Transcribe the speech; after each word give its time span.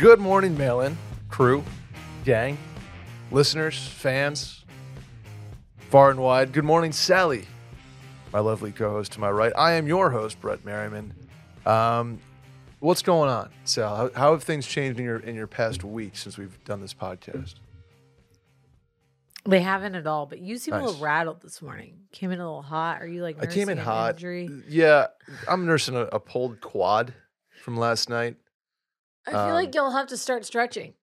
Good 0.00 0.18
morning, 0.18 0.56
mail 0.56 0.80
in, 0.80 0.96
crew, 1.28 1.62
gang, 2.24 2.56
listeners, 3.30 3.86
fans, 3.86 4.64
far 5.76 6.10
and 6.10 6.18
wide. 6.20 6.52
Good 6.52 6.64
morning, 6.64 6.90
Sally, 6.90 7.46
my 8.32 8.38
lovely 8.40 8.72
co 8.72 8.88
host 8.90 9.12
to 9.12 9.20
my 9.20 9.30
right. 9.30 9.52
I 9.58 9.72
am 9.72 9.86
your 9.86 10.08
host, 10.10 10.40
Brett 10.40 10.64
Merriman. 10.64 11.12
Um, 11.66 12.18
what's 12.78 13.02
going 13.02 13.28
on, 13.28 13.50
Sal? 13.64 13.94
How, 13.94 14.10
how 14.14 14.32
have 14.32 14.42
things 14.42 14.66
changed 14.66 14.98
in 14.98 15.04
your 15.04 15.18
in 15.18 15.34
your 15.34 15.46
past 15.46 15.84
week 15.84 16.16
since 16.16 16.38
we've 16.38 16.62
done 16.64 16.80
this 16.80 16.94
podcast? 16.94 17.56
They 19.44 19.60
haven't 19.60 19.96
at 19.96 20.06
all, 20.06 20.24
but 20.24 20.38
you 20.38 20.56
seem 20.56 20.72
a 20.74 20.78
Nice. 20.78 20.86
little 20.86 21.02
rattled 21.02 21.42
this 21.42 21.60
morning. 21.60 21.98
Came 22.12 22.30
in 22.30 22.40
a 22.40 22.44
little 22.44 22.62
hot. 22.62 23.02
Are 23.02 23.06
you 23.06 23.22
like 23.22 23.36
I 23.42 23.46
came 23.46 23.68
in 23.68 23.76
an 23.76 23.84
hot. 23.84 24.14
injury? 24.14 24.48
Yeah, 24.66 25.08
I'm 25.46 25.66
nursing 25.66 25.94
a, 25.94 26.04
a 26.06 26.20
pulled 26.20 26.62
quad 26.62 27.12
from 27.62 27.76
last 27.76 28.08
night. 28.08 28.36
I 29.26 29.30
feel 29.30 29.40
Um, 29.40 29.52
like 29.54 29.74
you'll 29.74 29.90
have 29.92 30.08
to 30.08 30.16
start 30.16 30.44
stretching. 30.44 30.94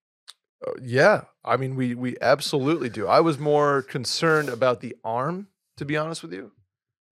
Uh, 0.66 0.72
yeah, 0.82 1.26
I 1.44 1.58
mean 1.58 1.76
we 1.76 1.94
we 1.96 2.18
absolutely 2.22 2.90
do. 2.90 3.08
I 3.08 3.20
was 3.20 3.38
more 3.38 3.82
concerned 3.84 4.50
about 4.50 4.82
the 4.82 4.96
arm, 5.04 5.48
to 5.78 5.86
be 5.86 5.96
honest 5.98 6.24
with 6.24 6.34
you. 6.34 6.52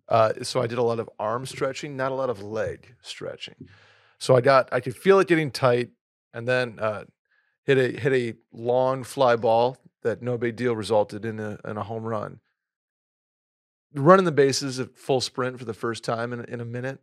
Uh, 0.07 0.33
so 0.43 0.61
I 0.61 0.67
did 0.67 0.77
a 0.77 0.83
lot 0.83 0.99
of 0.99 1.09
arm 1.19 1.45
stretching, 1.45 1.95
not 1.97 2.11
a 2.11 2.15
lot 2.15 2.29
of 2.29 2.41
leg 2.41 2.95
stretching. 3.01 3.67
So 4.19 4.35
I 4.35 4.41
got 4.41 4.69
I 4.73 4.79
could 4.79 4.95
feel 4.95 5.19
it 5.19 5.27
getting 5.27 5.51
tight, 5.51 5.91
and 6.33 6.47
then 6.47 6.79
uh, 6.79 7.05
hit 7.65 7.77
a 7.77 7.99
hit 7.99 8.13
a 8.13 8.35
long 8.51 9.03
fly 9.03 9.35
ball 9.35 9.77
that 10.03 10.21
no 10.21 10.37
big 10.37 10.55
deal 10.55 10.75
resulted 10.75 11.25
in 11.25 11.39
a 11.39 11.59
in 11.65 11.77
a 11.77 11.83
home 11.83 12.03
run. 12.05 12.39
Running 13.93 14.25
the 14.25 14.31
bases 14.31 14.79
at 14.79 14.97
full 14.97 15.21
sprint 15.21 15.57
for 15.57 15.65
the 15.65 15.73
first 15.73 16.03
time 16.03 16.33
in 16.33 16.43
in 16.45 16.61
a 16.61 16.65
minute. 16.65 16.99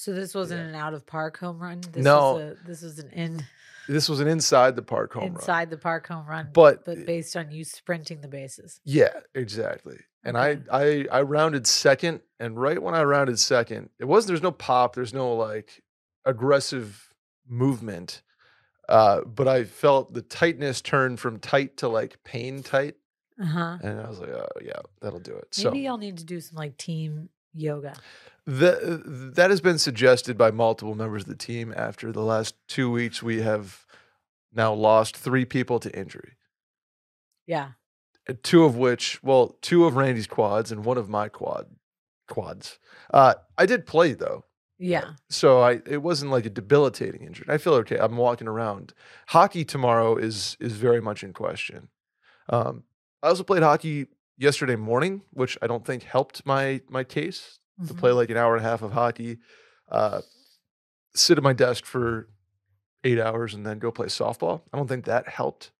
So 0.00 0.12
this 0.12 0.32
wasn't 0.32 0.60
yeah. 0.60 0.68
an 0.68 0.74
out 0.76 0.94
of 0.94 1.04
park 1.06 1.38
home 1.38 1.58
run. 1.58 1.80
This 1.80 2.04
No. 2.04 2.34
was 2.34 2.42
a, 2.42 2.56
this 2.64 2.82
was 2.82 2.98
an 3.00 3.10
in 3.10 3.44
This 3.88 4.08
was 4.08 4.20
an 4.20 4.28
inside 4.28 4.76
the 4.76 4.82
park 4.82 5.12
home 5.12 5.24
run. 5.24 5.32
inside 5.34 5.70
the 5.70 5.76
park 5.76 6.06
home 6.06 6.24
run, 6.24 6.50
But- 6.52 6.84
but 6.84 7.04
based 7.04 7.36
on 7.36 7.50
you 7.50 7.64
sprinting 7.64 8.20
the 8.20 8.28
bases. 8.28 8.80
Yeah, 8.84 9.20
exactly. 9.34 9.98
And 10.22 10.36
Okay. 10.36 10.60
I, 10.70 11.06
I 11.12 11.18
I 11.18 11.22
rounded 11.22 11.66
second, 11.66 12.20
and 12.38 12.56
right 12.60 12.80
when 12.80 12.94
I 12.94 13.02
rounded 13.02 13.40
second, 13.40 13.90
it 13.98 14.04
wasn't. 14.04 14.28
There's 14.28 14.42
no 14.42 14.52
pop. 14.52 14.94
There's 14.94 15.14
no 15.14 15.34
like 15.34 15.82
aggressive 16.24 17.12
movement. 17.48 18.22
Uh, 18.88 19.22
but 19.22 19.48
I 19.48 19.64
felt 19.64 20.14
the 20.14 20.22
tightness 20.22 20.80
turn 20.80 21.16
from 21.16 21.38
tight 21.40 21.76
to 21.78 21.88
like 21.88 22.22
pain 22.24 22.62
tight, 22.62 22.96
Uh 23.40 23.44
huh. 23.46 23.78
and 23.82 24.00
I 24.00 24.08
was 24.08 24.18
like, 24.20 24.30
oh 24.30 24.46
yeah, 24.62 24.80
that'll 25.00 25.18
do 25.20 25.34
it. 25.34 25.48
Maybe 25.58 25.70
so 25.70 25.74
y'all 25.74 25.98
need 25.98 26.18
to 26.18 26.24
do 26.24 26.40
some 26.40 26.56
like 26.56 26.76
team 26.76 27.28
yoga. 27.54 27.94
the, 28.46 29.02
that 29.34 29.50
has 29.50 29.60
been 29.60 29.78
suggested 29.78 30.36
by 30.38 30.50
multiple 30.50 30.94
members 30.94 31.22
of 31.22 31.28
the 31.28 31.34
team. 31.36 31.72
After 31.76 32.12
the 32.12 32.22
last 32.22 32.54
two 32.68 32.90
weeks, 32.90 33.22
we 33.22 33.42
have 33.42 33.86
now 34.52 34.72
lost 34.72 35.16
three 35.16 35.44
people 35.44 35.78
to 35.80 35.98
injury. 35.98 36.32
Yeah. 37.46 37.70
uh, 38.28 38.34
two 38.42 38.64
of 38.64 38.76
which, 38.76 39.22
well, 39.22 39.56
two 39.62 39.84
of 39.86 39.96
Randy's 39.96 40.26
quads 40.26 40.70
and 40.72 40.84
one 40.84 40.98
of 40.98 41.08
my 41.08 41.28
quad 41.28 41.66
quads. 42.26 42.78
Uh, 43.12 43.34
I 43.56 43.64
did 43.66 43.86
play 43.86 44.12
though, 44.12 44.44
Yeah. 44.78 45.12
so 45.30 45.60
I 45.60 45.80
it 45.86 46.02
wasn't 46.02 46.30
like 46.30 46.44
a 46.44 46.50
debilitating 46.50 47.22
injury. 47.22 47.46
I 47.48 47.56
feel 47.58 47.72
okay. 47.74 47.96
I'm 47.98 48.16
walking 48.18 48.48
around. 48.48 48.92
Hockey 49.28 49.64
tomorrow 49.64 50.16
is 50.16 50.56
is 50.60 50.72
very 50.74 51.00
much 51.00 51.24
in 51.24 51.32
question. 51.32 51.88
Um, 52.50 52.84
I 53.22 53.28
also 53.28 53.44
played 53.44 53.62
hockey 53.62 54.06
yesterday 54.38 54.76
morning, 54.76 55.22
which 55.30 55.58
I 55.60 55.66
don't 55.66 55.84
think 55.84 56.04
helped 56.04 56.46
my 56.46 56.80
my 56.88 57.04
case 57.04 57.58
to 57.86 57.92
Mhm. 57.94 57.98
play 57.98 58.12
like 58.12 58.30
an 58.30 58.36
hour 58.36 58.56
and 58.56 58.64
a 58.64 58.68
half 58.68 58.82
of 58.82 58.92
hockey. 58.92 59.38
Uh, 59.90 60.22
sit 61.14 61.36
at 61.38 61.44
my 61.44 61.52
desk 61.52 61.84
for 61.84 62.28
eight 63.04 63.18
hours 63.20 63.54
and 63.54 63.64
then 63.66 63.78
go 63.78 63.90
play 63.90 64.06
softball. 64.06 64.62
I 64.72 64.76
don't 64.76 64.88
think 64.88 65.04
that 65.04 65.28
helped 65.28 65.70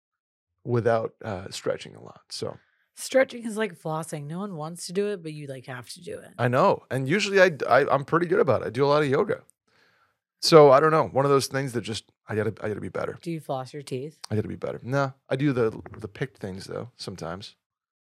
without 0.64 1.14
uh, 1.24 1.48
stretching 1.50 1.94
a 1.96 2.02
lot. 2.02 2.20
So. 2.30 2.58
Stretching 2.94 3.44
is 3.46 3.56
like 3.56 3.74
flossing. 3.80 4.26
No 4.26 4.40
one 4.40 4.56
wants 4.56 4.86
to 4.86 4.92
do 4.92 5.06
it, 5.08 5.22
but 5.22 5.32
you 5.32 5.46
like 5.46 5.66
have 5.66 5.88
to 5.90 6.02
do 6.02 6.18
it. 6.18 6.30
I 6.38 6.48
know, 6.48 6.82
and 6.90 7.08
usually 7.08 7.40
I, 7.40 7.52
I 7.68 7.94
am 7.94 8.04
pretty 8.04 8.26
good 8.26 8.40
about 8.40 8.62
it. 8.62 8.66
I 8.66 8.70
do 8.70 8.84
a 8.84 8.88
lot 8.88 9.02
of 9.04 9.08
yoga, 9.08 9.42
so 10.40 10.72
I 10.72 10.80
don't 10.80 10.90
know. 10.90 11.06
One 11.06 11.24
of 11.24 11.30
those 11.30 11.46
things 11.46 11.72
that 11.74 11.82
just 11.82 12.10
I 12.28 12.34
gotta 12.34 12.52
I 12.60 12.66
gotta 12.68 12.80
be 12.80 12.88
better. 12.88 13.16
Do 13.22 13.30
you 13.30 13.38
floss 13.40 13.72
your 13.72 13.82
teeth? 13.82 14.18
I 14.30 14.34
gotta 14.34 14.48
be 14.48 14.56
better. 14.56 14.80
No, 14.82 15.14
I 15.28 15.36
do 15.36 15.52
the 15.52 15.80
the 15.96 16.08
picked 16.08 16.38
things 16.38 16.64
though 16.66 16.90
sometimes, 16.96 17.54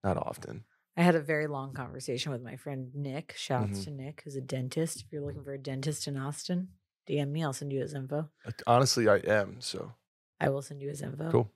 not 0.04 0.16
often. 0.16 0.64
I 0.96 1.02
had 1.02 1.14
a 1.14 1.20
very 1.20 1.46
long 1.46 1.72
conversation 1.72 2.32
with 2.32 2.42
my 2.42 2.56
friend 2.56 2.94
Nick. 2.94 3.34
Shouts 3.36 3.80
Mhm. 3.80 3.84
to 3.84 3.90
Nick, 3.92 4.20
who's 4.24 4.36
a 4.36 4.40
dentist. 4.42 5.02
If 5.02 5.12
you're 5.12 5.22
looking 5.24 5.42
for 5.44 5.54
a 5.54 5.58
dentist 5.58 6.06
in 6.06 6.16
Austin, 6.18 6.68
DM 7.08 7.32
me. 7.32 7.42
I'll 7.42 7.52
send 7.54 7.72
you 7.72 7.80
his 7.80 7.94
info. 7.94 8.30
Honestly, 8.66 9.08
I 9.08 9.16
am. 9.18 9.60
So 9.60 9.94
I 10.38 10.50
will 10.50 10.62
send 10.62 10.82
you 10.82 10.88
his 10.88 11.00
info. 11.02 11.30
Cool. 11.30 11.50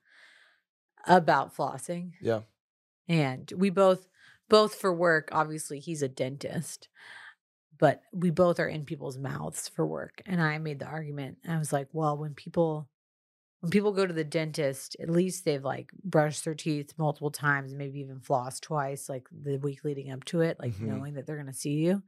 About 1.06 1.54
flossing. 1.54 2.12
yeah, 2.20 2.42
And 3.08 3.52
we 3.56 3.70
both, 3.70 4.08
both 4.48 4.74
for 4.74 4.92
work, 4.92 5.28
obviously 5.32 5.78
he's 5.78 6.02
a 6.02 6.08
dentist, 6.08 6.88
but 7.78 8.02
we 8.12 8.30
both 8.30 8.58
are 8.58 8.68
in 8.68 8.84
people's 8.84 9.16
mouths 9.18 9.68
for 9.68 9.86
work. 9.86 10.20
And 10.26 10.42
I 10.42 10.58
made 10.58 10.80
the 10.80 10.86
argument. 10.86 11.38
I 11.46 11.58
was 11.58 11.72
like, 11.72 11.88
well, 11.92 12.16
when 12.18 12.34
people, 12.34 12.88
when 13.60 13.70
people 13.70 13.92
go 13.92 14.06
to 14.06 14.12
the 14.12 14.24
dentist, 14.24 14.96
at 15.00 15.08
least 15.10 15.44
they've 15.44 15.64
like 15.64 15.90
brushed 16.04 16.44
their 16.44 16.54
teeth 16.54 16.92
multiple 16.98 17.30
times, 17.30 17.74
maybe 17.74 18.00
even 18.00 18.20
flossed 18.20 18.60
twice, 18.60 19.08
like 19.08 19.26
the 19.32 19.56
week 19.58 19.82
leading 19.84 20.10
up 20.10 20.24
to 20.24 20.42
it, 20.42 20.58
like 20.60 20.74
Mhm. 20.74 20.82
knowing 20.86 21.14
that 21.14 21.26
they're 21.26 21.36
going 21.36 21.46
to 21.46 21.52
see 21.52 21.74
you. 21.74 22.02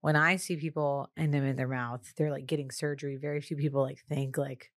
When 0.00 0.16
I 0.16 0.36
see 0.36 0.56
people 0.56 1.10
and 1.16 1.32
them 1.32 1.44
in 1.44 1.54
their 1.56 1.68
mouth, 1.68 2.12
they're 2.16 2.32
like 2.32 2.46
getting 2.46 2.70
surgery. 2.72 3.16
Very 3.16 3.40
few 3.40 3.56
people 3.56 3.82
like 3.82 4.00
think 4.08 4.36
like, 4.36 4.72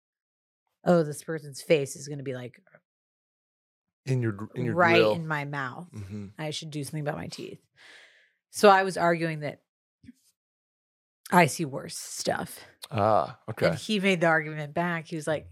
oh, 0.84 1.04
this 1.04 1.24
person's 1.24 1.62
face 1.62 1.96
is 1.96 2.08
going 2.10 2.18
to 2.18 2.24
be 2.26 2.36
like 2.36 2.62
in 4.06 4.22
your 4.22 4.50
in 4.56 4.66
your 4.66 4.76
right 4.76 4.96
grill. 4.98 5.14
in 5.14 5.26
my 5.26 5.46
mouth. 5.46 5.88
hmm 5.94 6.28
I 6.38 6.50
should 6.50 6.72
do 6.72 6.84
something 6.84 7.02
about 7.02 7.16
my 7.16 7.28
teeth. 7.28 7.62
So 8.50 8.68
I 8.70 8.84
was 8.84 8.98
arguing 8.98 9.40
that 9.40 9.62
I 11.32 11.46
see 11.46 11.64
worse 11.66 11.98
stuff. 11.98 12.60
Ah, 12.92 13.40
okay. 13.50 13.68
And 13.68 13.76
he 13.76 14.00
made 14.00 14.20
the 14.22 14.28
argument 14.28 14.74
back. 14.74 15.08
He 15.08 15.16
was 15.16 15.26
like, 15.26 15.48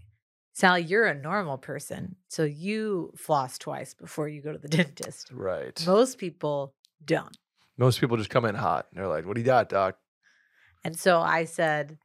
Sally, 0.54 0.82
you're 0.82 1.06
a 1.06 1.14
normal 1.14 1.56
person. 1.58 2.16
So 2.28 2.44
you 2.44 3.12
floss 3.16 3.56
twice 3.58 3.94
before 3.94 4.28
you 4.28 4.42
go 4.42 4.52
to 4.52 4.58
the 4.58 4.68
dentist. 4.78 5.30
right. 5.32 5.82
Most 5.86 6.18
people 6.18 6.74
don't. 7.04 7.36
Most 7.78 8.00
people 8.00 8.16
just 8.18 8.30
come 8.30 8.44
in 8.44 8.54
hot. 8.54 8.86
And 8.90 9.00
they're 9.00 9.08
like, 9.08 9.24
"What 9.26 9.34
do 9.34 9.40
you 9.40 9.46
got, 9.46 9.68
doc?" 9.70 9.96
And 10.84 10.98
so 10.98 11.20
I 11.20 11.44
said, 11.46 11.98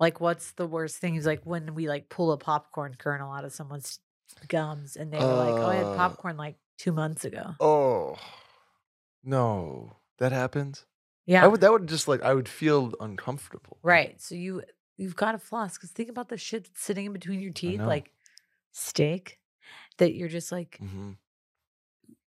like, 0.00 0.20
what's 0.20 0.52
the 0.52 0.66
worst 0.66 0.96
thing? 0.96 1.14
He's 1.14 1.26
like, 1.26 1.42
when 1.44 1.74
we 1.74 1.88
like 1.88 2.08
pull 2.08 2.32
a 2.32 2.36
popcorn 2.38 2.96
kernel 2.98 3.30
out 3.32 3.44
of 3.44 3.52
someone's 3.52 4.00
gums 4.48 4.96
and 4.96 5.12
they 5.12 5.18
were 5.18 5.24
like, 5.34 5.54
oh, 5.54 5.66
I 5.66 5.74
had 5.76 5.84
Uh. 5.86 5.96
popcorn 5.96 6.36
like 6.36 6.56
two 6.78 6.90
months 6.90 7.24
ago. 7.24 7.52
Oh, 7.60 8.16
no, 9.22 9.96
that 10.18 10.32
happens. 10.32 10.84
Yeah. 11.26 11.44
I 11.44 11.46
would. 11.48 11.60
That 11.60 11.72
would 11.72 11.86
just 11.88 12.08
like 12.08 12.22
I 12.22 12.34
would 12.34 12.48
feel 12.48 12.92
uncomfortable. 13.00 13.78
Right. 13.82 14.20
So 14.20 14.34
you 14.34 14.62
you've 14.96 15.16
got 15.16 15.32
to 15.32 15.38
floss 15.38 15.76
because 15.76 15.90
think 15.90 16.08
about 16.08 16.28
the 16.28 16.36
shit 16.36 16.64
that's 16.64 16.82
sitting 16.82 17.06
in 17.06 17.12
between 17.12 17.40
your 17.40 17.52
teeth, 17.52 17.80
know. 17.80 17.86
like 17.86 18.10
steak, 18.72 19.38
that 19.98 20.14
you're 20.14 20.28
just 20.28 20.52
like 20.52 20.78
hmm 20.78 21.12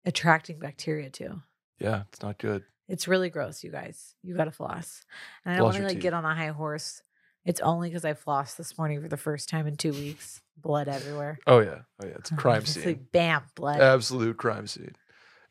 attracting 0.04 0.58
bacteria 0.58 1.10
to. 1.10 1.42
Yeah, 1.78 2.02
it's 2.12 2.22
not 2.22 2.38
good. 2.38 2.62
It's 2.88 3.08
really 3.08 3.30
gross, 3.30 3.64
you 3.64 3.70
guys. 3.70 4.14
You 4.22 4.36
got 4.36 4.44
to 4.44 4.52
floss. 4.52 5.02
And 5.44 5.52
I 5.52 5.56
don't 5.56 5.64
want 5.64 5.76
to 5.78 5.82
like 5.82 5.94
teeth. 5.94 6.02
get 6.02 6.14
on 6.14 6.24
a 6.24 6.34
high 6.34 6.48
horse. 6.48 7.02
It's 7.44 7.60
only 7.60 7.88
because 7.88 8.04
I 8.04 8.14
flossed 8.14 8.56
this 8.56 8.76
morning 8.78 9.00
for 9.02 9.08
the 9.08 9.16
first 9.16 9.48
time 9.48 9.66
in 9.66 9.76
two 9.76 9.92
weeks. 9.92 10.40
Blood 10.56 10.88
everywhere. 10.88 11.38
Oh 11.46 11.58
yeah, 11.60 11.80
oh 12.00 12.06
yeah, 12.06 12.14
it's 12.18 12.30
a 12.30 12.34
crime 12.36 12.62
It's 12.62 12.72
scene. 12.72 12.84
like 12.84 13.12
bam, 13.12 13.42
blood. 13.54 13.80
absolute 13.80 14.36
crime 14.36 14.66
scene. 14.66 14.94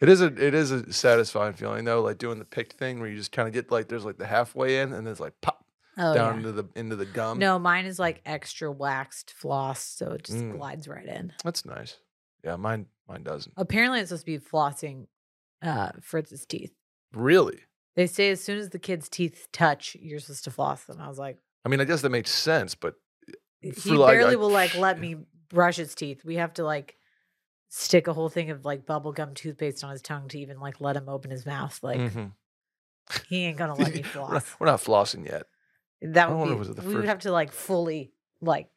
It 0.02 0.10
is 0.10 0.22
a 0.22 0.26
it 0.26 0.54
is 0.54 0.72
a 0.72 0.92
satisfying 0.92 1.54
feeling 1.54 1.86
though, 1.86 2.02
like 2.02 2.18
doing 2.18 2.40
the 2.40 2.46
picked 2.46 2.74
thing 2.74 3.00
where 3.00 3.08
you 3.10 3.16
just 3.18 3.32
kind 3.32 3.48
of 3.48 3.54
get 3.54 3.72
like 3.72 3.88
there's 3.88 4.04
like 4.04 4.18
the 4.18 4.26
halfway 4.26 4.80
in 4.80 4.92
and 4.94 5.06
there's 5.08 5.20
like 5.22 5.40
pop 5.42 5.55
oh 5.98 6.14
down 6.14 6.34
yeah. 6.34 6.38
into 6.38 6.52
the 6.52 6.66
into 6.76 6.96
the 6.96 7.06
gum. 7.06 7.40
No, 7.40 7.58
mine 7.60 7.86
is 7.86 8.00
like 8.00 8.22
extra 8.26 8.72
waxed 8.72 9.32
floss, 9.32 9.82
so 9.84 10.12
it 10.14 10.24
just 10.24 10.40
Mm. 10.40 10.58
glides 10.58 10.88
right 10.88 11.06
in. 11.06 11.34
that's 11.44 11.66
nice. 11.66 11.98
Yeah, 12.44 12.56
mine 12.58 12.88
mine 13.08 13.24
doesn't. 13.24 13.54
Apparently, 13.58 14.00
it's 14.00 14.10
supposed 14.10 14.26
to 14.26 14.32
be 14.32 14.40
flossing 14.40 15.08
uh, 15.62 15.92
Fritz's 16.02 16.46
teeth. 16.46 16.74
Really? 17.14 17.60
They 17.96 18.08
say 18.08 18.30
as 18.30 18.44
soon 18.44 18.58
as 18.58 18.70
the 18.70 18.80
kid's 18.80 19.08
teeth 19.10 19.48
touch, 19.54 19.96
you're 20.00 20.20
supposed 20.20 20.44
to 20.44 20.52
floss 20.52 20.84
them. 20.84 21.00
I 21.00 21.08
was 21.08 21.18
like, 21.18 21.38
I 21.66 21.70
mean, 21.70 21.80
I 21.80 21.86
guess 21.86 22.02
that 22.02 22.10
makes 22.10 22.30
sense, 22.32 22.76
but 22.76 22.96
he 23.62 23.72
for, 23.72 23.96
like, 23.96 24.18
barely 24.18 24.34
I- 24.34 24.36
will 24.36 24.50
like 24.52 24.76
let 24.76 25.00
me 25.06 25.16
brush 25.50 25.78
his 25.78 25.96
teeth. 25.96 26.24
We 26.26 26.36
have 26.36 26.54
to 26.56 26.64
like 26.66 26.98
stick 27.70 28.08
a 28.08 28.14
whole 28.14 28.30
thing 28.30 28.52
of 28.52 28.64
like 28.66 28.86
bubblegum 28.86 29.34
toothpaste 29.34 29.84
on 29.84 29.92
his 29.92 30.02
tongue 30.02 30.28
to 30.30 30.40
even 30.40 30.60
like 30.60 30.80
let 30.82 30.96
him 30.98 31.08
open 31.10 31.32
his 31.32 31.46
mouth. 31.46 31.80
Like 31.82 32.00
Mhm. 32.00 32.32
he 33.28 33.46
ain't 33.46 33.58
gonna 33.58 33.74
let 33.80 33.94
me 33.94 34.02
we're, 34.16 34.22
not, 34.22 34.44
floss. 34.44 34.56
we're 34.60 34.68
not 34.68 34.82
flossing 34.84 35.26
yet. 35.26 35.44
That 36.02 36.32
would 36.36 36.50
be 36.50 36.56
was 36.56 36.70
it 36.70 36.76
the 36.76 36.88
we 36.88 36.96
would 36.96 37.06
have 37.06 37.20
to 37.20 37.32
like 37.32 37.52
fully 37.52 38.12
like 38.42 38.70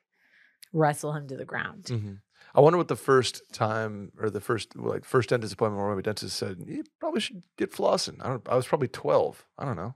wrestle 0.73 1.13
him 1.13 1.29
to 1.29 1.37
the 1.37 1.45
ground. 1.45 1.89
hmm 1.89 2.13
I 2.55 2.61
wonder 2.61 2.79
what 2.79 2.89
the 2.89 2.97
first 2.97 3.43
time 3.53 4.11
or 4.19 4.31
the 4.31 4.41
first 4.41 4.75
like 4.75 5.05
first 5.05 5.29
dentist 5.29 5.53
appointment 5.53 5.85
where 5.85 5.95
my 5.95 6.01
dentist 6.01 6.37
said 6.37 6.65
you 6.67 6.83
probably 6.99 7.21
should 7.21 7.43
get 7.59 7.73
flossing. 7.73 8.17
I 8.25 8.29
don't. 8.29 8.49
I 8.49 8.57
was 8.57 8.67
probably 8.67 8.89
twelve. 8.89 9.45
I 9.59 9.65
don't 9.65 9.77
know. 9.77 9.95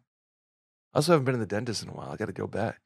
I 0.92 0.98
also 0.98 1.12
haven't 1.12 1.24
been 1.24 1.34
in 1.34 1.40
the 1.40 1.46
dentist 1.46 1.82
in 1.82 1.88
a 1.88 1.92
while. 1.92 2.10
I 2.10 2.16
got 2.16 2.26
to 2.26 2.32
go 2.32 2.46
back. 2.46 2.80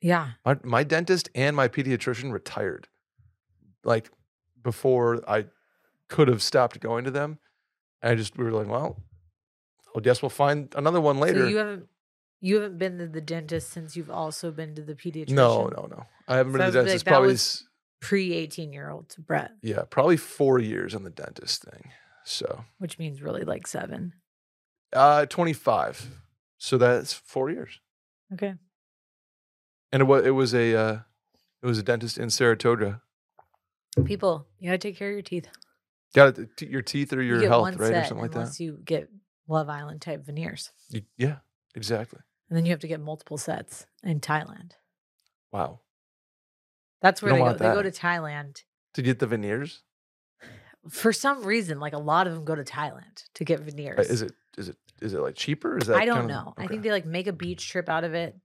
Yeah. 0.00 0.30
My, 0.44 0.58
my 0.64 0.82
dentist 0.82 1.30
and 1.34 1.54
my 1.54 1.68
pediatrician 1.68 2.32
retired, 2.32 2.88
like 3.84 4.10
before 4.60 5.22
I 5.30 5.46
could 6.08 6.26
have 6.26 6.42
stopped 6.42 6.80
going 6.80 7.04
to 7.04 7.12
them. 7.12 7.38
And 8.02 8.10
I 8.12 8.14
just 8.16 8.36
we 8.36 8.44
were 8.44 8.50
like, 8.50 8.66
well, 8.66 9.00
I 9.96 10.00
guess 10.00 10.22
we'll 10.22 10.28
find 10.30 10.74
another 10.76 11.00
one 11.00 11.20
later. 11.20 11.42
So 11.42 11.48
you 11.48 11.56
haven't 11.58 11.86
you 12.42 12.56
haven't 12.56 12.76
been 12.76 12.98
to 12.98 13.06
the 13.06 13.20
dentist 13.22 13.70
since 13.70 13.96
you've 13.96 14.10
also 14.10 14.50
been 14.50 14.74
to 14.74 14.82
the 14.82 14.94
pediatrician. 14.94 15.30
no, 15.30 15.68
no, 15.68 15.86
no. 15.90 16.04
I 16.28 16.36
haven't 16.36 16.52
So 16.52 16.58
been 16.58 16.66
to 16.66 16.72
the 16.72 16.78
dentist 16.84 17.04
that 17.06 17.10
probably. 17.10 17.32
s- 17.34 17.64
Pre 18.00 18.32
eighteen 18.34 18.72
year 18.72 18.90
old 18.90 19.14
Brett, 19.16 19.52
yeah, 19.62 19.84
probably 19.88 20.16
four 20.16 20.58
years 20.58 20.92
on 20.94 21.04
the 21.04 21.10
dentist 21.10 21.62
thing. 21.62 21.90
So 22.24 22.64
which 22.78 22.98
means 22.98 23.22
really 23.22 23.44
like 23.44 23.64
seven. 23.68 24.12
uh, 24.92 25.26
twenty 25.26 25.52
five. 25.52 26.08
So 26.58 26.78
that's 26.78 27.12
four 27.14 27.48
years. 27.50 27.78
Okay. 28.34 28.54
And 29.92 30.02
it 30.02 30.04
was 30.06 30.26
it 30.26 30.30
was 30.30 30.52
a 30.52 30.74
uh, 30.74 30.98
it 31.62 31.66
was 31.66 31.78
a 31.78 31.82
dentist 31.84 32.18
in 32.18 32.28
Saratoga. 32.30 33.02
People, 34.04 34.48
you 34.58 34.68
gotta 34.68 34.78
take 34.78 34.96
care 34.96 35.08
of 35.10 35.12
your 35.14 35.22
teeth. 35.22 35.46
Got 36.14 36.38
it, 36.38 36.56
t- 36.56 36.66
your 36.66 36.82
teeth 36.82 37.12
or 37.12 37.22
your 37.22 37.38
get 37.40 37.48
health, 37.50 37.76
right, 37.76 37.92
or 37.92 38.04
something 38.04 38.18
like 38.22 38.32
that. 38.32 38.38
unless 38.38 38.58
you 38.58 38.80
get 38.84 39.08
Love 39.46 39.68
Island 39.68 40.00
type 40.02 40.24
veneers. 40.26 40.72
You- 40.90 41.02
yeah, 41.16 41.36
exactly. 41.76 42.18
And 42.52 42.56
then 42.58 42.66
you 42.66 42.72
have 42.72 42.80
to 42.80 42.86
get 42.86 43.00
multiple 43.00 43.38
sets 43.38 43.86
in 44.02 44.20
Thailand. 44.20 44.72
Wow. 45.52 45.80
That's 47.00 47.22
where 47.22 47.32
they 47.32 47.38
go. 47.38 47.44
want 47.44 47.56
They 47.58 47.64
go 47.64 47.80
to 47.82 47.90
Thailand. 47.90 48.60
To 48.92 49.00
get 49.00 49.20
the 49.20 49.26
veneers, 49.26 49.80
For 50.90 51.14
some 51.14 51.44
reason, 51.44 51.80
like 51.80 51.94
a 51.94 51.98
lot 51.98 52.26
of 52.26 52.34
them 52.34 52.44
go 52.44 52.54
to 52.54 52.62
Thailand 52.62 53.24
to 53.36 53.44
get 53.46 53.60
veneers. 53.60 54.00
Uh, 54.00 54.12
is 54.12 54.20
it 54.20 54.32
is 54.58 54.68
it 54.68 54.76
is 55.00 55.14
it 55.14 55.20
like 55.20 55.34
cheaper? 55.34 55.78
Is 55.78 55.86
that 55.86 55.96
I 55.96 56.04
don't 56.04 56.26
know. 56.26 56.52
I 56.58 56.66
think 56.66 56.82
they 56.82 56.90
like 56.90 57.06
make 57.06 57.26
a 57.26 57.32
beach 57.32 57.70
trip 57.70 57.88
out 57.88 58.04
of 58.04 58.12
it. 58.12 58.36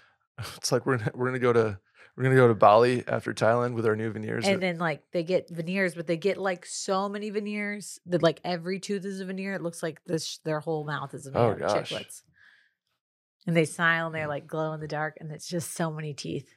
it's 0.56 0.72
like 0.72 0.84
we're 0.84 0.96
gonna 0.96 1.12
we're 1.14 1.26
gonna 1.26 1.38
go 1.38 1.52
to 1.52 1.78
we're 2.16 2.24
gonna 2.24 2.34
go 2.34 2.48
to 2.48 2.54
Bali 2.54 3.04
after 3.06 3.32
Thailand 3.32 3.74
with 3.74 3.86
our 3.86 3.94
new 3.94 4.10
veneers. 4.10 4.44
And 4.44 4.60
then 4.60 4.78
like 4.78 5.04
they 5.12 5.22
get 5.22 5.48
veneers, 5.48 5.94
but 5.94 6.08
they 6.08 6.16
get 6.16 6.36
like 6.36 6.66
so 6.66 7.08
many 7.08 7.30
veneers 7.30 8.00
that 8.06 8.24
like 8.24 8.40
every 8.42 8.80
tooth 8.80 9.04
is 9.04 9.20
a 9.20 9.24
veneer. 9.24 9.54
It 9.54 9.62
looks 9.62 9.84
like 9.84 10.00
this 10.04 10.38
their 10.38 10.58
whole 10.58 10.82
mouth 10.84 11.14
is 11.14 11.28
a 11.28 11.38
Oh, 11.38 11.52
veneer. 11.52 11.68
gosh. 11.68 11.92
Chiclets. 11.92 12.22
And 13.46 13.56
they 13.56 13.64
smile 13.64 14.06
and 14.06 14.14
they're 14.14 14.28
like 14.28 14.46
glow 14.46 14.72
in 14.72 14.80
the 14.80 14.88
dark, 14.88 15.16
and 15.20 15.30
it's 15.32 15.48
just 15.48 15.72
so 15.72 15.90
many 15.90 16.14
teeth. 16.14 16.48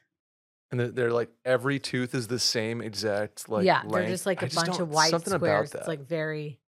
and 0.70 0.80
they're, 0.80 1.12
like 1.12 1.30
every 1.44 1.78
tooth 1.78 2.14
is 2.14 2.28
the 2.28 2.38
same 2.38 2.80
exact 2.80 3.48
like 3.48 3.64
yeah, 3.64 3.82
they're 3.88 4.06
just 4.06 4.26
like 4.26 4.42
a 4.42 4.46
bunch 4.54 4.78
of 4.78 4.88
white 4.90 5.10
something 5.10 5.34
squares. 5.34 5.70
About 5.70 5.80
It's 5.80 5.88
like 5.88 6.06
very. 6.06 6.60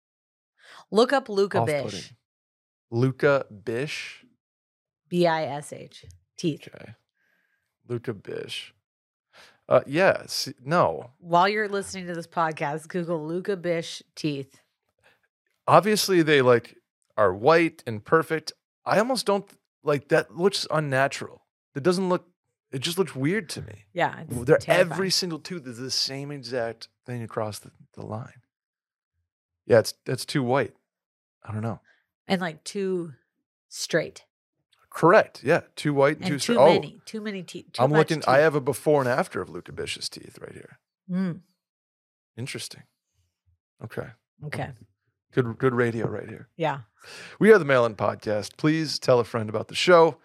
Look 0.91 1.13
up 1.13 1.29
Luca. 1.29 1.63
Bish, 1.65 2.13
Luca 2.91 3.45
Bish. 3.63 4.23
B 5.09 5.25
I 5.27 5.43
S 5.43 5.71
H, 5.71 6.05
teeth. 6.37 6.67
Okay. 6.67 6.93
Luca 7.87 8.13
Bish. 8.13 8.73
Uh, 9.69 9.81
yeah. 9.85 10.23
no. 10.63 11.11
While 11.19 11.47
you're 11.49 11.67
listening 11.69 12.07
to 12.07 12.13
this 12.13 12.27
podcast, 12.27 12.87
Google 12.87 13.25
Luca 13.25 13.55
Bish 13.57 14.01
teeth. 14.15 14.59
Obviously, 15.67 16.21
they 16.21 16.41
like 16.41 16.75
are 17.17 17.33
white 17.33 17.83
and 17.85 18.03
perfect. 18.03 18.53
I 18.85 18.99
almost 18.99 19.25
don't 19.25 19.45
like 19.87 20.09
that. 20.09 20.35
Looks 20.37 20.67
unnatural. 20.69 21.43
It 21.75 21.83
doesn't 21.83 22.09
look. 22.09 22.27
It 22.71 22.79
just 22.79 22.97
looks 22.97 23.15
weird 23.15 23.49
to 23.51 23.61
me. 23.61 23.85
Yeah, 23.93 24.23
They're, 24.27 24.57
terrifying. 24.57 24.91
every 24.91 25.09
single 25.09 25.39
tooth 25.39 25.65
is 25.65 25.77
the 25.77 25.89
same 25.89 26.31
exact 26.31 26.89
thing 27.05 27.23
across 27.23 27.59
the, 27.59 27.71
the 27.93 28.05
line. 28.05 28.41
Yeah, 29.65 29.79
it's 29.79 29.93
that's 30.05 30.25
too 30.25 30.43
white. 30.43 30.73
I 31.43 31.53
don't 31.53 31.61
know. 31.61 31.79
and 32.27 32.41
like 32.41 32.63
too 32.63 33.13
straight 33.69 34.25
Correct. 34.89 35.43
Yeah, 35.43 35.61
too 35.75 35.93
white 35.93 36.17
and, 36.17 36.25
and 36.25 36.31
too 36.33 36.39
too 36.39 36.53
straight. 36.53 36.81
many, 36.81 36.99
too 37.05 37.21
many 37.21 37.43
teeth. 37.43 37.65
Oh, 37.77 37.83
I'm 37.83 37.91
looking. 37.91 38.23
I 38.27 38.39
have 38.39 38.55
a 38.55 38.59
before 38.61 38.99
and 38.99 39.07
after 39.09 39.41
of 39.41 39.49
Luca 39.49 39.71
Bish's 39.71 40.09
teeth 40.09 40.39
right 40.41 40.53
here. 40.53 40.79
Mm, 41.09 41.41
Interesting. 42.35 42.81
Okay. 43.83 44.07
okay. 44.45 44.71
Good. 45.37 45.59
Good 45.59 45.75
radio 45.75 46.07
right 46.07 46.27
here. 46.27 46.47
Yeah. 46.57 46.79
We 47.39 47.51
are 47.51 47.59
the 47.59 47.65
Mail 47.65 47.85
In 47.85 47.93
Podcast. 47.93 48.57
Please 48.57 48.97
tell 48.97 49.19
a 49.19 49.23
friend 49.23 49.49
about 49.49 49.67
the 49.67 49.75
show. 49.75 50.17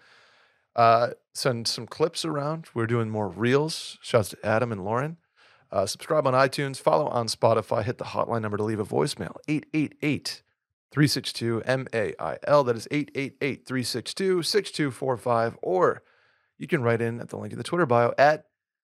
Uh, 0.75 1.09
send 1.35 1.67
some 1.67 1.85
clips 1.85 2.25
around. 2.25 2.65
We're 2.73 2.87
doing 2.87 3.11
more 3.11 3.27
reels. 3.29 3.99
Shouts 4.01 4.29
to 4.29 4.37
Adam 4.43 4.71
and 4.71 4.83
Lauren. 4.83 5.17
Uh, 5.71 5.85
subscribe 5.85 6.25
on 6.25 6.33
iTunes. 6.33 6.77
Follow 6.77 7.05
on 7.09 7.27
Spotify. 7.27 7.83
Hit 7.83 7.99
the 7.99 8.05
hotline 8.05 8.41
number 8.41 8.57
to 8.57 8.63
leave 8.63 8.79
a 8.79 8.85
voicemail 8.85 9.35
888 9.47 10.41
362 10.91 11.61
MAIL. 11.67 12.63
That 12.63 12.75
is 12.75 12.87
888 12.89 13.67
362 13.67 14.41
6245. 14.41 15.59
Or 15.61 16.01
you 16.57 16.65
can 16.65 16.81
write 16.81 17.03
in 17.03 17.19
at 17.19 17.29
the 17.29 17.37
link 17.37 17.53
in 17.53 17.59
the 17.59 17.63
Twitter 17.63 17.85
bio 17.85 18.15
at 18.17 18.45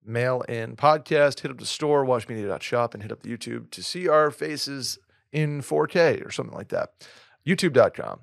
Mail 0.05 0.41
In 0.41 0.75
Podcast. 0.75 1.39
Hit 1.39 1.49
up 1.49 1.57
the 1.57 1.65
store, 1.65 2.05
watchmedia.shop, 2.05 2.93
and 2.93 3.01
hit 3.01 3.11
up 3.11 3.23
the 3.23 3.35
YouTube 3.35 3.71
to 3.71 3.81
see 3.81 4.07
our 4.07 4.29
faces 4.29 4.99
in 5.31 5.61
4K 5.61 6.25
or 6.25 6.31
something 6.31 6.55
like 6.55 6.69
that 6.69 6.89
youtube.com 7.45 8.21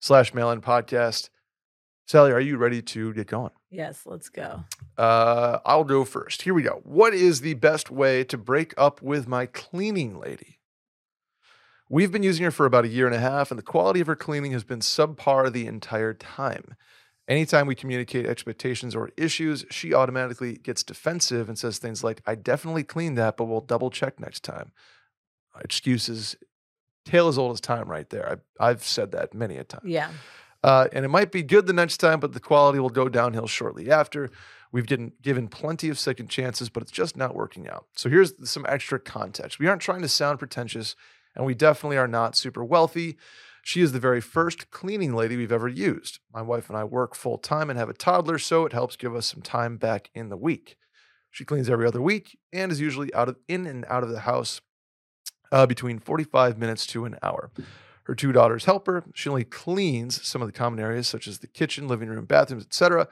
slash 0.00 0.34
mail 0.34 0.50
in 0.50 0.60
podcast. 0.60 1.30
Sally, 2.06 2.32
are 2.32 2.40
you 2.40 2.56
ready 2.56 2.80
to 2.80 3.12
get 3.12 3.26
going? 3.26 3.50
Yes. 3.70 4.02
Let's 4.06 4.30
go. 4.30 4.64
Uh, 4.96 5.58
I'll 5.66 5.84
go 5.84 6.04
first. 6.04 6.42
Here 6.42 6.54
we 6.54 6.62
go. 6.62 6.80
What 6.84 7.12
is 7.12 7.42
the 7.42 7.54
best 7.54 7.90
way 7.90 8.24
to 8.24 8.38
break 8.38 8.72
up 8.78 9.02
with 9.02 9.28
my 9.28 9.46
cleaning 9.46 10.18
lady? 10.18 10.58
We've 11.90 12.12
been 12.12 12.22
using 12.22 12.44
her 12.44 12.50
for 12.50 12.66
about 12.66 12.84
a 12.84 12.88
year 12.88 13.06
and 13.06 13.14
a 13.14 13.20
half, 13.20 13.50
and 13.50 13.58
the 13.58 13.62
quality 13.62 14.00
of 14.00 14.06
her 14.06 14.16
cleaning 14.16 14.52
has 14.52 14.64
been 14.64 14.80
subpar 14.80 15.50
the 15.50 15.66
entire 15.66 16.12
time. 16.12 16.74
Anytime 17.26 17.66
we 17.66 17.74
communicate 17.74 18.26
expectations 18.26 18.94
or 18.94 19.10
issues, 19.16 19.64
she 19.70 19.92
automatically 19.92 20.56
gets 20.56 20.82
defensive 20.82 21.48
and 21.48 21.58
says 21.58 21.78
things 21.78 22.02
like, 22.02 22.22
I 22.26 22.34
definitely 22.34 22.84
cleaned 22.84 23.18
that, 23.18 23.36
but 23.36 23.46
we'll 23.46 23.60
double 23.60 23.90
check 23.90 24.18
next 24.18 24.44
time. 24.44 24.72
Excuses, 25.62 26.36
tale 27.08 27.28
as 27.28 27.38
old 27.38 27.52
as 27.52 27.60
time, 27.60 27.88
right 27.88 28.08
there. 28.10 28.40
I, 28.60 28.70
I've 28.70 28.84
said 28.84 29.12
that 29.12 29.34
many 29.34 29.56
a 29.56 29.64
time. 29.64 29.82
Yeah. 29.84 30.10
Uh, 30.62 30.88
and 30.92 31.04
it 31.04 31.08
might 31.08 31.30
be 31.30 31.42
good 31.42 31.66
the 31.66 31.72
next 31.72 31.98
time, 31.98 32.20
but 32.20 32.32
the 32.32 32.40
quality 32.40 32.78
will 32.78 32.90
go 32.90 33.08
downhill 33.08 33.46
shortly 33.46 33.90
after. 33.90 34.30
We've 34.72 34.86
given, 34.86 35.12
given 35.22 35.48
plenty 35.48 35.88
of 35.88 35.98
second 35.98 36.28
chances, 36.28 36.68
but 36.68 36.82
it's 36.82 36.92
just 36.92 37.16
not 37.16 37.34
working 37.34 37.68
out. 37.68 37.86
So 37.94 38.10
here's 38.10 38.34
some 38.48 38.66
extra 38.68 38.98
context. 38.98 39.58
We 39.58 39.66
aren't 39.66 39.80
trying 39.80 40.02
to 40.02 40.08
sound 40.08 40.38
pretentious, 40.38 40.94
and 41.34 41.46
we 41.46 41.54
definitely 41.54 41.96
are 41.96 42.08
not 42.08 42.36
super 42.36 42.64
wealthy. 42.64 43.16
She 43.62 43.80
is 43.80 43.92
the 43.92 44.00
very 44.00 44.20
first 44.20 44.70
cleaning 44.70 45.14
lady 45.14 45.36
we've 45.36 45.52
ever 45.52 45.68
used. 45.68 46.18
My 46.32 46.42
wife 46.42 46.68
and 46.68 46.76
I 46.76 46.84
work 46.84 47.14
full 47.14 47.38
time 47.38 47.70
and 47.70 47.78
have 47.78 47.88
a 47.88 47.94
toddler, 47.94 48.38
so 48.38 48.66
it 48.66 48.72
helps 48.72 48.96
give 48.96 49.14
us 49.14 49.26
some 49.26 49.42
time 49.42 49.76
back 49.76 50.10
in 50.14 50.28
the 50.28 50.36
week. 50.36 50.76
She 51.30 51.44
cleans 51.44 51.70
every 51.70 51.86
other 51.86 52.02
week 52.02 52.38
and 52.52 52.72
is 52.72 52.80
usually 52.80 53.12
out 53.14 53.28
of 53.28 53.36
in 53.46 53.66
and 53.66 53.84
out 53.88 54.02
of 54.02 54.08
the 54.10 54.20
house 54.20 54.60
uh, 55.52 55.66
between 55.66 55.98
45 55.98 56.58
minutes 56.58 56.86
to 56.88 57.04
an 57.04 57.16
hour. 57.22 57.50
Her 58.04 58.14
two 58.14 58.32
daughters 58.32 58.64
help 58.64 58.86
her. 58.86 59.04
She 59.14 59.28
only 59.28 59.44
cleans 59.44 60.26
some 60.26 60.40
of 60.40 60.48
the 60.48 60.52
common 60.52 60.80
areas, 60.80 61.06
such 61.06 61.28
as 61.28 61.40
the 61.40 61.46
kitchen, 61.46 61.88
living 61.88 62.08
room, 62.08 62.24
bathrooms, 62.24 62.64
etc. 62.64 63.08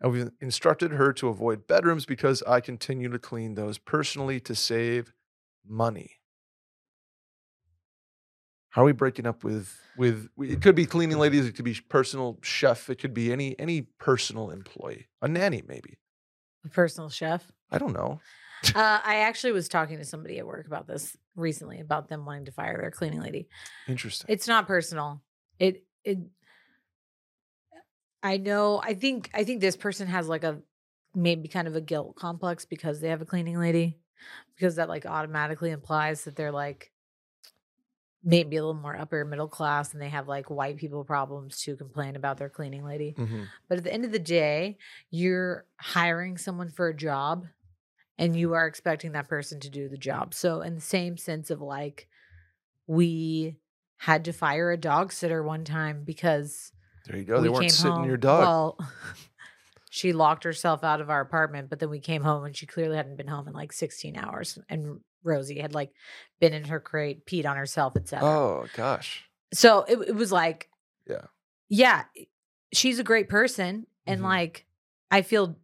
And 0.00 0.12
we've 0.12 0.30
instructed 0.40 0.92
her 0.92 1.12
to 1.14 1.28
avoid 1.28 1.66
bedrooms 1.66 2.04
because 2.04 2.42
I 2.42 2.60
continue 2.60 3.08
to 3.08 3.18
clean 3.18 3.54
those 3.54 3.78
personally 3.78 4.40
to 4.40 4.54
save 4.54 5.14
money. 5.66 6.16
How 8.70 8.82
are 8.82 8.84
we 8.84 8.92
breaking 8.92 9.26
up 9.26 9.42
with 9.42 9.74
with? 9.96 10.28
It 10.38 10.60
could 10.60 10.74
be 10.74 10.84
cleaning 10.84 11.16
ladies. 11.16 11.46
It 11.46 11.52
could 11.52 11.64
be 11.64 11.78
personal 11.88 12.38
chef. 12.42 12.90
It 12.90 12.96
could 12.96 13.14
be 13.14 13.32
any 13.32 13.58
any 13.58 13.82
personal 13.98 14.50
employee, 14.50 15.06
a 15.22 15.28
nanny 15.28 15.62
maybe. 15.66 15.96
A 16.66 16.68
personal 16.68 17.08
chef. 17.08 17.50
I 17.70 17.78
don't 17.78 17.94
know. 17.94 18.20
Uh, 18.74 19.00
I 19.02 19.16
actually 19.20 19.52
was 19.52 19.68
talking 19.68 19.96
to 19.96 20.04
somebody 20.04 20.38
at 20.38 20.46
work 20.46 20.66
about 20.66 20.86
this 20.86 21.16
recently 21.36 21.80
about 21.80 22.08
them 22.08 22.24
wanting 22.24 22.46
to 22.46 22.52
fire 22.52 22.78
their 22.80 22.90
cleaning 22.90 23.20
lady. 23.20 23.48
Interesting. 23.86 24.26
It's 24.28 24.48
not 24.48 24.66
personal. 24.66 25.22
It 25.58 25.84
it 26.04 26.18
I 28.22 28.38
know 28.38 28.80
I 28.82 28.94
think 28.94 29.30
I 29.34 29.44
think 29.44 29.60
this 29.60 29.76
person 29.76 30.08
has 30.08 30.28
like 30.28 30.44
a 30.44 30.60
maybe 31.14 31.48
kind 31.48 31.68
of 31.68 31.76
a 31.76 31.80
guilt 31.80 32.16
complex 32.16 32.64
because 32.64 33.00
they 33.00 33.08
have 33.08 33.22
a 33.22 33.26
cleaning 33.26 33.58
lady. 33.58 33.98
Because 34.56 34.76
that 34.76 34.88
like 34.88 35.04
automatically 35.06 35.70
implies 35.70 36.24
that 36.24 36.34
they're 36.36 36.50
like 36.50 36.90
maybe 38.24 38.56
a 38.56 38.60
little 38.64 38.80
more 38.80 38.96
upper 38.96 39.24
middle 39.24 39.46
class 39.46 39.92
and 39.92 40.02
they 40.02 40.08
have 40.08 40.26
like 40.26 40.50
white 40.50 40.76
people 40.76 41.04
problems 41.04 41.60
to 41.60 41.76
complain 41.76 42.16
about 42.16 42.38
their 42.38 42.48
cleaning 42.48 42.84
lady. 42.84 43.14
Mhm. 43.16 43.46
But 43.68 43.78
at 43.78 43.84
the 43.84 43.92
end 43.92 44.04
of 44.04 44.10
the 44.10 44.18
day, 44.18 44.78
you're 45.10 45.64
hiring 45.76 46.36
someone 46.38 46.70
for 46.70 46.88
a 46.88 46.94
job 46.94 47.46
and 48.18 48.34
you 48.36 48.54
are 48.54 48.66
expecting 48.66 49.12
that 49.12 49.28
person 49.28 49.60
to 49.60 49.70
do 49.70 49.88
the 49.88 49.96
job. 49.98 50.34
So, 50.34 50.60
in 50.62 50.74
the 50.74 50.80
same 50.80 51.16
sense 51.16 51.50
of 51.50 51.60
like, 51.60 52.08
we 52.86 53.56
had 53.98 54.24
to 54.26 54.32
fire 54.32 54.70
a 54.70 54.76
dog 54.76 55.12
sitter 55.12 55.42
one 55.42 55.64
time 55.64 56.02
because 56.04 56.72
There 57.06 57.16
you 57.18 57.24
go. 57.24 57.40
They 57.40 57.48
we 57.48 57.54
weren't 57.54 57.70
sitting 57.70 57.96
home. 57.96 58.06
your 58.06 58.16
dog. 58.16 58.40
Well, 58.40 58.78
she 59.90 60.12
locked 60.12 60.44
herself 60.44 60.84
out 60.84 61.00
of 61.00 61.10
our 61.10 61.20
apartment, 61.20 61.70
but 61.70 61.78
then 61.80 61.90
we 61.90 62.00
came 62.00 62.22
home 62.22 62.44
and 62.44 62.56
she 62.56 62.66
clearly 62.66 62.96
hadn't 62.96 63.16
been 63.16 63.26
home 63.28 63.48
in 63.48 63.54
like 63.54 63.72
16 63.72 64.16
hours. 64.16 64.58
And 64.68 65.00
Rosie 65.22 65.58
had 65.60 65.74
like 65.74 65.92
been 66.40 66.52
in 66.52 66.64
her 66.64 66.80
crate, 66.80 67.26
peed 67.26 67.46
on 67.46 67.56
herself, 67.56 67.96
etc. 67.96 68.28
oh 68.28 68.66
gosh. 68.74 69.24
So 69.54 69.84
it, 69.88 69.98
it 70.08 70.14
was 70.14 70.30
like, 70.32 70.68
Yeah. 71.08 71.26
yeah, 71.68 72.04
she's 72.72 72.98
a 72.98 73.04
great 73.04 73.28
person. 73.28 73.86
And 74.06 74.20
Mhm. 74.20 74.24
like, 74.24 74.66
I 75.10 75.22
feel 75.22 75.56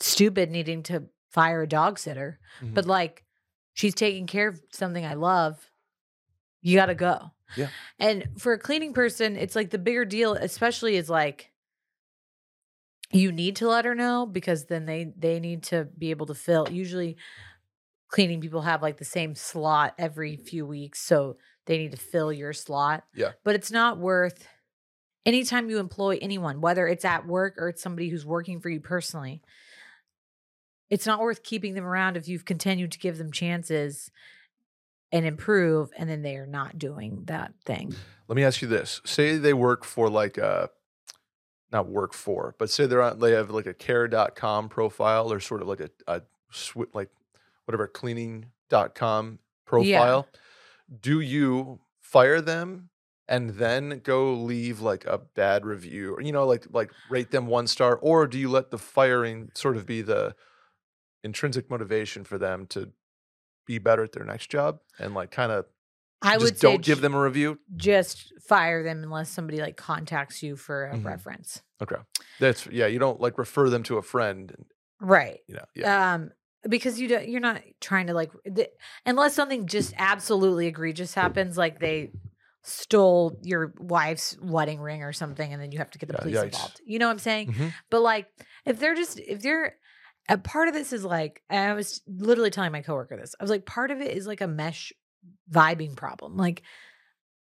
stupid 0.00 0.50
needing 0.50 0.82
to 0.84 1.04
fire 1.32 1.62
a 1.62 1.66
dog 1.68 1.98
sitter, 1.98 2.38
Mhm. 2.60 2.74
but 2.74 2.86
like 2.86 3.24
she's 3.74 3.94
taking 3.94 4.26
care 4.26 4.48
of 4.48 4.60
something 4.72 5.04
I 5.04 5.14
love. 5.14 5.70
You 6.60 6.76
got 6.76 6.86
to 6.86 6.94
go. 6.94 7.32
Yeah. 7.56 7.68
And 7.98 8.28
for 8.38 8.52
a 8.52 8.58
cleaning 8.58 8.92
person, 8.94 9.36
it's 9.36 9.56
like 9.56 9.70
the 9.70 9.78
bigger 9.78 10.04
deal, 10.04 10.34
especially 10.34 10.96
is 10.96 11.10
like 11.10 11.50
you 13.10 13.30
need 13.30 13.56
to 13.56 13.68
let 13.68 13.84
her 13.84 13.94
know 13.94 14.26
because 14.26 14.66
then 14.66 14.86
they 14.86 15.12
they 15.16 15.38
need 15.40 15.64
to 15.64 15.84
be 15.98 16.10
able 16.10 16.26
to 16.26 16.34
fill. 16.34 16.66
Usually, 16.70 17.16
cleaning 18.08 18.40
people 18.40 18.62
have 18.62 18.82
like 18.82 18.96
the 18.98 19.04
same 19.04 19.34
slot 19.34 19.94
every 19.98 20.36
few 20.36 20.66
weeks, 20.66 21.00
so 21.00 21.36
they 21.66 21.78
need 21.78 21.90
to 21.92 21.96
fill 21.98 22.32
your 22.32 22.52
slot. 22.52 23.04
Yeah. 23.14 23.32
But 23.44 23.54
it's 23.54 23.70
not 23.70 23.98
worth 23.98 24.46
anytime 25.26 25.68
you 25.70 25.78
employ 25.78 26.18
anyone, 26.22 26.60
whether 26.60 26.86
it's 26.88 27.04
at 27.04 27.26
work 27.26 27.54
or 27.58 27.68
it's 27.68 27.82
somebody 27.82 28.08
who's 28.08 28.24
working 28.26 28.60
for 28.60 28.68
you 28.70 28.80
personally. 28.80 29.42
It's 30.90 31.06
not 31.06 31.20
worth 31.20 31.42
keeping 31.42 31.74
them 31.74 31.84
around 31.84 32.16
if 32.16 32.28
you've 32.28 32.44
continued 32.44 32.92
to 32.92 32.98
give 32.98 33.18
them 33.18 33.32
chances 33.32 34.10
and 35.10 35.26
improve, 35.26 35.90
and 35.96 36.08
then 36.08 36.22
they 36.22 36.36
are 36.36 36.46
not 36.46 36.78
doing 36.78 37.24
that 37.26 37.52
thing. 37.64 37.94
Let 38.28 38.36
me 38.36 38.44
ask 38.44 38.62
you 38.62 38.68
this: 38.68 39.00
Say 39.04 39.36
they 39.36 39.52
work 39.52 39.84
for 39.84 40.08
like 40.08 40.38
a, 40.38 40.70
not 41.70 41.88
work 41.88 42.14
for, 42.14 42.54
but 42.58 42.70
say 42.70 42.86
they're 42.86 43.02
on. 43.02 43.18
They 43.18 43.32
have 43.32 43.50
like 43.50 43.66
a 43.66 43.74
care.com 43.74 44.68
profile 44.68 45.32
or 45.32 45.40
sort 45.40 45.62
of 45.62 45.68
like 45.68 45.80
a, 45.80 45.90
a 46.06 46.22
like 46.94 47.10
whatever 47.66 47.86
cleaning.com 47.86 49.38
profile. 49.66 50.28
Do 51.00 51.20
you 51.20 51.80
fire 52.00 52.40
them 52.40 52.90
and 53.28 53.50
then 53.50 54.00
go 54.04 54.34
leave 54.34 54.80
like 54.80 55.04
a 55.06 55.18
bad 55.18 55.64
review, 55.64 56.14
or 56.14 56.20
you 56.20 56.32
know, 56.32 56.46
like 56.46 56.66
like 56.70 56.90
rate 57.08 57.30
them 57.30 57.46
one 57.46 57.66
star, 57.66 57.96
or 57.96 58.26
do 58.26 58.38
you 58.38 58.48
let 58.48 58.70
the 58.70 58.78
firing 58.78 59.50
sort 59.54 59.76
of 59.76 59.86
be 59.86 60.02
the 60.02 60.34
intrinsic 61.24 61.70
motivation 61.70 62.24
for 62.24 62.38
them 62.38 62.66
to 62.66 62.90
be 63.66 63.78
better 63.78 64.02
at 64.04 64.12
their 64.12 64.24
next 64.24 64.50
job 64.50 64.80
and 64.98 65.14
like 65.14 65.30
kind 65.30 65.52
of 65.52 65.66
I 66.20 66.34
just 66.34 66.44
would 66.44 66.58
don't 66.60 66.84
give 66.84 67.00
them 67.00 67.14
a 67.14 67.20
review? 67.20 67.58
just 67.76 68.32
fire 68.46 68.82
them 68.82 69.02
unless 69.02 69.28
somebody 69.30 69.60
like 69.60 69.76
contacts 69.76 70.42
you 70.42 70.56
for 70.56 70.86
a 70.86 70.94
Mhm. 70.96 71.04
reference. 71.04 71.62
Okay. 71.80 71.96
That's 72.40 72.66
yeah, 72.66 72.86
you 72.86 72.98
don't 72.98 73.20
like 73.20 73.38
refer 73.38 73.68
them 73.70 73.82
to 73.84 73.98
a 73.98 74.02
friend, 74.02 74.52
and, 74.56 74.66
Right. 75.00 75.40
you 75.48 75.54
know. 75.56 75.64
Yeah. 75.74 76.14
Um 76.14 76.30
because 76.68 77.00
you 77.00 77.08
don't 77.08 77.28
you're 77.28 77.40
not 77.40 77.60
trying 77.80 78.06
to 78.06 78.14
like 78.14 78.30
the, 78.44 78.68
unless 79.04 79.34
something 79.34 79.66
just 79.66 79.92
absolutely 79.96 80.68
egregious 80.68 81.12
happens 81.14 81.56
like 81.58 81.80
they 81.80 82.12
stole 82.62 83.36
your 83.42 83.74
wife's 83.78 84.36
wedding 84.40 84.80
ring 84.80 85.02
or 85.02 85.12
something 85.12 85.52
and 85.52 85.60
then 85.60 85.72
you 85.72 85.78
have 85.78 85.90
to 85.90 85.98
get 85.98 86.06
the 86.08 86.12
Yeah, 86.14 86.20
police 86.20 86.36
yikes. 86.36 86.44
involved. 86.44 86.80
You 86.86 86.98
know 87.00 87.06
what 87.06 87.12
I'm 87.12 87.18
saying? 87.18 87.52
Mhm. 87.52 87.72
But 87.90 88.02
like 88.02 88.28
if 88.64 88.78
they're 88.78 88.94
just 88.94 89.18
if 89.18 89.40
they're 89.42 89.76
a 90.28 90.38
part 90.38 90.68
of 90.68 90.74
this 90.74 90.92
is 90.92 91.04
like 91.04 91.42
I 91.50 91.72
was 91.74 92.02
literally 92.06 92.50
telling 92.50 92.72
my 92.72 92.82
coworker 92.82 93.16
this. 93.16 93.34
I 93.38 93.44
was 93.44 93.50
like 93.50 93.66
part 93.66 93.90
of 93.90 94.00
it 94.00 94.16
is 94.16 94.26
like 94.26 94.40
a 94.40 94.46
mesh 94.48 94.92
vibing 95.50 95.96
problem. 95.96 96.36
Like 96.36 96.62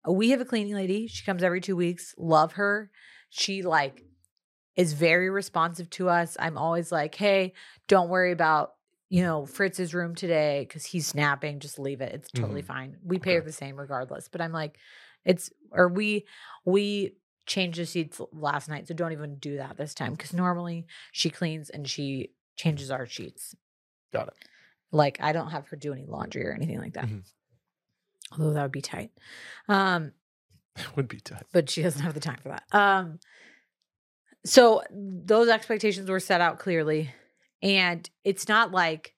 we 0.08 0.30
have 0.32 0.42
a 0.42 0.46
cleaning 0.46 0.76
lady. 0.76 1.08
She 1.08 1.26
comes 1.26 1.44
every 1.44 1.62
2 1.62 1.76
weeks. 1.76 2.16
Love 2.18 2.54
her. 2.54 2.92
She 3.30 3.64
like 3.64 4.04
is 4.76 4.94
very 4.94 5.30
responsive 5.30 5.90
to 5.92 6.10
us. 6.10 6.38
I'm 6.40 6.58
always 6.58 6.92
like, 6.92 7.16
"Hey, 7.16 7.54
don't 7.88 8.10
worry 8.10 8.32
about, 8.32 8.76
you 9.10 9.24
know, 9.24 9.46
Fritz's 9.46 9.94
room 9.94 10.16
today 10.16 10.68
cuz 10.70 10.86
he's 10.86 11.08
snapping. 11.08 11.60
Just 11.60 11.80
leave 11.80 12.02
it. 12.02 12.14
It's 12.14 12.32
totally 12.32 12.62
Mhm. 12.62 12.66
fine. 12.66 12.98
We 13.04 13.20
pay 13.20 13.36
her 13.36 13.42
the 13.42 13.52
same 13.52 13.76
regardless." 13.78 14.30
But 14.30 14.42
I'm 14.42 14.52
like, 14.54 14.78
it's 15.26 15.52
or 15.72 15.90
we 15.90 16.28
we 16.66 17.18
changed 17.48 17.80
the 17.80 17.86
sheets 17.86 18.22
last 18.34 18.70
night, 18.70 18.88
so 18.88 18.94
don't 18.94 19.14
even 19.14 19.38
do 19.40 19.58
that 19.58 19.78
this 19.78 19.94
time 19.96 20.16
cuz 20.16 20.34
normally 20.34 20.86
she 21.12 21.30
cleans 21.30 21.70
and 21.70 21.88
she 21.88 22.34
changes 22.58 22.92
our 22.92 23.06
sheets. 23.06 23.56
Got 24.12 24.28
it. 24.30 24.34
Like 24.92 25.18
I 25.22 25.32
don't 25.32 25.52
have 25.52 25.68
her 25.70 25.78
do 25.78 25.94
any 25.94 26.06
laundry 26.06 26.46
or 26.46 26.52
anything 26.54 26.80
like 26.80 26.94
that. 26.94 27.06
Mhm. 27.06 27.24
Although 28.34 28.54
that 28.54 28.64
would 28.64 28.72
be 28.72 28.82
tight. 28.82 29.12
Um 29.70 30.12
it 30.76 30.96
Would 30.96 31.08
be 31.08 31.20
tight. 31.20 31.44
but 31.54 31.70
she 31.70 31.82
doesn't 31.82 32.02
have 32.02 32.14
the 32.14 32.20
time 32.20 32.38
for 32.42 32.50
that. 32.50 32.64
Um 32.72 33.20
so 34.46 34.82
those 34.92 35.50
expectations 35.50 36.10
were 36.10 36.20
set 36.20 36.42
out 36.42 36.60
clearly 36.60 37.12
and 37.62 38.10
it's 38.24 38.48
not 38.48 38.72
like 38.72 39.14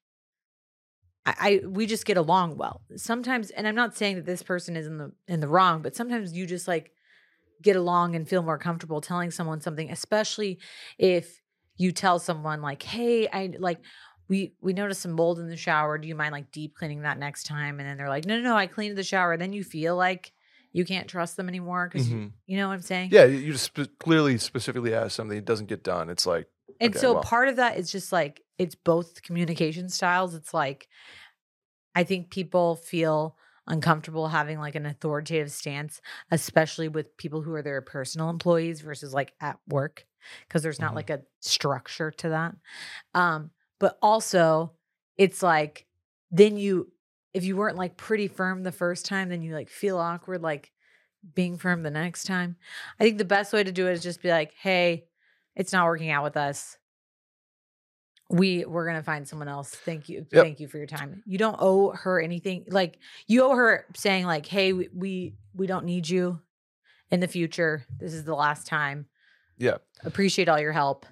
I, 1.26 1.62
I 1.64 1.68
we 1.68 1.86
just 1.86 2.06
get 2.06 2.18
along 2.18 2.58
well. 2.58 2.82
Sometimes 2.96 3.52
and 3.52 3.68
I'm 3.68 3.76
not 3.76 3.96
saying 3.96 4.16
that 4.16 4.26
this 4.26 4.42
person 4.44 4.76
is 4.76 4.88
in 4.88 4.98
the 4.98 5.12
in 5.28 5.40
the 5.40 5.48
wrong, 5.48 5.82
but 5.82 5.96
sometimes 5.96 6.34
you 6.34 6.46
just 6.46 6.68
like 6.68 6.92
get 7.62 7.76
along 7.76 8.16
and 8.16 8.28
feel 8.28 8.42
more 8.42 8.58
comfortable 8.58 9.02
telling 9.02 9.32
someone 9.32 9.60
something, 9.62 9.92
especially 9.92 10.60
if 10.98 11.42
you 11.80 11.92
tell 11.92 12.20
someone 12.20 12.62
like, 12.62 12.84
"Hey, 12.84 13.28
I 13.28 13.56
like 13.58 13.80
we 14.28 14.54
we 14.62 14.74
noticed 14.74 15.02
some 15.02 15.14
mold 15.14 15.40
in 15.40 15.48
the 15.50 15.58
shower. 15.58 15.98
Do 15.98 16.08
you 16.08 16.14
mind 16.16 16.34
like 16.34 16.52
deep 16.52 16.76
cleaning 16.76 17.02
that 17.02 17.18
next 17.18 17.46
time?" 17.46 17.80
And 17.80 17.90
then 17.90 17.98
they're 17.98 18.10
like, 18.10 18.26
"No, 18.26 18.38
no, 18.38 18.44
no, 18.44 18.56
I 18.56 18.68
cleaned 18.68 18.98
the 18.98 19.04
shower." 19.04 19.38
Then 19.38 19.54
you 19.54 19.64
feel 19.64 19.96
like 19.96 20.32
you 20.74 20.86
can't 20.86 21.08
trust 21.08 21.36
them 21.36 21.50
anymore 21.50 21.90
because 21.92 22.08
Mhm. 22.08 22.34
you 22.46 22.58
know 22.58 22.68
what 22.68 22.76
I'm 22.76 22.82
saying? 22.84 23.10
Yeah, 23.12 23.24
you 23.26 23.40
you 23.40 23.52
just 23.54 23.74
clearly 23.98 24.38
specifically 24.38 24.94
ask 24.94 25.16
something 25.16 25.38
it 25.38 25.46
doesn't 25.46 25.66
get 25.66 25.84
done. 25.84 26.10
It's 26.10 26.28
like 26.28 26.48
And 26.80 26.92
okay, 26.92 27.00
so 27.00 27.14
well. 27.14 27.24
part 27.24 27.48
of 27.48 27.56
that 27.56 27.78
is 27.78 27.92
just 27.92 28.12
like 28.12 28.44
it's 28.60 28.76
both 28.76 29.24
communication 29.24 29.90
styles. 29.90 30.36
It's 30.36 30.54
like 30.54 30.88
I 31.96 32.04
think 32.04 32.30
people 32.30 32.76
feel 32.76 33.36
uncomfortable 33.70 34.28
having 34.28 34.60
like 34.60 34.76
an 34.76 34.86
authoritative 34.86 35.52
stance, 35.52 36.02
especially 36.32 36.88
with 36.90 37.16
people 37.18 37.42
who 37.42 37.54
are 37.54 37.62
their 37.62 37.82
personal 37.82 38.30
employees 38.30 38.82
versus 38.82 39.14
like 39.14 39.34
at 39.42 39.60
work, 39.68 40.06
because 40.48 40.64
there's 40.64 40.82
not 40.82 40.96
Mhm. 40.96 40.96
like 40.96 41.10
a 41.10 41.22
structure 41.42 42.12
to 42.12 42.30
that. 42.30 42.56
Um, 43.14 43.52
but 43.80 43.98
also 44.02 44.76
it's 45.18 45.44
like 45.44 45.88
then 46.32 46.58
you 46.58 46.92
if 47.34 47.44
you 47.46 47.56
weren't 47.58 47.78
like 47.78 47.98
pretty 47.98 48.28
firm 48.28 48.64
the 48.64 48.72
first 48.72 49.06
time, 49.06 49.30
then 49.30 49.44
you 49.44 49.54
like 49.54 49.70
feel 49.70 49.98
awkward 50.00 50.42
like 50.42 50.72
being 51.36 51.58
firm 51.58 51.84
the 51.84 51.92
next 51.92 52.26
time. 52.26 52.58
I 53.00 53.06
think 53.06 53.20
the 53.20 53.26
best 53.26 53.54
way 53.54 53.64
to 53.64 53.74
do 53.74 53.88
it 53.88 53.94
is 53.94 54.04
just 54.04 54.24
be 54.24 54.30
like, 54.32 54.54
hey, 54.56 55.08
it's 55.56 55.74
not 55.74 55.88
working 55.88 56.12
out 56.12 56.26
with 56.26 56.38
us. 56.38 56.79
We 58.30 58.64
we're 58.66 58.86
gonna 58.86 59.04
find 59.04 59.28
someone 59.28 59.48
else. 59.48 59.70
Thank 59.70 60.08
you. 60.08 60.26
Yep. 60.32 60.44
Thank 60.44 60.60
you 60.60 60.68
for 60.68 60.78
your 60.78 60.86
time. 60.88 61.24
You 61.26 61.38
don't 61.40 61.58
owe 61.60 61.92
her 61.92 62.22
anything. 62.22 62.66
Like 62.70 63.00
you 63.28 63.44
owe 63.44 63.56
her 63.56 63.86
saying, 63.96 64.26
like, 64.26 64.46
hey, 64.46 64.72
we 64.74 64.90
we, 64.94 65.34
we 65.56 65.66
don't 65.68 65.86
need 65.86 66.08
you 66.08 66.40
in 67.10 67.20
the 67.22 67.28
future. 67.28 67.86
This 67.98 68.14
is 68.14 68.24
the 68.26 68.36
last 68.36 68.68
time. 68.68 69.08
yeah, 69.58 69.78
Appreciate 70.04 70.48
all 70.48 70.60
your 70.60 70.74
help. 70.74 71.08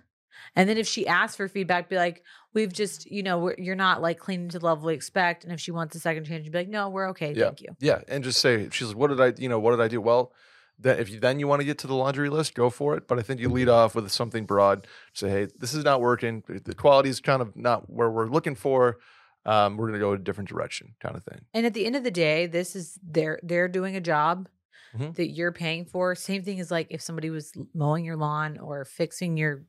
And 0.56 0.70
then 0.70 0.78
if 0.78 0.88
she 0.88 1.08
asks 1.08 1.36
for 1.36 1.48
feedback, 1.48 1.90
be 1.90 1.96
like, 1.98 2.24
we've 2.54 2.72
just, 2.72 3.10
you 3.10 3.22
know, 3.24 3.40
we're, 3.40 3.56
you're 3.58 3.76
not 3.76 4.02
like 4.02 4.20
cleaning 4.20 4.50
to 4.50 4.60
the 4.60 4.66
level 4.66 4.86
we 4.86 4.94
expect. 4.94 5.44
And 5.44 5.52
if 5.52 5.60
she 5.60 5.72
wants 5.72 5.96
a 5.96 6.00
second 6.00 6.26
chance, 6.26 6.44
you'd 6.46 6.52
be 6.52 6.60
like, 6.60 6.70
no, 6.70 6.90
we're 6.90 7.10
okay. 7.10 7.34
Yeah. 7.34 7.46
Thank 7.46 7.62
you. 7.62 7.76
yeah, 7.80 8.02
and 8.08 8.24
just 8.24 8.40
say 8.40 8.70
she's 8.72 8.90
like, 8.90 8.98
what 8.98 9.08
did 9.10 9.20
I 9.20 9.34
you 9.42 9.50
know 9.50 9.60
what 9.60 9.72
did 9.72 9.82
I 9.82 9.88
do? 9.88 10.00
Well, 10.02 10.32
then 10.80 11.00
if 11.00 11.10
you 11.10 11.20
then 11.20 11.40
you 11.40 11.48
want 11.48 11.60
to 11.62 11.66
get 11.66 11.78
to 11.80 11.88
the 11.88 11.96
laundry 11.96 12.30
list, 12.30 12.54
go 12.54 12.70
for 12.70 12.96
it. 12.96 13.08
But 13.08 13.20
I 13.20 13.22
think 13.24 13.40
you 13.40 13.50
lead 13.50 13.70
off 13.70 13.96
with 13.96 14.10
something 14.12 14.46
broad. 14.46 14.88
Say, 15.14 15.30
hey, 15.30 15.48
this 15.58 15.74
is 15.74 15.84
not 15.84 16.02
working. 16.02 16.44
The 16.48 16.76
quality 16.76 17.10
is 17.10 17.20
kind 17.20 17.42
of 17.42 17.56
not 17.56 17.90
where 17.90 18.10
we're 18.12 18.28
looking 18.28 18.56
for. 18.56 18.98
Um, 19.46 19.78
we're 19.78 19.88
gonna 19.88 20.00
go 20.00 20.12
a 20.14 20.18
different 20.18 20.50
direction, 20.50 20.96
kind 21.00 21.16
of 21.16 21.24
thing. 21.24 21.42
And 21.54 21.66
at 21.66 21.74
the 21.74 21.86
end 21.86 21.96
of 21.96 22.04
the 22.04 22.12
day, 22.12 22.48
this 22.48 22.76
is 22.76 23.00
they're 23.02 23.40
they're 23.44 23.68
doing 23.70 23.96
a 23.96 24.02
job 24.02 24.50
Mhm. 24.96 25.16
that 25.16 25.30
you're 25.32 25.52
paying 25.52 25.86
for. 25.86 26.16
Same 26.16 26.44
thing 26.44 26.60
as 26.60 26.70
like 26.72 26.88
if 26.90 27.02
somebody 27.02 27.30
was 27.30 27.52
mowing 27.74 28.06
your 28.06 28.16
lawn 28.18 28.58
or 28.58 28.84
fixing 28.86 29.36
your 29.38 29.66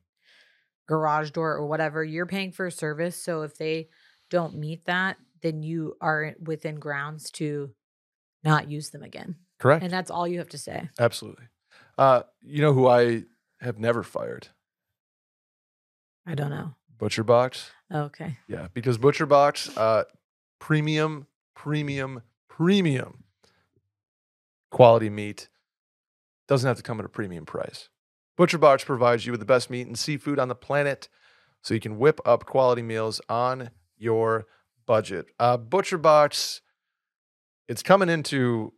garage 0.87 1.31
door 1.31 1.53
or 1.55 1.65
whatever, 1.67 2.03
you're 2.03 2.25
paying 2.25 2.51
for 2.51 2.65
a 2.65 2.71
service. 2.71 3.15
So 3.15 3.43
if 3.43 3.57
they 3.57 3.89
don't 4.29 4.55
meet 4.55 4.85
that, 4.85 5.17
then 5.41 5.61
you 5.63 5.95
are 6.01 6.35
within 6.41 6.75
grounds 6.79 7.31
to 7.31 7.73
not 8.43 8.69
use 8.69 8.89
them 8.89 9.03
again. 9.03 9.35
Correct. 9.59 9.83
And 9.83 9.91
that's 9.91 10.09
all 10.09 10.27
you 10.27 10.39
have 10.39 10.49
to 10.49 10.57
say. 10.57 10.89
Absolutely. 10.99 11.45
Uh, 11.97 12.23
you 12.41 12.61
know 12.61 12.73
who 12.73 12.87
I 12.87 13.23
have 13.61 13.77
never 13.77 14.03
fired? 14.03 14.47
I 16.25 16.33
don't 16.35 16.49
know. 16.49 16.75
Butcher 16.97 17.23
Box. 17.23 17.71
Okay. 17.93 18.37
Yeah, 18.47 18.67
because 18.73 18.97
Butcher 18.97 19.25
Box, 19.25 19.75
uh, 19.77 20.03
premium, 20.59 21.27
premium, 21.55 22.21
premium 22.47 23.23
quality 24.69 25.09
meat 25.09 25.49
doesn't 26.47 26.67
have 26.67 26.77
to 26.77 26.83
come 26.83 26.99
at 26.99 27.05
a 27.05 27.09
premium 27.09 27.45
price. 27.45 27.89
Butcher 28.37 28.57
Box 28.57 28.83
provides 28.83 29.25
you 29.25 29.31
with 29.33 29.39
the 29.39 29.45
best 29.45 29.69
meat 29.69 29.87
and 29.87 29.97
seafood 29.97 30.39
on 30.39 30.47
the 30.47 30.55
planet, 30.55 31.09
so 31.61 31.73
you 31.73 31.79
can 31.79 31.97
whip 31.97 32.21
up 32.25 32.45
quality 32.45 32.81
meals 32.81 33.19
on 33.27 33.71
your 33.97 34.45
budget. 34.85 35.27
Uh, 35.39 35.57
Butcher 35.57 35.97
Box, 35.97 36.61
it's 37.67 37.83
coming 37.83 38.09
into 38.09 38.73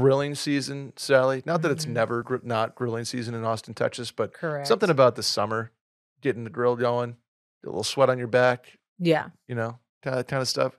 grilling 0.00 0.34
season, 0.34 0.92
Sally. 0.96 1.42
Not 1.46 1.62
that 1.62 1.70
it's 1.70 1.86
Mhm. 1.86 1.90
never 1.90 2.22
gr- 2.22 2.36
not 2.42 2.74
grilling 2.74 3.04
season 3.04 3.34
in 3.34 3.44
Austin, 3.44 3.74
Texas, 3.74 4.10
but 4.10 4.32
Correct. 4.32 4.66
something 4.66 4.90
about 4.90 5.14
the 5.16 5.22
summer, 5.22 5.72
getting 6.20 6.44
the 6.44 6.50
grill 6.50 6.76
going, 6.76 7.16
a 7.64 7.66
little 7.66 7.82
sweat 7.84 8.10
on 8.10 8.18
your 8.18 8.28
back, 8.28 8.78
Yeah. 8.98 9.30
you 9.48 9.54
know, 9.54 9.78
kind 10.02 10.18
of, 10.18 10.26
kind 10.26 10.40
of 10.42 10.48
stuff. 10.48 10.76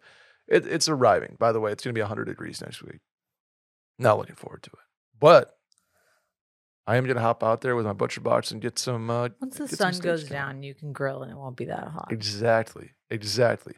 It, 0.48 0.66
it's 0.68 0.88
arriving. 0.88 1.36
By 1.40 1.52
the 1.52 1.60
way, 1.60 1.72
it's 1.72 1.84
going 1.84 1.94
to 1.94 1.98
be 1.98 2.02
100 2.02 2.26
degrees 2.26 2.62
next 2.62 2.82
week. 2.84 3.00
Not 4.00 4.18
looking 4.18 4.36
forward 4.36 4.64
to 4.64 4.70
it. 4.72 4.80
But 5.20 5.58
I 6.86 6.96
am 6.96 7.06
gonna 7.06 7.20
hop 7.20 7.44
out 7.44 7.60
there 7.62 7.76
with 7.76 7.86
my 7.86 7.92
butcher 7.94 8.22
box 8.22 8.52
and 8.52 8.62
get 8.62 8.80
some. 8.80 9.10
Uh, 9.10 9.30
Once 9.42 9.58
the 9.58 9.68
sun 9.68 9.98
goes 10.00 10.24
going. 10.24 10.32
down, 10.32 10.64
you 10.64 10.74
can 10.74 10.94
grill 10.94 11.22
and 11.24 11.30
it 11.32 11.36
won't 11.36 11.58
be 11.58 11.66
that 11.66 11.88
hot. 11.90 12.08
Exactly. 12.12 12.92
Exactly. 13.10 13.76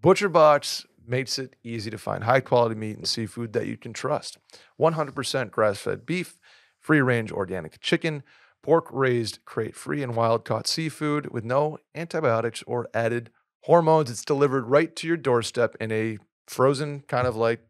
Butcher 0.00 0.30
Box 0.30 0.86
makes 1.06 1.38
it 1.38 1.56
easy 1.62 1.90
to 1.90 1.98
find 1.98 2.24
high 2.24 2.40
quality 2.40 2.74
meat 2.74 2.96
and 2.96 3.08
seafood 3.08 3.52
that 3.52 3.66
you 3.66 3.76
can 3.76 3.92
trust. 3.92 4.38
100% 4.78 5.50
grass 5.50 5.78
fed 5.78 6.06
beef, 6.06 6.38
free 6.78 7.00
range 7.00 7.32
organic 7.32 7.80
chicken, 7.80 8.22
pork 8.62 8.86
raised 8.90 9.44
crate 9.44 9.74
free 9.74 10.02
and 10.02 10.14
wild 10.14 10.44
caught 10.44 10.66
seafood 10.66 11.30
with 11.30 11.44
no 11.44 11.78
antibiotics 11.94 12.62
or 12.66 12.88
added 12.92 13.30
hormones. 13.62 14.10
It's 14.10 14.24
delivered 14.24 14.66
right 14.66 14.94
to 14.96 15.06
your 15.06 15.16
doorstep 15.16 15.76
in 15.80 15.90
a 15.90 16.18
frozen 16.46 17.00
kind 17.08 17.26
of 17.26 17.36
like 17.36 17.60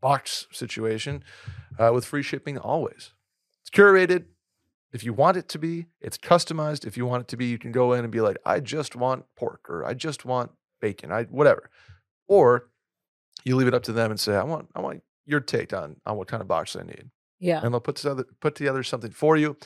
box 0.00 0.46
situation 0.50 1.22
uh, 1.78 1.90
with 1.92 2.04
free 2.04 2.22
shipping 2.22 2.58
always. 2.58 3.12
It's 3.62 3.70
curated 3.70 4.24
if 4.94 5.02
you 5.02 5.12
want 5.12 5.36
it 5.36 5.48
to 5.48 5.58
be, 5.58 5.86
it's 6.00 6.16
customized. 6.16 6.86
If 6.86 6.96
you 6.96 7.04
want 7.04 7.22
it 7.22 7.28
to 7.28 7.36
be, 7.36 7.46
you 7.46 7.58
can 7.58 7.72
go 7.72 7.92
in 7.94 8.04
and 8.04 8.12
be 8.12 8.20
like, 8.20 8.36
I 8.46 8.60
just 8.60 8.94
want 8.94 9.24
pork 9.36 9.68
or 9.68 9.84
I 9.84 9.92
just 9.92 10.24
want 10.24 10.52
bacon, 10.80 11.10
I 11.10 11.24
whatever. 11.24 11.68
Or 12.28 12.70
you 13.44 13.56
leave 13.56 13.68
it 13.68 13.74
up 13.74 13.82
to 13.84 13.92
them 13.92 14.10
and 14.10 14.18
say, 14.18 14.34
I 14.34 14.44
want 14.44 14.68
I 14.74 14.80
want 14.80 15.02
your 15.26 15.40
take 15.40 15.72
on 15.72 15.96
on 16.06 16.16
what 16.16 16.28
kind 16.28 16.40
of 16.40 16.48
box 16.48 16.76
I 16.76 16.82
need. 16.82 17.10
Yeah. 17.38 17.60
And 17.62 17.72
they'll 17.72 17.80
put 17.80 17.96
together 17.96 18.26
put 18.40 18.54
together 18.54 18.82
something 18.82 19.10
for 19.10 19.36
you. 19.36 19.56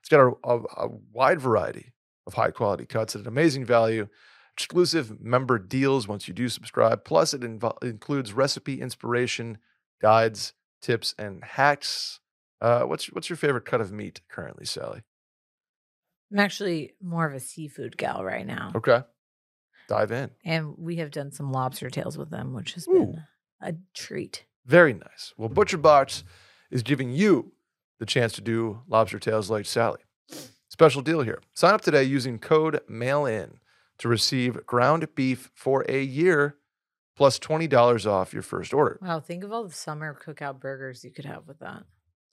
It's 0.00 0.08
got 0.10 0.20
a, 0.20 0.32
a, 0.44 0.58
a 0.58 0.88
wide 1.12 1.40
variety 1.40 1.92
of 2.26 2.34
high 2.34 2.50
quality 2.50 2.84
cuts 2.84 3.14
at 3.14 3.22
an 3.22 3.28
amazing 3.28 3.64
value. 3.64 4.08
Exclusive 4.52 5.20
member 5.20 5.58
deals 5.58 6.06
once 6.06 6.28
you 6.28 6.34
do 6.34 6.48
subscribe. 6.48 7.04
Plus, 7.04 7.34
it 7.34 7.40
invo- 7.40 7.82
includes 7.82 8.32
recipe 8.32 8.80
inspiration, 8.80 9.58
guides, 10.00 10.52
tips, 10.80 11.14
and 11.18 11.42
hacks. 11.42 12.20
Uh, 12.60 12.82
what's 12.82 13.06
what's 13.06 13.28
your 13.28 13.36
favorite 13.36 13.64
cut 13.64 13.80
of 13.80 13.90
meat 13.90 14.20
currently, 14.28 14.64
Sally? 14.64 15.02
I'm 16.30 16.38
actually 16.38 16.94
more 17.02 17.26
of 17.26 17.34
a 17.34 17.40
seafood 17.40 17.96
gal 17.96 18.22
right 18.24 18.46
now. 18.46 18.72
Okay, 18.76 19.02
dive 19.88 20.10
in. 20.12 20.30
And 20.44 20.74
we 20.78 20.96
have 20.96 21.10
done 21.10 21.32
some 21.32 21.52
lobster 21.52 21.90
tails 21.90 22.16
with 22.18 22.30
them, 22.30 22.52
which 22.52 22.74
has 22.74 22.86
Ooh. 22.88 22.92
been 22.92 23.22
a 23.60 23.74
treat. 23.94 24.44
Very 24.66 24.94
nice. 24.94 25.32
Well, 25.36 25.48
Butcher 25.48 25.78
Box 25.78 26.24
is 26.70 26.82
giving 26.82 27.10
you 27.10 27.52
the 27.98 28.06
chance 28.06 28.32
to 28.34 28.40
do 28.40 28.80
lobster 28.88 29.18
tails 29.18 29.50
like 29.50 29.66
Sally. 29.66 30.00
Special 30.68 31.02
deal 31.02 31.20
here. 31.22 31.40
Sign 31.54 31.74
up 31.74 31.82
today 31.82 32.02
using 32.02 32.38
code 32.38 32.80
MAILIN 32.88 33.58
to 33.98 34.08
receive 34.08 34.66
ground 34.66 35.06
beef 35.14 35.50
for 35.54 35.84
a 35.88 36.02
year 36.02 36.56
plus 37.16 37.38
$20 37.38 38.06
off 38.10 38.32
your 38.32 38.42
first 38.42 38.74
order. 38.74 38.98
Wow, 39.00 39.20
think 39.20 39.44
of 39.44 39.52
all 39.52 39.64
the 39.64 39.72
summer 39.72 40.18
cookout 40.26 40.58
burgers 40.58 41.04
you 41.04 41.12
could 41.12 41.26
have 41.26 41.46
with 41.46 41.60
that. 41.60 41.84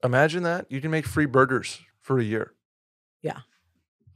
Imagine 0.03 0.41
that. 0.43 0.65
You 0.71 0.81
can 0.81 0.89
make 0.89 1.05
free 1.05 1.27
burgers 1.27 1.79
for 1.99 2.17
a 2.17 2.23
year. 2.23 2.53
Yeah. 3.21 3.41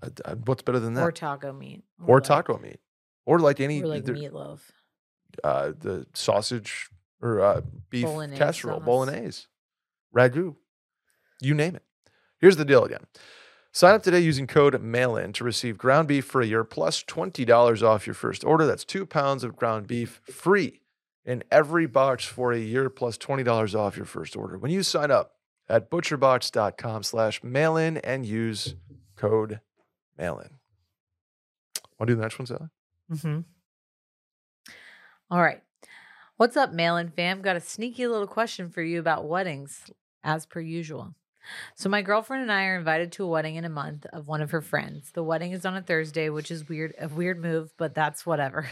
Uh, 0.01 0.09
uh, 0.25 0.35
What's 0.35 0.63
better 0.63 0.79
than 0.79 0.95
that? 0.95 1.03
Or 1.03 1.11
taco 1.11 1.53
meat. 1.53 1.83
Or 2.07 2.17
like- 2.17 2.23
taco 2.23 2.57
meat. 2.57 2.79
Or 3.25 3.39
like 3.39 3.59
any 3.59 3.81
Or 3.81 3.87
like 3.87 4.03
meatloaf. 4.05 4.59
uh, 5.43 5.71
the 5.79 6.05
sausage 6.13 6.89
or 7.21 7.41
uh, 7.41 7.61
beef 7.89 8.05
Bolognese 8.05 8.37
casserole, 8.37 8.79
sauce. 8.79 8.85
bolognese, 8.85 9.43
ragu, 10.15 10.55
you 11.41 11.53
name 11.53 11.75
it. 11.75 11.83
Here's 12.39 12.57
the 12.57 12.65
deal 12.65 12.83
again. 12.85 13.05
Sign 13.71 13.95
up 13.95 14.03
today 14.03 14.19
using 14.19 14.47
code 14.47 14.79
MAILIN 14.81 15.33
to 15.33 15.43
receive 15.43 15.77
ground 15.77 16.07
beef 16.07 16.23
for 16.25 16.39
a 16.41 16.45
year 16.45 16.63
plus 16.63 17.03
$20 17.03 17.83
off 17.83 18.07
your 18.07 18.13
first 18.13 18.43
order. 18.45 18.65
That's 18.65 18.85
two 18.85 19.05
pounds 19.05 19.43
of 19.43 19.55
ground 19.55 19.87
beef 19.87 20.21
free 20.23 20.81
in 21.25 21.43
every 21.51 21.85
box 21.85 22.23
for 22.25 22.53
a 22.53 22.57
year 22.59 22.89
plus 22.89 23.17
$20 23.17 23.75
off 23.77 23.97
your 23.97 24.05
first 24.05 24.37
order. 24.37 24.57
When 24.57 24.71
you 24.71 24.83
sign 24.83 25.11
up 25.11 25.31
at 25.67 25.89
butcherbox.com 25.89 27.03
slash 27.03 27.43
mailin 27.43 27.97
and 27.97 28.25
use 28.25 28.75
code 29.17 29.59
MAILIN. 30.17 30.51
Want 31.97 32.07
to 32.07 32.13
do 32.13 32.15
the 32.15 32.21
next 32.21 32.37
one, 32.39 32.45
Sally? 32.45 32.67
Mm-hmm. 33.11 33.41
All 35.31 35.41
right. 35.41 35.61
What's 36.37 36.57
up, 36.57 36.73
Mail 36.73 36.97
In 36.97 37.09
fam? 37.09 37.41
Got 37.41 37.55
a 37.55 37.61
sneaky 37.61 38.07
little 38.07 38.27
question 38.27 38.69
for 38.69 38.81
you 38.81 38.99
about 38.99 39.27
weddings, 39.27 39.89
as 40.23 40.45
per 40.45 40.59
usual. 40.59 41.15
So 41.75 41.89
my 41.89 42.01
girlfriend 42.01 42.43
and 42.43 42.51
I 42.51 42.65
are 42.65 42.77
invited 42.77 43.11
to 43.13 43.23
a 43.23 43.27
wedding 43.27 43.55
in 43.55 43.65
a 43.65 43.69
month 43.69 44.05
of 44.07 44.27
one 44.27 44.41
of 44.41 44.51
her 44.51 44.61
friends. 44.61 45.11
The 45.13 45.23
wedding 45.23 45.51
is 45.51 45.65
on 45.65 45.75
a 45.75 45.81
Thursday, 45.81 46.29
which 46.29 46.51
is 46.51 46.67
weird, 46.67 46.93
a 46.99 47.07
weird 47.07 47.39
move, 47.41 47.71
but 47.77 47.93
that's 47.93 48.25
whatever. 48.25 48.67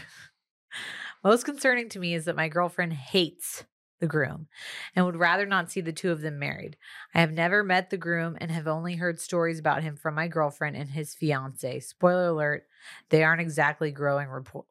Most 1.24 1.44
concerning 1.44 1.88
to 1.90 1.98
me 1.98 2.14
is 2.14 2.24
that 2.24 2.36
my 2.36 2.48
girlfriend 2.48 2.92
hates 2.92 3.64
the 4.00 4.06
groom 4.06 4.48
and 4.94 5.06
would 5.06 5.16
rather 5.16 5.46
not 5.46 5.70
see 5.70 5.80
the 5.80 5.92
two 5.92 6.10
of 6.10 6.20
them 6.20 6.38
married. 6.38 6.76
I 7.14 7.20
have 7.20 7.32
never 7.32 7.62
met 7.62 7.90
the 7.90 7.96
groom 7.96 8.36
and 8.40 8.50
have 8.50 8.66
only 8.66 8.96
heard 8.96 9.20
stories 9.20 9.58
about 9.58 9.82
him 9.82 9.96
from 9.96 10.14
my 10.14 10.28
girlfriend 10.28 10.76
and 10.76 10.90
his 10.90 11.14
fiance. 11.14 11.80
Spoiler 11.80 12.28
alert, 12.28 12.66
they 13.10 13.22
aren't 13.22 13.40
exactly 13.40 13.90
growing 13.90 14.28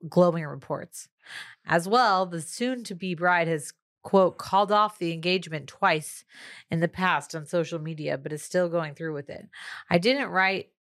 glowing 0.07 0.45
reports. 0.45 1.09
As 1.65 1.87
well, 1.87 2.25
the 2.25 2.41
soon 2.41 2.83
to 2.85 2.95
be 2.95 3.15
bride 3.15 3.47
has 3.47 3.73
quote 4.03 4.37
called 4.37 4.71
off 4.71 4.99
the 4.99 5.13
engagement 5.13 5.67
twice 5.67 6.25
in 6.69 6.81
the 6.81 6.89
past 6.89 7.33
on 7.33 7.45
social 7.45 7.79
media 7.79 8.17
but 8.17 8.33
is 8.33 8.43
still 8.43 8.67
going 8.67 8.93
through 8.93 9.13
with 9.13 9.29
it. 9.29 9.47
I 9.89 9.97
didn't 9.97 10.27
write 10.27 10.72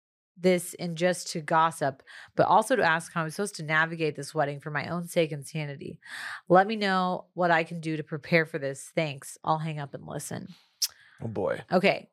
this 0.41 0.75
and 0.79 0.97
just 0.97 1.31
to 1.31 1.41
gossip, 1.41 2.03
but 2.35 2.47
also 2.47 2.75
to 2.75 2.83
ask 2.83 3.13
how 3.13 3.23
I'm 3.23 3.29
supposed 3.29 3.55
to 3.55 3.63
navigate 3.63 4.15
this 4.15 4.33
wedding 4.33 4.59
for 4.59 4.71
my 4.71 4.87
own 4.87 5.07
sake 5.07 5.31
and 5.31 5.45
sanity. 5.45 5.99
Let 6.49 6.67
me 6.67 6.75
know 6.75 7.25
what 7.33 7.51
I 7.51 7.63
can 7.63 7.79
do 7.79 7.97
to 7.97 8.03
prepare 8.03 8.45
for 8.45 8.59
this. 8.59 8.91
Thanks. 8.95 9.37
I'll 9.43 9.59
hang 9.59 9.79
up 9.79 9.93
and 9.93 10.05
listen. 10.05 10.53
Oh 11.21 11.27
boy. 11.27 11.61
Okay. 11.71 12.09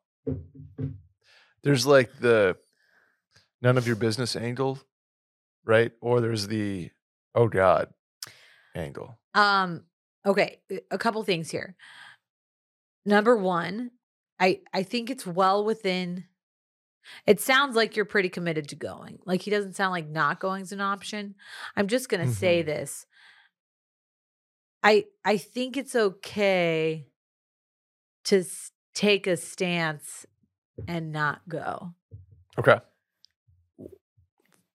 there's 1.63 1.85
like 1.85 2.19
the 2.19 2.57
none 3.61 3.77
of 3.77 3.87
your 3.87 3.95
business 3.95 4.35
angle, 4.35 4.79
right? 5.65 5.91
Or 6.01 6.21
there's 6.21 6.47
the 6.47 6.91
oh 7.35 7.47
god 7.47 7.93
angle. 8.75 9.17
Um 9.33 9.83
okay, 10.25 10.59
a 10.91 10.97
couple 10.97 11.23
things 11.23 11.49
here. 11.49 11.75
Number 13.05 13.35
1, 13.35 13.91
I 14.39 14.61
I 14.73 14.83
think 14.83 15.09
it's 15.09 15.25
well 15.25 15.63
within 15.63 16.25
it 17.25 17.39
sounds 17.39 17.75
like 17.75 17.95
you're 17.95 18.05
pretty 18.05 18.29
committed 18.29 18.67
to 18.69 18.75
going. 18.75 19.19
Like 19.25 19.41
he 19.41 19.51
doesn't 19.51 19.75
sound 19.75 19.91
like 19.91 20.07
not 20.07 20.39
going 20.39 20.61
is 20.61 20.71
an 20.71 20.81
option. 20.81 21.35
I'm 21.75 21.87
just 21.87 22.09
going 22.09 22.27
to 22.27 22.33
say 22.33 22.61
Mhm. 22.63 22.65
this. 22.67 23.05
I 24.83 25.05
I 25.25 25.37
think 25.37 25.75
it's 25.77 25.95
okay 25.95 27.07
to 28.25 28.39
s- 28.39 28.71
take 28.93 29.27
a 29.27 29.35
stance 29.37 30.25
and 30.87 31.11
not 31.11 31.41
go 31.49 31.93
Okay. 32.57 32.79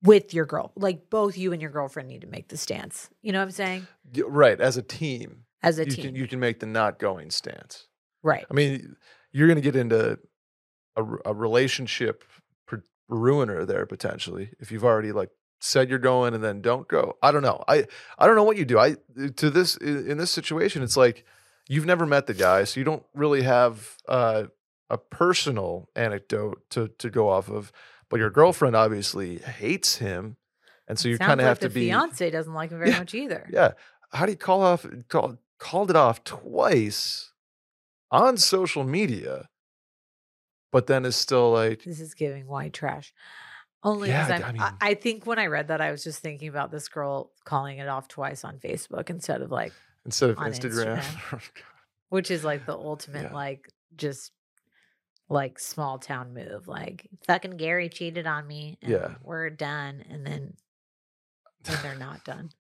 with 0.03 0.35
your 0.35 0.45
girl. 0.47 0.73
Like 0.77 1.09
both 1.11 1.37
you 1.39 1.53
and 1.53 1.63
your 1.63 1.71
girlfriend 1.71 2.09
need 2.09 2.21
to 2.23 2.27
make 2.27 2.49
the 2.49 2.57
stance. 2.57 3.09
You 3.23 3.33
know 3.33 3.39
what 3.39 3.45
I'm 3.45 3.51
saying? 3.53 3.87
Right. 4.27 4.61
As 4.61 4.77
a 4.77 4.83
team, 4.83 5.45
As 5.63 5.79
a 5.79 5.85
you 5.85 5.91
team. 5.93 6.05
can 6.07 6.15
you 6.17 6.27
can 6.29 6.41
make 6.41 6.61
the 6.61 6.67
not 6.67 6.99
going 6.99 7.31
stance. 7.31 7.87
right. 8.23 8.45
I 8.51 8.55
mean, 8.55 8.97
you're 9.33 9.49
going 9.49 9.57
to 9.57 9.63
get 9.63 9.77
into 9.77 10.19
a, 10.97 11.05
a 11.27 11.35
relationship 11.35 12.25
ruiner 13.09 13.67
there 13.67 13.85
potentially 13.85 14.51
if 14.61 14.73
you've 14.73 14.85
already 14.85 15.13
like 15.13 15.29
said 15.61 15.91
you're 15.91 15.99
going 15.99 16.35
and 16.35 16.43
then 16.43 16.61
don't 16.61 16.89
go. 16.89 17.17
I 17.23 17.33
don't 17.33 17.43
know. 17.43 17.63
I 17.69 17.87
I 18.19 18.27
don't 18.27 18.35
know 18.37 18.45
what 18.45 18.57
you 18.57 18.65
do. 18.65 18.79
I 18.79 18.97
to 19.37 19.51
this 19.51 19.77
in 19.77 20.19
this 20.19 20.31
situation, 20.31 20.83
it's 20.83 20.97
like 20.97 21.25
you've 21.69 21.87
never 21.87 22.05
met 22.07 22.27
the 22.27 22.35
guy, 22.35 22.65
so 22.65 22.81
you 22.81 22.85
don't 22.85 23.03
really 23.15 23.43
have 23.43 23.97
uh, 24.09 24.45
a 24.91 24.99
personal 24.99 25.89
anecdote 25.97 26.63
to 26.71 26.89
to 26.99 27.09
go 27.11 27.29
off 27.31 27.49
of. 27.51 27.73
But 28.11 28.21
your 28.21 28.31
girlfriend 28.31 28.77
obviously 28.77 29.39
hates 29.39 29.97
him, 29.97 30.37
and 30.87 30.99
so 30.99 31.09
you 31.09 31.17
kind 31.19 31.41
of 31.41 31.45
like 31.45 31.49
have 31.49 31.59
to 31.61 31.69
be 31.71 31.87
fiance 31.89 32.31
doesn't 32.31 32.53
like 32.55 32.71
him 32.71 32.79
very 32.79 32.91
Yeah. 32.91 32.99
much 32.99 33.15
either. 33.15 33.49
yeah. 33.51 33.73
How 34.13 34.27
do 34.27 34.33
you 34.33 34.39
call 34.39 34.61
off 34.63 34.85
call, 35.09 35.39
called 35.59 35.89
it 35.91 35.97
off 35.97 36.25
twice 36.25 37.33
on 38.11 38.37
social 38.37 38.85
media, 38.85 39.49
but 40.75 40.87
then 40.89 41.05
is 41.07 41.15
still 41.17 41.53
like 41.53 41.85
This 41.85 42.01
is 42.01 42.13
giving 42.15 42.47
white 42.47 42.73
trash. 42.75 43.15
Only 43.83 44.09
because 44.09 44.31
I 44.31 44.37
I'm, 44.47 44.53
mean- 44.55 44.63
I, 44.63 44.73
I 44.81 44.95
think 44.95 45.25
when 45.25 45.39
I 45.39 45.47
read 45.47 45.69
that, 45.69 45.81
I 45.81 45.91
was 45.91 46.03
just 46.03 46.21
thinking 46.21 46.49
about 46.49 46.71
this 46.71 46.89
girl 46.89 47.31
calling 47.45 47.79
it 47.79 47.87
off 47.89 48.09
twice 48.09 48.43
on 48.45 48.59
Facebook 48.59 49.09
instead 49.09 49.41
of 49.41 49.51
like, 49.53 49.73
instead 50.05 50.31
of 50.31 50.39
on 50.39 50.51
Instagram. 50.51 51.03
Oh, 51.33 51.39
which 52.11 52.31
is 52.31 52.45
like 52.45 52.65
the 52.67 52.75
ultimate, 52.75 53.25
Yeah. 53.31 53.35
like, 53.35 53.69
just 53.97 54.31
like 55.29 55.59
small 55.59 55.99
town 55.99 56.33
move. 56.35 56.69
Like, 56.69 57.09
fucking 57.27 57.57
Gary 57.57 57.89
cheated 57.89 58.27
on 58.27 58.47
me. 58.47 58.79
And 58.83 58.93
Yeah. 58.93 59.15
We're 59.23 59.51
done. 59.51 60.05
And 60.11 60.25
then, 60.27 60.55
then 61.65 61.79
they're 61.83 61.97
not 61.99 62.25
done. 62.25 62.51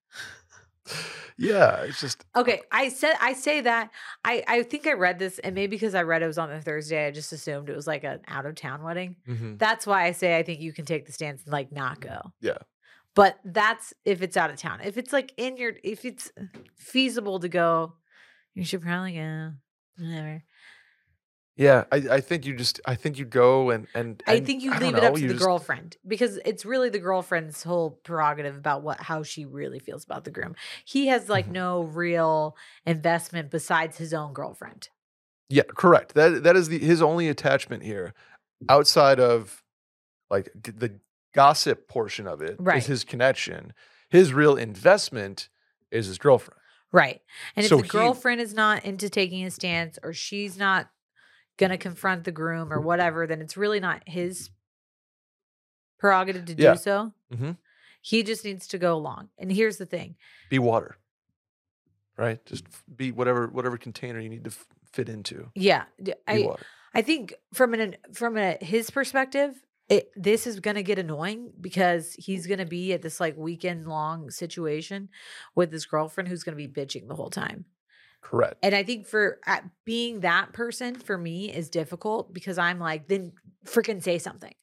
Yeah, 1.36 1.82
it's 1.82 2.00
just 2.00 2.24
Okay, 2.36 2.62
I 2.70 2.88
said 2.88 3.14
I 3.20 3.32
say 3.32 3.60
that 3.62 3.90
I 4.24 4.44
I 4.46 4.62
think 4.62 4.86
I 4.86 4.92
read 4.92 5.18
this, 5.18 5.38
and 5.40 5.54
maybe 5.54 5.76
because 5.76 5.94
I 5.94 6.02
read 6.02 6.22
it 6.22 6.26
was 6.26 6.38
on 6.38 6.50
the 6.50 6.60
Thursday, 6.60 7.06
I 7.06 7.10
just 7.10 7.32
assumed 7.32 7.68
it 7.68 7.76
was 7.76 7.86
like 7.86 8.04
an 8.04 8.20
out 8.28 8.46
of 8.46 8.54
town 8.54 8.82
wedding. 8.82 9.16
mhm. 9.28 9.58
That's 9.58 9.86
why 9.86 10.04
I 10.04 10.12
say 10.12 10.36
I 10.36 10.42
think 10.42 10.60
you 10.60 10.72
can 10.72 10.84
take 10.84 11.06
the 11.06 11.12
stance 11.12 11.42
and 11.44 11.52
like 11.52 11.72
not 11.72 12.00
go. 12.00 12.32
Yeah. 12.40 12.58
But 13.14 13.38
that's 13.44 13.94
if 14.04 14.22
it's 14.22 14.36
out 14.36 14.50
of 14.50 14.56
town. 14.56 14.80
If 14.82 14.96
it's 14.98 15.12
like 15.12 15.32
in 15.36 15.56
your, 15.56 15.74
if 15.84 16.04
it's 16.04 16.32
feasible 16.76 17.38
to 17.40 17.48
go, 17.48 17.94
you 18.54 18.64
should 18.64 18.82
probably 18.82 19.12
go. 19.12 19.52
Whatever. 19.98 20.42
Yeah, 21.56 21.84
I, 21.92 21.96
I 22.10 22.20
think 22.20 22.44
you 22.46 22.56
just 22.56 22.80
I 22.84 22.96
think 22.96 23.16
you 23.16 23.24
go 23.24 23.70
and 23.70 23.86
and, 23.94 24.20
I 24.26 24.34
and 24.34 24.46
think 24.46 24.62
you 24.62 24.70
don't 24.72 24.80
leave 24.82 24.96
it 24.96 25.02
know, 25.02 25.08
up 25.08 25.14
to 25.14 25.20
the 25.20 25.34
just- 25.34 25.44
girlfriend 25.44 25.96
because 26.06 26.38
it's 26.44 26.64
really 26.64 26.88
the 26.88 26.98
girlfriend's 26.98 27.62
whole 27.62 27.90
prerogative 28.02 28.56
about 28.56 28.82
what 28.82 28.98
how 29.00 29.22
she 29.22 29.44
really 29.44 29.78
feels 29.78 30.04
about 30.04 30.24
the 30.24 30.32
groom. 30.32 30.56
He 30.84 31.06
has 31.08 31.28
like 31.28 31.46
Mhm. 31.48 31.52
no 31.52 31.82
real 31.84 32.56
investment 32.84 33.50
besides 33.52 33.98
his 33.98 34.12
own 34.12 34.32
girlfriend. 34.32 34.88
Yeah, 35.48 35.62
correct. 35.68 36.14
That 36.14 36.42
that 36.42 36.56
is 36.56 36.68
the 36.68 36.78
his 36.80 37.00
only 37.00 37.28
attachment 37.28 37.84
here, 37.84 38.14
outside 38.68 39.20
of 39.20 39.62
like 40.30 40.50
the 40.54 40.98
gossip 41.34 41.86
portion 41.86 42.26
of 42.26 42.42
it 42.42 42.52
is 42.52 42.56
Right. 42.58 42.84
his 42.84 43.04
connection. 43.04 43.74
His 44.08 44.32
real 44.32 44.56
investment 44.56 45.48
is 45.92 46.06
his 46.06 46.18
girlfriend. 46.18 46.58
Right. 46.90 47.20
And 47.56 47.64
if 47.64 47.70
the 47.70 47.76
he- 47.78 47.88
girlfriend 47.88 48.40
is 48.40 48.54
not 48.54 48.84
into 48.84 49.08
taking 49.08 49.44
a 49.44 49.50
stance 49.50 49.98
or 50.02 50.12
she's 50.12 50.56
not 50.56 50.88
going 51.56 51.70
to 51.70 51.78
confront 51.78 52.24
the 52.24 52.32
groom 52.32 52.72
or 52.72 52.80
whatever, 52.80 53.26
then 53.26 53.40
it's 53.40 53.56
really 53.56 53.80
not 53.80 54.02
his 54.08 54.50
prerogative 55.98 56.44
to 56.46 56.54
do 56.54 56.62
Yeah. 56.62 56.74
so. 56.74 57.12
Mhm. 57.32 57.58
He 58.00 58.22
just 58.22 58.44
needs 58.44 58.66
to 58.68 58.78
go 58.78 58.94
along. 58.94 59.30
And 59.38 59.50
here's 59.50 59.78
the 59.78 59.86
thing 59.86 60.16
Be 60.50 60.58
water, 60.58 60.96
right? 62.16 62.44
Just 62.46 62.64
be 62.94 63.12
whatever 63.12 63.46
whatever 63.48 63.78
container 63.78 64.20
you 64.20 64.28
need 64.28 64.44
to 64.44 64.50
f- 64.50 64.66
fit 64.92 65.08
into. 65.08 65.50
yeah. 65.54 65.84
Be 66.02 66.12
I, 66.26 66.40
water. 66.42 66.66
I 66.92 67.02
think 67.02 67.34
from 67.52 67.74
an 67.74 67.96
from 68.12 68.36
a, 68.36 68.58
his 68.60 68.90
perspective, 68.90 69.54
it, 69.88 70.10
this 70.16 70.46
is 70.46 70.60
going 70.60 70.76
to 70.76 70.82
get 70.82 70.98
annoying 70.98 71.52
because 71.60 72.14
he's 72.14 72.46
going 72.46 72.58
to 72.58 72.64
be 72.66 72.92
at 72.92 73.02
this 73.02 73.20
like 73.20 73.36
weekend 73.36 73.86
long 73.88 74.30
situation 74.30 75.08
with 75.54 75.72
his 75.72 75.86
girlfriend 75.86 76.28
who's 76.28 76.42
going 76.44 76.56
to 76.56 76.68
be 76.68 76.72
bitching 76.72 77.08
the 77.08 77.14
whole 77.16 77.30
time. 77.30 77.64
Correct. 78.24 78.56
And 78.62 78.74
I 78.74 78.82
think 78.82 79.06
for 79.06 79.38
uh, 79.46 79.60
being 79.84 80.20
that 80.20 80.52
person 80.52 80.94
for 80.96 81.16
me 81.16 81.52
is 81.52 81.68
difficult 81.70 82.32
because 82.34 82.58
I'm 82.58 82.80
like, 82.80 83.06
then 83.06 83.32
freaking 83.66 84.02
say 84.02 84.18
something, 84.18 84.54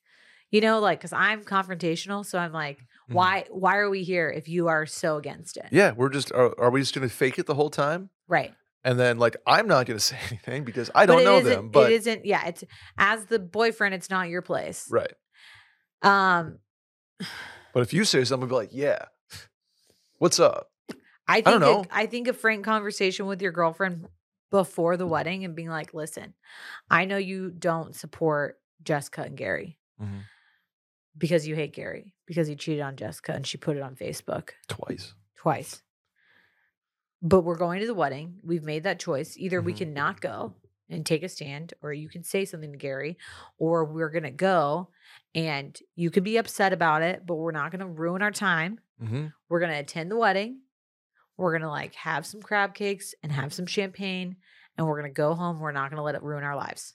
you 0.49 0.59
know, 0.61 0.79
like 0.79 0.99
because 0.99 1.13
I'm 1.13 1.43
confrontational. 1.43 2.25
So 2.25 2.37
I'm 2.39 2.51
like, 2.51 2.79
Mhm. 3.09 3.13
why 3.15 3.45
why 3.51 3.77
are 3.77 3.89
we 3.89 4.03
here 4.03 4.29
if 4.29 4.49
you 4.49 4.67
are 4.67 4.85
so 4.85 5.17
against 5.17 5.57
it? 5.57 5.67
Yeah, 5.71 5.91
we're 5.91 6.09
just 6.09 6.31
are, 6.33 6.53
are 6.59 6.71
we 6.71 6.81
just 6.81 6.93
going 6.95 7.07
to 7.07 7.13
fake 7.13 7.37
it 7.39 7.45
the 7.45 7.55
whole 7.55 7.69
time? 7.69 8.09
Right. 8.27 8.53
And 8.83 8.99
then 8.99 9.19
like 9.19 9.37
I'm 9.45 9.67
not 9.67 9.85
going 9.85 9.97
to 9.99 10.03
say 10.03 10.17
anything 10.29 10.63
because 10.63 10.89
I 10.95 11.05
don't 11.05 11.23
know 11.23 11.39
them, 11.39 11.69
but 11.69 11.91
it 11.91 11.95
isn't. 11.97 12.25
Yeah, 12.25 12.47
it's 12.47 12.63
as 12.97 13.25
the 13.25 13.37
boyfriend, 13.39 13.93
it's 13.93 14.09
not 14.09 14.27
your 14.27 14.41
place. 14.41 14.87
right. 14.89 15.13
Um, 16.01 16.57
But 17.73 17.83
if 17.83 17.93
you 17.93 18.03
say 18.03 18.23
something, 18.25 18.49
be 18.49 18.55
like, 18.55 18.69
"Yeah, 18.73 19.05
what's 20.17 20.39
up?" 20.39 20.70
I 21.27 21.35
think 21.35 21.45
don't 21.45 21.59
know. 21.61 21.81
A, 21.81 21.87
I 21.91 22.05
think 22.07 22.27
a 22.27 22.33
frank 22.33 22.65
conversation 22.65 23.25
with 23.25 23.41
your 23.41 23.51
girlfriend 23.51 24.07
before 24.49 24.97
the 24.97 25.07
wedding 25.07 25.45
and 25.45 25.55
being 25.55 25.69
like, 25.69 25.93
"Listen, 25.93 26.33
I 26.89 27.05
know 27.05 27.17
you 27.17 27.51
don't 27.51 27.95
support 27.95 28.59
Jessica 28.83 29.21
and 29.23 29.37
Gary 29.37 29.77
Mhm. 30.01 30.21
because 31.17 31.47
you 31.47 31.55
hate 31.55 31.73
Gary 31.73 32.13
because 32.25 32.47
he 32.47 32.55
cheated 32.55 32.81
on 32.81 32.95
Jessica 32.97 33.33
and 33.33 33.45
she 33.47 33.57
put 33.57 33.77
it 33.77 33.83
on 33.83 33.95
Facebook 33.95 34.49
Twice. 34.67 35.13
twice. 35.35 35.81
But 37.21 37.41
we're 37.41 37.55
going 37.57 37.79
to 37.81 37.85
the 37.85 37.93
wedding. 37.93 38.39
We've 38.43 38.63
made 38.63 38.83
that 38.83 38.99
choice. 38.99 39.37
Either 39.37 39.61
we 39.61 39.73
Mhm. 39.73 39.77
can 39.77 39.93
not 39.93 40.21
go 40.21 40.55
and 40.89 41.05
take 41.05 41.23
a 41.23 41.29
stand, 41.29 41.73
or 41.81 41.93
you 41.93 42.09
can 42.09 42.23
say 42.23 42.43
something 42.43 42.71
to 42.71 42.77
Gary, 42.77 43.17
or 43.57 43.85
we're 43.85 44.09
going 44.09 44.23
to 44.23 44.31
go 44.31 44.89
and 45.33 45.79
you 45.95 46.09
can 46.11 46.23
be 46.23 46.35
upset 46.37 46.73
about 46.73 47.01
it, 47.03 47.25
but 47.25 47.35
we're 47.35 47.51
not 47.51 47.71
going 47.71 47.79
to 47.79 47.85
ruin 47.87 48.21
our 48.21 48.31
time. 48.31 48.79
Mm-hmm. 49.01 49.27
We're 49.47 49.59
going 49.59 49.71
to 49.71 49.77
attend 49.79 50.11
the 50.11 50.17
wedding. 50.17 50.61
We're 51.41 51.51
going 51.53 51.63
to 51.63 51.69
like 51.69 51.95
have 51.95 52.23
some 52.25 52.39
crab 52.39 52.75
cakes 52.75 53.15
and 53.23 53.31
have 53.31 53.51
some 53.51 53.65
champagne, 53.65 54.35
and 54.77 54.85
we're 54.85 54.99
going 54.99 55.11
to 55.11 55.15
go 55.15 55.33
home. 55.33 55.59
We're 55.59 55.71
not 55.71 55.89
going 55.89 55.97
to 55.97 56.03
let 56.03 56.13
it 56.13 56.21
ruin 56.21 56.43
our 56.43 56.55
lives. 56.55 56.93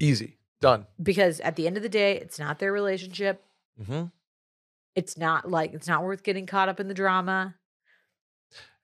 Easy. 0.00 0.38
Done. 0.62 0.86
Because 1.00 1.38
at 1.40 1.54
the 1.56 1.66
end 1.66 1.76
of 1.76 1.82
the 1.82 1.90
day, 1.90 2.16
it's 2.16 2.38
not 2.38 2.58
their 2.58 2.72
relationship. 2.72 3.44
Mm-hmm. 3.78 4.06
It's 4.94 5.18
not 5.18 5.50
like 5.50 5.74
it's 5.74 5.86
not 5.86 6.02
worth 6.02 6.22
getting 6.22 6.46
caught 6.46 6.70
up 6.70 6.80
in 6.80 6.88
the 6.88 6.94
drama. 6.94 7.56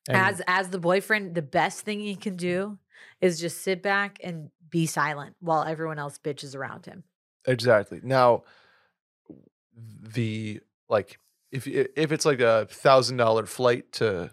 And 0.07 0.19
as 0.19 0.43
as 0.47 0.69
the 0.69 0.79
boyfriend, 0.79 1.35
the 1.35 1.41
best 1.41 1.81
thing 1.81 1.99
he 1.99 2.15
can 2.15 2.37
do 2.37 2.79
is 3.23 3.41
just 3.41 3.63
sit 3.63 3.83
back 3.83 4.19
and 4.23 4.51
be 4.69 4.85
silent 4.85 5.35
while 5.41 5.65
everyone 5.65 5.99
else 5.99 6.19
bitches 6.19 6.55
around 6.55 6.85
him. 6.85 7.05
exactly. 7.47 8.01
Now, 8.03 8.45
the 9.75 10.61
like 10.91 11.19
if 11.55 11.67
if 11.67 12.13
it's 12.13 12.27
like 12.27 12.41
a 12.41 12.67
thousand 12.71 13.17
dollar 13.17 13.47
flight 13.47 13.93
to 13.93 14.31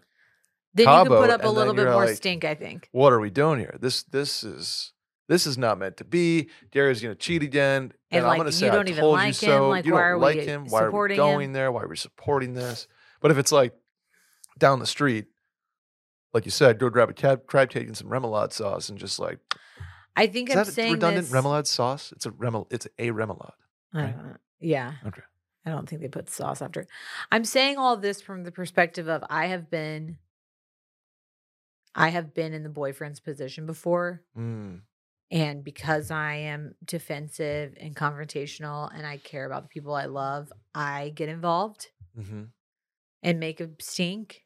Then 0.73 0.83
you 0.83 0.85
Cabo, 0.85 1.09
can 1.09 1.17
put 1.21 1.29
up 1.29 1.43
a 1.43 1.49
little 1.49 1.73
bit 1.73 1.85
more 1.85 2.05
like, 2.05 2.15
stink, 2.15 2.43
I 2.43 2.55
think. 2.55 2.89
what 2.91 3.13
are 3.13 3.19
we 3.19 3.29
doing 3.29 3.59
here? 3.59 3.77
This 3.79 4.03
this 4.03 4.43
is 4.43 4.93
this 5.29 5.45
is 5.47 5.57
not 5.57 5.77
meant 5.77 5.97
to 5.97 6.03
be. 6.03 6.49
Gary's 6.71 7.01
gonna 7.01 7.15
cheat 7.15 7.43
again, 7.43 7.93
and, 8.11 8.23
And, 8.23 8.25
I'm 8.25 8.37
gonna 8.37 8.49
you 8.49 8.53
say 8.53 8.69
don't 8.69 8.87
I 8.87 8.91
even 8.91 9.01
told 9.01 9.13
like 9.13 9.41
you 9.41 9.47
him, 9.47 9.53
so. 9.59 9.69
like, 9.69 9.85
you 9.85 9.93
why 9.93 9.99
don't 9.99 10.07
are 10.09 10.17
like 10.17 10.35
we 10.37 10.45
him. 10.45 10.65
Why 10.65 10.79
are 10.79 10.83
we 10.83 10.87
supporting 10.89 11.15
him? 11.17 11.23
going 11.23 11.53
there? 11.53 11.71
Why 11.71 11.83
are 11.83 11.87
we 11.87 11.95
supporting 11.95 12.53
this? 12.53 12.87
But 13.21 13.31
if 13.31 13.37
it's 13.37 13.51
like 13.51 13.73
down 14.57 14.79
the 14.79 14.87
street, 14.87 15.27
like 16.33 16.45
you 16.45 16.51
said, 16.51 16.79
go 16.79 16.89
grab 16.89 17.09
a 17.09 17.13
cab, 17.13 17.45
crab 17.47 17.69
cake 17.69 17.87
and 17.87 17.95
some 17.95 18.09
remoulade 18.09 18.51
sauce, 18.51 18.89
and 18.89 18.97
just 18.97 19.19
like 19.19 19.39
I 20.15 20.27
think 20.27 20.49
is 20.49 20.55
I'm 20.57 20.65
that 20.65 20.71
saying 20.71 20.93
redundant 20.93 21.27
this. 21.29 21.33
remoulade 21.35 21.67
sauce? 21.67 22.11
It's 22.13 22.25
a 22.25 22.31
remel. 22.31 22.67
It's 22.71 22.87
a 22.97 23.09
remoulade. 23.11 23.51
Right? 23.93 24.15
don't. 24.17 24.37
Yeah. 24.59 24.93
Okay. 25.05 25.21
I 25.65 25.69
don't 25.69 25.87
think 25.87 26.01
they 26.01 26.07
put 26.07 26.29
sauce 26.29 26.61
after. 26.61 26.87
I'm 27.31 27.45
saying 27.45 27.77
all 27.77 27.95
this 27.97 28.21
from 28.21 28.43
the 28.43 28.51
perspective 28.51 29.07
of 29.07 29.23
I 29.29 29.47
have 29.47 29.69
been 29.69 30.17
I 31.93 32.09
have 32.09 32.33
been 32.33 32.53
in 32.53 32.63
the 32.63 32.69
boyfriend's 32.69 33.19
position 33.19 33.65
before 33.65 34.23
Mm. 34.37 34.81
and 35.29 35.63
because 35.63 36.09
I 36.09 36.35
am 36.35 36.75
defensive 36.83 37.75
and 37.79 37.95
confrontational 37.95 38.89
and 38.95 39.05
I 39.05 39.17
care 39.17 39.45
about 39.45 39.63
the 39.63 39.69
people 39.69 39.93
I 39.93 40.05
love, 40.05 40.51
I 40.73 41.09
get 41.15 41.29
involved 41.29 41.89
hmm 42.15 42.43
and 43.23 43.39
make 43.39 43.59
a 43.59 43.69
stink 43.79 44.43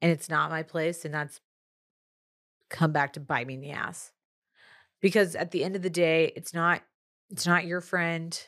and 0.00 0.10
it's 0.10 0.30
not 0.30 0.50
my 0.50 0.62
place 0.62 1.04
and 1.04 1.12
that's 1.12 1.40
come 2.70 2.92
back 2.92 3.12
to 3.14 3.20
bite 3.20 3.46
me 3.46 3.54
in 3.54 3.60
the 3.60 3.72
ass. 3.72 4.12
Because 5.00 5.34
at 5.34 5.50
the 5.50 5.64
end 5.64 5.76
of 5.76 5.82
the 5.82 5.90
day, 5.90 6.32
it's 6.36 6.54
not 6.54 6.82
it's 7.30 7.46
not 7.46 7.66
your 7.66 7.80
friend. 7.80 8.38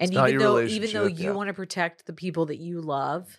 And 0.00 0.12
It's 0.12 0.14
even 0.14 0.38
though 0.38 0.60
even 0.64 0.92
though 0.92 1.06
you 1.06 1.32
yeah. 1.32 1.34
want 1.34 1.48
to 1.48 1.54
protect 1.54 2.06
the 2.06 2.12
people 2.12 2.46
that 2.46 2.58
you 2.58 2.80
love, 2.80 3.38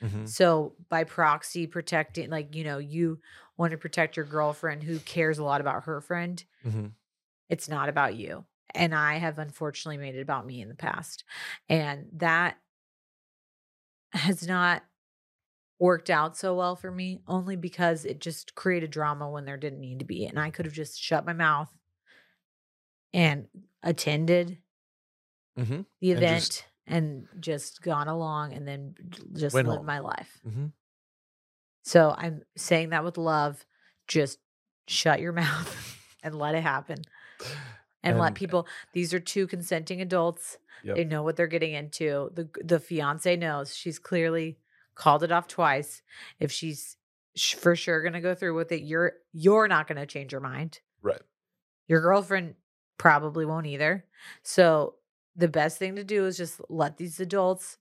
hmm 0.00 0.26
so 0.26 0.76
by 0.88 1.04
proxy 1.04 1.66
protecting 1.66 2.30
like 2.30 2.54
you 2.56 2.64
know, 2.64 2.78
you 2.78 3.20
want 3.58 3.72
to 3.72 3.78
protect 3.78 4.16
your 4.16 4.26
girlfriend 4.26 4.82
who 4.84 5.00
cares 5.00 5.38
a 5.38 5.44
lot 5.44 5.60
about 5.62 5.84
her 5.84 6.00
friend, 6.02 6.44
hmm 6.64 6.94
it's 7.48 7.68
not 7.68 7.88
about 7.88 8.16
you. 8.16 8.44
And 8.74 8.94
I 8.94 9.16
have 9.18 9.38
unfortunately 9.38 9.98
made 9.98 10.14
it 10.14 10.22
about 10.22 10.46
me 10.46 10.60
in 10.62 10.68
the 10.68 10.74
past. 10.74 11.24
And 11.68 12.08
that 12.14 12.56
has 14.12 14.46
not 14.46 14.82
worked 15.80 16.10
out 16.10 16.36
so 16.36 16.56
well 16.56 16.76
for 16.76 16.90
me 16.90 17.22
only 17.28 17.56
because 17.56 18.04
it 18.04 18.20
just 18.20 18.54
created 18.54 18.90
drama 18.90 19.30
when 19.30 19.44
there 19.46 19.58
didn't 19.58 19.80
need 19.80 19.98
to 20.00 20.04
be. 20.06 20.26
And 20.26 20.38
I 20.40 20.50
could 20.50 20.66
have 20.66 20.74
just 20.74 21.00
shut 21.00 21.26
my 21.26 21.34
mouth 21.34 21.76
and 23.12 23.48
attended 23.82 24.61
hmm 25.56 25.82
the 26.00 26.10
And 26.12 26.22
event 26.22 26.40
just- 26.44 26.64
and 26.86 27.28
just 27.38 27.80
gone 27.82 28.08
along 28.08 28.52
and 28.54 28.66
then 28.66 28.94
just 29.34 29.54
lived 29.54 29.68
home. 29.68 29.86
my 29.86 30.00
life. 30.00 30.40
hmm 30.44 30.66
So 31.84 32.14
I'm 32.16 32.42
saying 32.56 32.90
that 32.90 33.04
with 33.04 33.18
love. 33.18 33.64
Just 34.06 34.38
shut 34.88 35.20
your 35.20 35.32
mouth 35.42 35.96
and 36.22 36.34
let 36.38 36.54
it 36.54 36.62
happen. 36.62 36.98
And, 38.04 38.18
let 38.18 38.34
people 38.34 38.66
these 38.92 39.14
are 39.14 39.20
two 39.20 39.46
consenting 39.46 40.00
adults. 40.00 40.58
Yep. 40.82 40.96
They 40.96 41.04
know 41.04 41.22
what 41.22 41.36
they're 41.36 41.46
getting 41.46 41.72
into. 41.72 42.30
The 42.34 42.48
the 42.64 42.80
fiance 42.80 43.36
knows. 43.36 43.76
She's 43.76 44.00
clearly 44.00 44.58
called 44.96 45.22
it 45.22 45.30
off 45.30 45.46
twice. 45.46 46.02
If 46.40 46.50
she's 46.50 46.96
sh- 47.36 47.54
for 47.54 47.76
sure 47.76 48.02
going 48.02 48.14
to 48.14 48.20
go 48.20 48.34
through 48.34 48.56
with 48.56 48.72
it, 48.72 48.82
you're 48.82 49.12
you're 49.32 49.68
not 49.68 49.86
going 49.86 49.98
to 50.00 50.06
change 50.06 50.32
your 50.32 50.40
mind. 50.40 50.80
Right. 51.00 51.22
Your 51.86 52.00
girlfriend 52.00 52.56
probably 52.98 53.46
won't 53.46 53.66
either. 53.66 54.04
So 54.42 54.96
the 55.36 55.48
best 55.48 55.78
thing 55.78 55.96
to 55.96 56.04
do 56.04 56.26
is 56.26 56.36
just 56.36 56.60
let 56.68 56.96
these 56.96 57.18
adults 57.20 57.78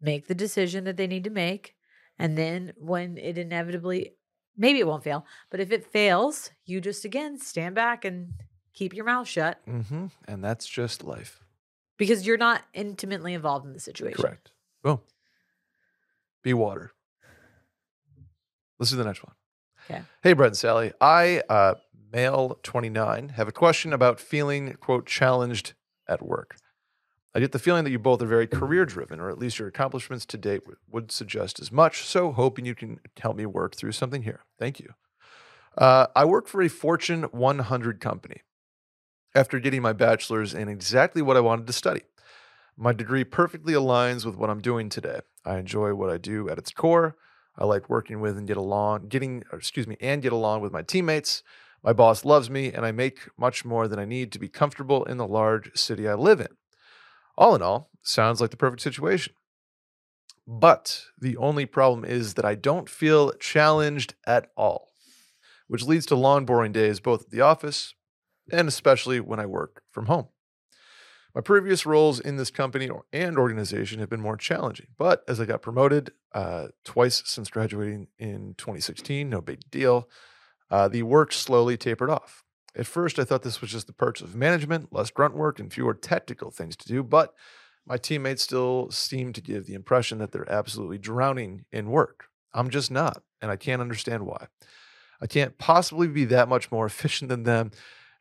make 0.00 0.26
the 0.26 0.34
decision 0.34 0.84
that 0.84 0.96
they 0.96 1.06
need 1.06 1.24
to 1.24 1.30
make. 1.30 1.74
And 2.18 2.36
then 2.38 2.72
when 2.76 3.18
it 3.18 3.36
inevitably, 3.38 4.12
maybe 4.56 4.78
it 4.80 4.86
won't 4.86 5.04
fail, 5.04 5.26
but 5.50 5.60
if 5.60 5.70
it 5.72 5.84
fails, 5.84 6.50
you 6.64 6.80
just 6.80 7.04
again 7.04 7.38
stand 7.38 7.74
back 7.74 8.04
and 8.04 8.32
keep 8.72 8.94
your 8.94 9.04
mouth 9.04 9.26
shut 9.28 9.60
hmm 9.66 10.06
And 10.28 10.44
that's 10.44 10.66
just 10.66 11.02
life. 11.02 11.40
because 11.98 12.26
you're 12.26 12.36
not 12.36 12.62
intimately 12.74 13.34
involved 13.34 13.66
in 13.66 13.72
the 13.72 13.80
situation. 13.80 14.20
Correct. 14.22 14.50
Boom. 14.82 15.00
Be 16.42 16.54
water. 16.54 16.92
Let's 18.78 18.90
do 18.90 18.96
the 18.96 19.04
next 19.04 19.24
one. 19.24 19.34
Okay. 19.90 20.02
Hey, 20.22 20.32
Brett 20.34 20.48
and 20.48 20.56
Sally. 20.56 20.92
I, 21.00 21.42
uh, 21.48 21.74
male 22.12 22.58
29, 22.62 23.30
have 23.30 23.48
a 23.48 23.52
question 23.52 23.92
about 23.92 24.20
feeling, 24.20 24.74
quote, 24.74 25.06
challenged 25.06 25.72
at 26.08 26.22
work. 26.22 26.56
I 27.36 27.38
get 27.38 27.52
the 27.52 27.58
feeling 27.58 27.84
that 27.84 27.90
you 27.90 27.98
both 27.98 28.22
are 28.22 28.26
very 28.26 28.46
career 28.46 28.86
driven, 28.86 29.20
or 29.20 29.28
at 29.28 29.38
least 29.38 29.58
your 29.58 29.68
accomplishments 29.68 30.24
to 30.24 30.38
date 30.38 30.62
would 30.90 31.12
suggest 31.12 31.60
as 31.60 31.70
much. 31.70 32.02
So, 32.02 32.32
hoping 32.32 32.64
you 32.64 32.74
can 32.74 32.98
help 33.20 33.36
me 33.36 33.44
work 33.44 33.76
through 33.76 33.92
something 33.92 34.22
here. 34.22 34.40
Thank 34.58 34.80
you. 34.80 34.94
Uh, 35.76 36.06
I 36.16 36.24
work 36.24 36.48
for 36.48 36.62
a 36.62 36.68
Fortune 36.68 37.24
100 37.24 38.00
company 38.00 38.40
after 39.34 39.60
getting 39.60 39.82
my 39.82 39.92
bachelor's 39.92 40.54
in 40.54 40.70
exactly 40.70 41.20
what 41.20 41.36
I 41.36 41.40
wanted 41.40 41.66
to 41.66 41.74
study. 41.74 42.04
My 42.74 42.94
degree 42.94 43.22
perfectly 43.22 43.74
aligns 43.74 44.24
with 44.24 44.36
what 44.36 44.48
I'm 44.48 44.62
doing 44.62 44.88
today. 44.88 45.20
I 45.44 45.58
enjoy 45.58 45.92
what 45.92 46.08
I 46.08 46.16
do 46.16 46.48
at 46.48 46.56
its 46.56 46.70
core. 46.70 47.16
I 47.58 47.66
like 47.66 47.90
working 47.90 48.20
with 48.20 48.38
and 48.38 48.46
get 48.46 48.56
along, 48.56 49.08
getting, 49.08 49.44
excuse 49.52 49.86
me, 49.86 49.98
and 50.00 50.22
get 50.22 50.32
along 50.32 50.62
with 50.62 50.72
my 50.72 50.80
teammates. 50.80 51.42
My 51.84 51.92
boss 51.92 52.24
loves 52.24 52.48
me, 52.48 52.72
and 52.72 52.86
I 52.86 52.92
make 52.92 53.28
much 53.36 53.62
more 53.62 53.88
than 53.88 53.98
I 53.98 54.06
need 54.06 54.32
to 54.32 54.38
be 54.38 54.48
comfortable 54.48 55.04
in 55.04 55.18
the 55.18 55.28
large 55.28 55.76
city 55.76 56.08
I 56.08 56.14
live 56.14 56.40
in. 56.40 56.48
All 57.36 57.54
in 57.54 57.62
all, 57.62 57.90
sounds 58.02 58.40
like 58.40 58.50
the 58.50 58.56
perfect 58.56 58.82
situation. 58.82 59.34
But 60.46 61.04
the 61.18 61.36
only 61.36 61.66
problem 61.66 62.04
is 62.04 62.34
that 62.34 62.44
I 62.44 62.54
don't 62.54 62.88
feel 62.88 63.32
challenged 63.32 64.14
at 64.26 64.50
all, 64.56 64.88
which 65.66 65.82
leads 65.82 66.06
to 66.06 66.16
long, 66.16 66.46
boring 66.46 66.72
days 66.72 67.00
both 67.00 67.24
at 67.24 67.30
the 67.30 67.40
office 67.40 67.94
and 68.50 68.68
especially 68.68 69.20
when 69.20 69.40
I 69.40 69.46
work 69.46 69.82
from 69.90 70.06
home. 70.06 70.28
My 71.34 71.40
previous 71.42 71.84
roles 71.84 72.18
in 72.18 72.36
this 72.36 72.50
company 72.50 72.88
and 73.12 73.36
organization 73.36 73.98
have 74.00 74.08
been 74.08 74.22
more 74.22 74.38
challenging, 74.38 74.86
but 74.96 75.22
as 75.28 75.38
I 75.38 75.44
got 75.44 75.60
promoted 75.60 76.12
uh, 76.32 76.68
twice 76.84 77.22
since 77.26 77.50
graduating 77.50 78.06
in 78.18 78.54
2016, 78.56 79.28
no 79.28 79.42
big 79.42 79.70
deal, 79.70 80.08
uh, 80.70 80.88
the 80.88 81.02
work 81.02 81.32
slowly 81.32 81.76
tapered 81.76 82.08
off. 82.08 82.45
At 82.76 82.86
first, 82.86 83.18
I 83.18 83.24
thought 83.24 83.42
this 83.42 83.62
was 83.62 83.70
just 83.70 83.86
the 83.86 83.94
perks 83.94 84.20
of 84.20 84.34
management, 84.34 84.92
less 84.92 85.10
grunt 85.10 85.34
work, 85.34 85.58
and 85.58 85.72
fewer 85.72 85.94
technical 85.94 86.50
things 86.50 86.76
to 86.76 86.86
do, 86.86 87.02
but 87.02 87.34
my 87.86 87.96
teammates 87.96 88.42
still 88.42 88.90
seem 88.90 89.32
to 89.32 89.40
give 89.40 89.66
the 89.66 89.74
impression 89.74 90.18
that 90.18 90.30
they're 90.30 90.50
absolutely 90.50 90.98
drowning 90.98 91.64
in 91.72 91.90
work. 91.90 92.26
I'm 92.52 92.68
just 92.68 92.90
not, 92.90 93.22
and 93.40 93.50
I 93.50 93.56
can't 93.56 93.80
understand 93.80 94.26
why. 94.26 94.48
I 95.22 95.26
can't 95.26 95.56
possibly 95.56 96.06
be 96.06 96.26
that 96.26 96.48
much 96.48 96.70
more 96.70 96.84
efficient 96.86 97.30
than 97.30 97.44
them, 97.44 97.70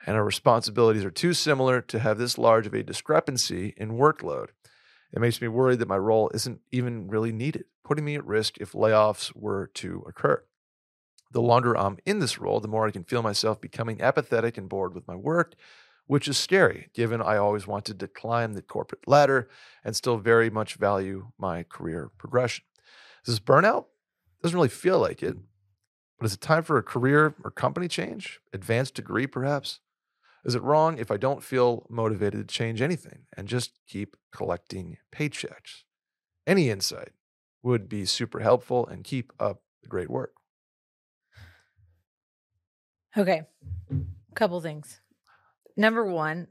and 0.08 0.16
our 0.16 0.24
responsibilities 0.24 1.04
are 1.04 1.12
too 1.12 1.34
similar 1.34 1.82
to 1.82 2.00
have 2.00 2.18
this 2.18 2.38
large 2.38 2.66
of 2.66 2.74
a 2.74 2.84
discrepancy 2.84 3.74
in 3.76 3.98
workload. 3.98 4.50
It 5.12 5.20
makes 5.20 5.42
me 5.42 5.50
worried 5.50 5.80
that 5.80 5.88
my 5.88 5.98
role 5.98 6.32
isn't 6.34 6.62
even 6.72 7.08
really 7.08 7.34
needed, 7.34 7.66
putting 7.84 8.06
me 8.06 8.16
at 8.16 8.26
risk 8.26 8.58
if 8.60 8.72
layoffs 8.72 9.36
were 9.36 9.68
to 9.76 10.06
occur. 10.08 10.44
The 11.32 11.42
longer 11.42 11.78
I'm 11.78 11.98
in 12.06 12.20
this 12.20 12.40
role, 12.40 12.60
the 12.60 12.68
more 12.68 12.88
I 12.88 12.92
can 12.92 13.04
feel 13.04 13.22
myself 13.22 13.60
becoming 13.60 14.02
apathetic 14.02 14.58
and 14.58 14.70
bored 14.70 14.94
with 14.94 15.08
my 15.08 15.16
work, 15.16 15.56
which 16.08 16.28
is 16.28 16.38
scary, 16.38 16.90
given 16.94 17.22
I 17.22 17.38
always 17.38 17.68
wanted 17.68 18.00
to 18.00 18.08
climb 18.08 18.54
the 18.54 18.62
corporate 18.62 19.08
ladder 19.08 19.50
and 19.84 19.96
still 19.96 20.18
very 20.18 20.50
much 20.50 20.76
value 20.76 21.32
my 21.38 21.64
career 21.64 22.12
progression. 22.18 22.64
Is 23.26 23.34
this 23.34 23.40
burnout? 23.40 23.86
Doesn't 24.42 24.56
really 24.56 24.70
feel 24.70 25.00
like 25.00 25.24
it, 25.24 25.36
but 26.20 26.26
is 26.26 26.34
it 26.34 26.42
time 26.42 26.64
for 26.64 26.78
a 26.78 26.84
career 26.84 27.34
or 27.44 27.52
company 27.52 27.88
change? 27.88 28.40
Advanced 28.54 28.94
degree, 28.94 29.28
perhaps? 29.28 29.80
Is 30.46 30.54
it 30.54 30.62
wrong 30.62 31.00
if 31.00 31.10
I 31.10 31.18
don't 31.18 31.44
feel 31.44 31.88
motivated 31.90 32.48
to 32.48 32.54
change 32.54 32.82
anything 32.82 33.26
and 33.36 33.48
just 33.48 33.80
keep 33.88 34.16
collecting 34.32 34.98
paychecks? 35.12 35.84
Any 36.46 36.70
insight 36.70 37.14
would 37.64 37.90
be 37.90 38.06
super 38.06 38.40
helpful 38.40 38.86
and 38.86 39.04
keep 39.04 39.34
up 39.40 39.64
the 39.82 39.90
great 39.90 40.10
work. 40.10 40.34
Okay. 43.18 43.44
Couple 44.34 44.60
things. 44.62 45.00
Number 45.78 46.06
one, 46.06 46.48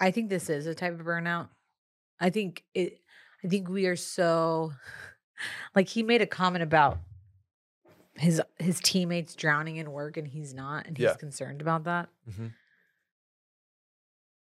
I 0.00 0.10
think 0.10 0.28
this 0.30 0.50
is 0.50 0.66
a 0.66 0.74
type 0.74 0.98
of 0.98 1.06
burnout. 1.06 1.48
I 2.20 2.30
think 2.30 2.64
it 2.74 3.00
I 3.44 3.48
think 3.48 3.68
we 3.68 3.86
are 3.86 3.96
so 3.96 4.72
like 5.74 5.88
he 5.88 6.02
made 6.02 6.22
a 6.22 6.26
comment 6.26 6.62
about 6.62 6.98
his 8.14 8.42
his 8.58 8.80
teammates 8.80 9.34
drowning 9.34 9.76
in 9.76 9.90
work 9.92 10.16
and 10.16 10.26
he's 10.28 10.52
not 10.54 10.86
and 10.86 10.96
he's 10.96 11.04
Yeah. 11.04 11.14
concerned 11.14 11.60
about 11.60 11.84
that. 11.84 12.08
Mm-hmm. 12.28 12.48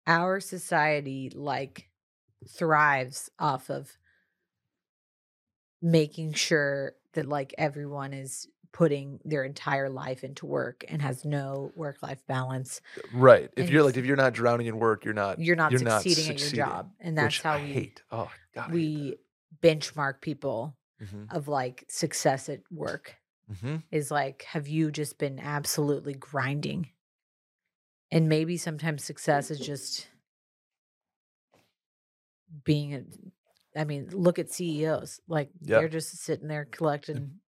Our 0.06 0.40
society 0.40 1.30
like 1.34 1.88
thrives 2.48 3.30
off 3.38 3.68
of 3.70 3.98
making 5.82 6.32
sure 6.32 6.94
that 7.14 7.26
like 7.26 7.54
everyone 7.58 8.12
is 8.12 8.48
putting 8.72 9.20
their 9.24 9.44
entire 9.44 9.88
life 9.88 10.22
into 10.24 10.46
work 10.46 10.84
and 10.88 11.02
has 11.02 11.24
no 11.24 11.72
work 11.74 12.02
life 12.02 12.22
balance. 12.26 12.80
Right. 13.12 13.50
If 13.56 13.58
And 13.64 13.68
you're 13.70 13.82
like 13.82 13.96
if 13.96 14.04
you're 14.06 14.16
not 14.16 14.32
drowning 14.32 14.66
in 14.66 14.78
work, 14.78 15.04
you're 15.04 15.14
not 15.14 15.38
You're 15.38 15.56
not 15.56 15.72
You're 15.72 15.80
not 15.80 16.02
succeeding 16.02 16.30
at 16.34 16.40
your 16.40 16.50
job. 16.50 16.92
And 17.00 17.16
that's 17.18 17.40
how 17.42 17.54
I 17.54 17.62
we 17.62 17.72
hate. 17.72 18.02
Oh 18.10 18.30
God. 18.54 18.72
we 18.72 19.16
benchmark 19.62 20.20
people 20.20 20.76
Mm-hmm. 21.02 21.34
of 21.34 21.48
like 21.48 21.84
success 21.88 22.50
at 22.50 22.60
work 22.70 23.16
Mm-hmm. 23.50 23.76
is 23.90 24.10
like 24.10 24.42
have 24.42 24.68
you 24.68 24.90
just 24.92 25.18
been 25.18 25.40
absolutely 25.40 26.12
grinding 26.14 26.90
and 28.12 28.28
maybe 28.28 28.56
sometimes 28.56 29.02
success 29.04 29.50
is 29.50 29.58
just 29.58 30.08
being 32.64 32.94
a 32.94 33.02
i 33.80 33.84
mean 33.84 34.08
look 34.10 34.38
at 34.38 34.50
ceos 34.50 35.20
like 35.28 35.50
they're 35.60 35.88
just 35.88 36.16
sitting 36.18 36.48
there 36.48 36.64
collecting 36.64 37.40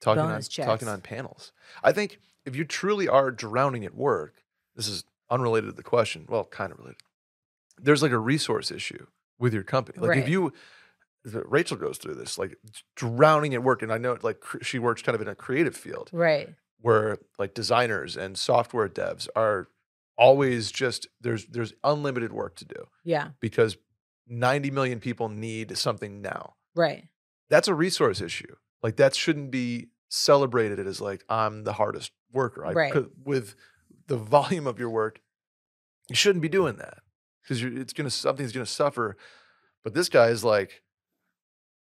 Talking 0.00 0.22
on 0.22 0.28
bonus 0.30 0.48
talking 0.48 0.88
on 0.88 1.00
panels. 1.00 1.52
I 1.82 1.92
think 1.92 2.18
if 2.44 2.56
you 2.56 2.64
truly 2.64 3.08
are 3.08 3.30
drowning 3.30 3.84
at 3.84 3.94
work, 3.94 4.42
this 4.74 4.88
is 4.88 5.04
unrelated 5.30 5.70
to 5.70 5.76
the 5.76 5.82
question. 5.82 6.26
Well, 6.28 6.44
kind 6.44 6.72
of 6.72 6.78
related. 6.78 7.02
There's 7.78 8.02
like 8.02 8.12
a 8.12 8.18
resource 8.18 8.70
issue 8.70 9.06
with 9.38 9.54
your 9.54 9.62
company. 9.62 9.98
Like 9.98 10.18
if 10.18 10.28
you 10.28 10.52
Rachel 11.24 11.76
goes 11.76 11.98
through 11.98 12.14
this, 12.14 12.38
like 12.38 12.56
drowning 12.96 13.54
at 13.54 13.62
work, 13.62 13.82
and 13.82 13.92
I 13.92 13.98
know 13.98 14.16
like 14.22 14.42
she 14.62 14.78
works 14.78 15.02
kind 15.02 15.14
of 15.14 15.20
in 15.20 15.28
a 15.28 15.34
creative 15.34 15.76
field. 15.76 16.10
right 16.12 16.48
where 16.82 17.18
like 17.38 17.54
designers 17.54 18.16
and 18.16 18.38
software 18.38 18.88
devs 18.88 19.28
are 19.36 19.68
always 20.16 20.70
just 20.70 21.06
there's 21.20 21.46
there's 21.46 21.72
unlimited 21.84 22.32
work 22.32 22.56
to 22.56 22.64
do 22.64 22.86
yeah 23.04 23.28
because 23.40 23.76
90 24.26 24.70
million 24.70 25.00
people 25.00 25.28
need 25.28 25.76
something 25.76 26.22
now. 26.22 26.54
right 26.74 27.08
That's 27.48 27.68
a 27.68 27.74
resource 27.74 28.20
issue. 28.20 28.54
Like 28.82 28.96
that 28.96 29.14
shouldn't 29.14 29.50
be 29.50 29.88
celebrated 30.08 30.78
as 30.86 31.00
like 31.00 31.24
I'm 31.28 31.64
the 31.64 31.72
hardest 31.74 32.12
worker. 32.32 32.64
I, 32.64 32.72
Right. 32.72 32.94
With 33.24 33.54
the 34.06 34.16
volume 34.16 34.66
of 34.66 34.78
your 34.78 34.90
work, 34.90 35.20
you 36.08 36.16
shouldn't 36.16 36.42
be 36.42 36.48
doing 36.48 36.76
that 36.76 36.98
because 37.42 37.62
it's 37.62 37.92
gonna 37.92 38.10
something's 38.10 38.52
gonna 38.52 38.66
suffer. 38.66 39.16
But 39.84 39.94
this 39.94 40.08
guy 40.08 40.28
is 40.28 40.44
like, 40.44 40.82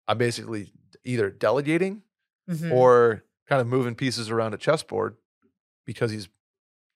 I'm 0.07 0.17
basically 0.17 0.71
either 1.03 1.29
delegating 1.29 2.03
Mhm. 2.49 2.71
or 2.71 3.23
kind 3.47 3.61
of 3.61 3.67
moving 3.67 3.95
pieces 3.95 4.29
around 4.29 4.53
a 4.53 4.57
chessboard 4.57 5.17
because 5.85 6.11
he's 6.11 6.29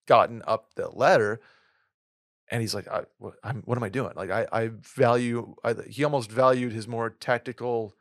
gotten 0.08 0.42
up 0.46 0.74
the 0.76 0.90
ladder 0.90 1.40
and 2.50 2.62
he's 2.62 2.76
like 2.76 2.88
I, 2.88 3.04
what, 3.18 3.36
I'm, 3.44 3.62
what 3.66 3.78
am 3.78 3.84
i 3.84 3.90
doing 3.90 4.12
like 4.16 4.30
i, 4.30 4.46
I 4.52 4.72
value 4.96 5.56
I, 5.64 5.74
he 5.88 6.04
almost 6.04 6.30
valued 6.30 6.74
his 6.74 6.88
more 6.88 7.10
tactical 7.10 7.96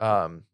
um 0.00 0.44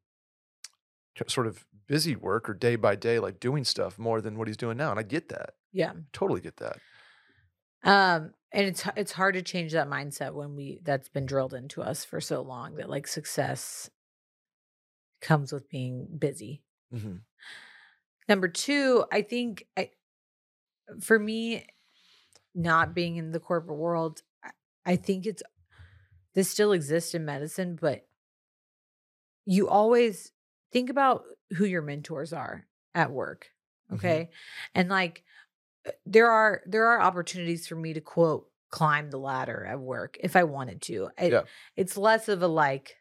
sort 1.28 1.46
of 1.46 1.64
busy 1.87 2.16
work 2.16 2.48
or 2.48 2.54
day 2.54 2.76
by 2.76 2.94
day 2.94 3.18
like 3.18 3.40
doing 3.40 3.64
stuff 3.64 3.98
more 3.98 4.20
than 4.20 4.38
what 4.38 4.46
he's 4.46 4.56
doing 4.56 4.76
now 4.76 4.90
and 4.90 5.00
i 5.00 5.02
get 5.02 5.28
that. 5.28 5.50
Yeah. 5.72 5.92
Totally 6.12 6.40
get 6.40 6.56
that. 6.59 6.78
Um 7.85 8.33
and 8.52 8.66
it's 8.66 8.85
it's 8.96 9.12
hard 9.12 9.35
to 9.35 9.42
change 9.42 9.72
that 9.72 9.88
mindset 9.88 10.35
when 10.35 10.56
we 10.56 10.80
that's 10.83 11.09
been 11.09 11.26
drilled 11.26 11.54
into 11.54 11.83
us 11.83 12.04
for 12.04 12.20
so 12.20 12.42
long 12.42 12.76
that 12.76 12.90
like 12.90 13.06
success 13.06 13.90
comes 15.20 15.52
with 15.52 15.68
being 15.68 16.06
busy. 16.18 16.62
Hmm 16.92 17.16
Number 18.30 18.46
two, 18.46 19.04
I 19.11 19.22
think 19.22 19.66
I, 19.76 19.90
for 21.00 21.18
me, 21.18 21.66
not 22.54 22.94
being 22.94 23.16
in 23.16 23.33
the 23.33 23.40
corporate 23.40 23.76
world, 23.76 24.22
I 24.87 24.94
think 24.94 25.26
it's 25.26 25.42
this 26.35 26.48
still 26.48 26.70
exists 26.70 27.12
in 27.12 27.24
medicine, 27.24 27.76
but 27.80 28.06
you 29.46 29.68
always 29.68 30.30
think 30.72 30.90
about 30.90 31.24
who 31.56 31.64
your 31.64 31.83
mentors 31.83 32.33
are 32.33 32.66
at 32.94 33.11
work. 33.12 33.48
Mhm. 33.90 33.96
Okay. 33.96 34.30
And 34.74 34.88
like 34.88 35.24
uh, 35.87 35.92
there 36.06 36.30
are 36.30 36.62
there 36.66 36.87
are 36.88 37.00
opportunities 37.00 37.66
for 37.68 37.76
me 37.76 37.94
to 37.94 38.00
quote 38.02 38.48
climb 38.70 39.11
the 39.11 39.18
ladder 39.18 39.66
at 39.66 39.80
work 39.80 40.18
if 40.20 40.37
I 40.37 40.44
wanted 40.44 40.83
to. 40.83 41.11
It- 41.18 41.33
Yeah. 41.33 41.42
It's 41.76 41.96
less 41.96 42.28
of 42.28 42.42
a 42.42 42.48
like 42.48 42.96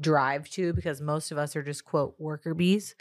drive 0.00 0.48
to 0.50 0.72
because 0.72 1.00
most 1.00 1.30
of 1.30 1.38
us 1.38 1.54
are 1.56 1.62
just 1.62 1.84
quote 1.84 2.16
worker 2.18 2.54
bees. 2.54 2.94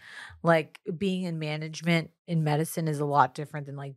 Like 0.43 0.79
being 0.97 1.23
in 1.23 1.39
management 1.39 2.11
in 2.27 2.43
medicine 2.43 2.87
is 2.87 2.99
a 2.99 3.05
lot 3.05 3.33
different 3.33 3.65
than 3.65 3.75
like 3.75 3.95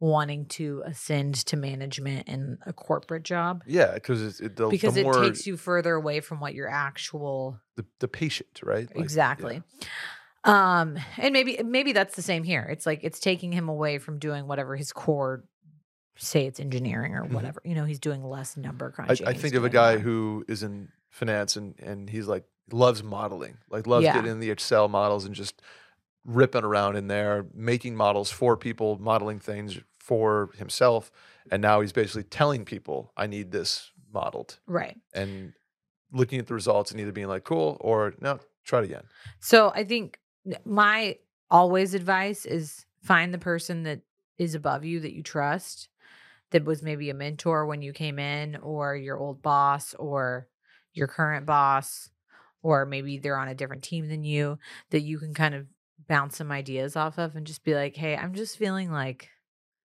wanting 0.00 0.46
to 0.46 0.82
ascend 0.86 1.34
to 1.34 1.56
management 1.56 2.26
in 2.26 2.56
a 2.66 2.72
corporate 2.72 3.22
job 3.22 3.62
yeah 3.66 3.92
because 3.94 4.40
it, 4.40 4.56
the, 4.56 4.66
because 4.68 4.94
the 4.94 5.00
it 5.00 5.04
more 5.04 5.22
takes 5.22 5.46
you 5.46 5.56
further 5.56 5.94
away 5.94 6.20
from 6.20 6.40
what 6.40 6.54
your 6.54 6.68
actual 6.68 7.58
the, 7.76 7.84
the 7.98 8.08
patient 8.08 8.60
right 8.62 8.88
Like, 8.88 8.96
yeah. 8.96 9.02
exactly 9.02 9.62
um 10.44 10.96
and 11.18 11.32
maybe 11.34 11.60
maybe 11.62 11.92
that's 11.92 12.16
the 12.16 12.22
same 12.22 12.44
here 12.44 12.66
it's 12.70 12.86
like 12.86 13.00
it's 13.02 13.20
taking 13.20 13.52
him 13.52 13.68
away 13.68 13.98
from 13.98 14.18
doing 14.18 14.46
whatever 14.46 14.74
his 14.74 14.90
core 14.92 15.44
say 16.16 16.46
it's 16.46 16.60
engineering 16.60 17.14
or 17.14 17.24
Mhm. 17.24 17.32
whatever 17.32 17.60
you 17.64 17.74
know 17.74 17.84
he's 17.84 17.98
doing 17.98 18.24
less 18.24 18.56
number 18.56 18.90
crunching 18.90 19.26
I 19.26 19.32
he's 19.32 19.42
think 19.42 19.54
of 19.54 19.64
a 19.64 19.68
guy 19.70 19.94
more- 19.96 20.00
who 20.02 20.44
is 20.48 20.62
in 20.62 20.88
finance 21.10 21.56
and 21.56 21.74
and 21.80 22.08
he's 22.08 22.26
like 22.26 22.44
loves 22.72 23.02
modeling 23.02 23.58
like 23.68 23.86
loves 23.86 24.04
Yeah. 24.04 24.14
getting 24.14 24.30
in 24.30 24.40
the 24.40 24.50
excel 24.50 24.88
models 24.88 25.26
and 25.26 25.34
just 25.34 25.60
ripping 26.24 26.62
around 26.64 26.96
in 26.96 27.08
there, 27.08 27.46
making 27.54 27.96
models 27.96 28.30
for 28.30 28.54
people, 28.54 28.98
modeling 29.00 29.38
things 29.40 29.78
for 30.10 30.50
himself, 30.56 31.12
and 31.52 31.62
now 31.62 31.80
he's 31.80 31.92
basically 31.92 32.24
telling 32.24 32.64
people, 32.64 33.12
"I 33.16 33.28
need 33.28 33.52
this 33.52 33.92
modeled," 34.12 34.58
Right. 34.66 34.98
and 35.14 35.52
looking 36.10 36.40
at 36.40 36.48
the 36.48 36.54
results 36.54 36.90
and 36.90 36.98
either 36.98 37.12
being 37.12 37.28
like, 37.28 37.44
"Cool," 37.44 37.76
or 37.80 38.12
"No, 38.20 38.40
try 38.64 38.80
it 38.80 38.86
again." 38.86 39.04
So 39.38 39.70
I 39.72 39.84
think 39.84 40.18
my 40.64 41.16
always 41.48 41.94
advice 41.94 42.44
is 42.44 42.84
find 43.04 43.32
the 43.32 43.38
person 43.38 43.84
that 43.84 44.00
is 44.36 44.56
above 44.56 44.84
you 44.84 44.98
that 44.98 45.12
you 45.12 45.22
trust, 45.22 45.88
that 46.50 46.64
was 46.64 46.82
maybe 46.82 47.08
a 47.08 47.14
mentor 47.14 47.64
when 47.64 47.80
you 47.80 47.92
came 47.92 48.18
in, 48.18 48.56
or 48.56 48.96
your 48.96 49.16
old 49.16 49.42
boss, 49.42 49.94
or 49.94 50.48
your 50.92 51.06
current 51.06 51.46
boss, 51.46 52.10
or 52.62 52.84
maybe 52.84 53.16
they're 53.16 53.38
on 53.38 53.46
a 53.46 53.54
different 53.54 53.84
team 53.84 54.08
than 54.08 54.24
you, 54.24 54.58
that 54.90 55.02
you 55.02 55.20
can 55.20 55.34
kind 55.34 55.54
of 55.54 55.68
bounce 56.08 56.36
some 56.38 56.50
ideas 56.50 56.96
off 56.96 57.16
of 57.16 57.36
and 57.36 57.46
just 57.46 57.62
be 57.62 57.76
like, 57.76 57.94
hey, 57.94 58.16
I'm 58.16 58.34
just 58.34 58.58
feeling 58.58 58.90
like 58.90 59.28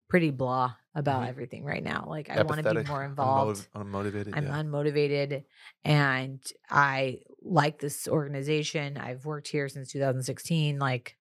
pretty 0.08 0.30
blah 0.30 0.74
about 0.94 1.22
Mhm. 1.24 1.28
everything 1.28 1.64
right 1.64 1.82
now. 1.82 2.06
Like 2.08 2.30
I 2.30 2.42
want 2.42 2.62
to 2.62 2.74
be 2.74 2.82
more 2.88 3.00
unmotiv- 3.00 3.04
involved. 3.06 3.68
unmotivated. 3.74 4.32
I'm 4.36 4.44
yeah. 4.46 4.62
unmotivated 4.62 5.44
and 5.84 6.40
I 6.70 7.20
like 7.42 7.78
this 7.80 8.06
organization. 8.08 8.96
I've 8.96 9.24
worked 9.24 9.48
here 9.48 9.68
since 9.68 9.90
2016. 9.92 10.78
Like, 10.78 11.16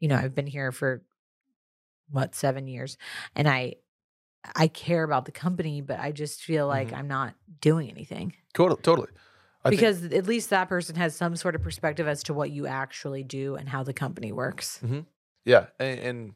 you 0.00 0.08
know, 0.08 0.16
I've 0.16 0.34
been 0.34 0.46
here 0.46 0.72
for 0.72 1.04
what, 2.10 2.34
seven 2.34 2.66
years. 2.66 2.96
And 3.34 3.48
I 3.48 3.76
I 4.54 4.68
care 4.68 5.02
about 5.02 5.24
the 5.24 5.32
company, 5.32 5.80
but 5.82 5.98
I 6.00 6.12
just 6.12 6.42
feel 6.42 6.66
like 6.66 6.88
Mhm. 6.88 6.98
I'm 6.98 7.08
not 7.08 7.34
doing 7.60 7.90
anything. 7.90 8.34
Totally, 8.54 8.80
totally. 8.82 9.08
I 9.64 9.70
think- 9.70 9.80
because 9.80 10.04
at 10.04 10.26
least 10.26 10.50
that 10.50 10.68
person 10.68 10.94
has 10.96 11.14
some 11.16 11.34
sort 11.36 11.54
of 11.54 11.62
perspective 11.62 12.06
as 12.06 12.22
to 12.24 12.34
what 12.34 12.50
you 12.50 12.66
actually 12.66 13.24
do 13.24 13.56
and 13.56 13.68
how 13.68 13.82
the 13.82 13.92
company 13.92 14.32
works. 14.32 14.80
Yeah, 15.44 15.66
and, 15.80 16.00
and 16.00 16.34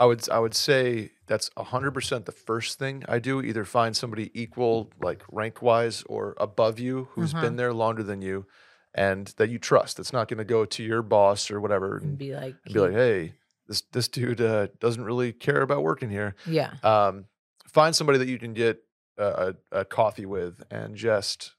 I 0.00 0.06
would 0.06 0.28
I 0.30 0.38
would 0.38 0.54
say 0.54 1.10
that's 1.26 1.50
hundred 1.56 1.92
percent 1.92 2.24
the 2.26 2.32
first 2.32 2.78
thing 2.78 3.04
I 3.06 3.18
do. 3.18 3.40
Either 3.42 3.64
find 3.64 3.96
somebody 3.96 4.30
equal, 4.34 4.90
like 5.00 5.22
rank 5.30 5.60
wise, 5.62 6.02
or 6.04 6.34
above 6.38 6.78
you, 6.80 7.08
who's 7.12 7.32
Uh-huh. 7.34 7.42
been 7.44 7.56
there 7.56 7.72
longer 7.72 8.02
than 8.02 8.22
you, 8.22 8.46
and 8.94 9.26
that 9.36 9.50
you 9.50 9.58
trust. 9.58 9.98
That's 9.98 10.12
not 10.12 10.26
going 10.28 10.38
to 10.38 10.44
go 10.56 10.64
to 10.64 10.82
your 10.82 11.02
boss 11.02 11.50
or 11.50 11.60
whatever 11.60 11.98
And 11.98 12.06
and, 12.10 12.18
be 12.18 12.34
like, 12.34 12.56
be 12.64 12.80
like, 12.80 12.92
hey, 12.92 13.34
this 13.68 13.82
this 13.92 14.08
dude 14.08 14.40
uh, 14.40 14.68
doesn't 14.80 15.04
really 15.04 15.32
care 15.32 15.60
about 15.62 15.82
working 15.82 16.10
here. 16.10 16.34
yeah, 16.46 16.72
Um, 16.82 17.26
find 17.68 17.94
somebody 17.94 18.18
that 18.18 18.28
you 18.28 18.38
can 18.38 18.54
get 18.54 18.82
a, 19.18 19.54
a, 19.72 19.80
a 19.80 19.84
coffee 19.84 20.26
with 20.26 20.62
and 20.70 20.96
just 20.96 21.52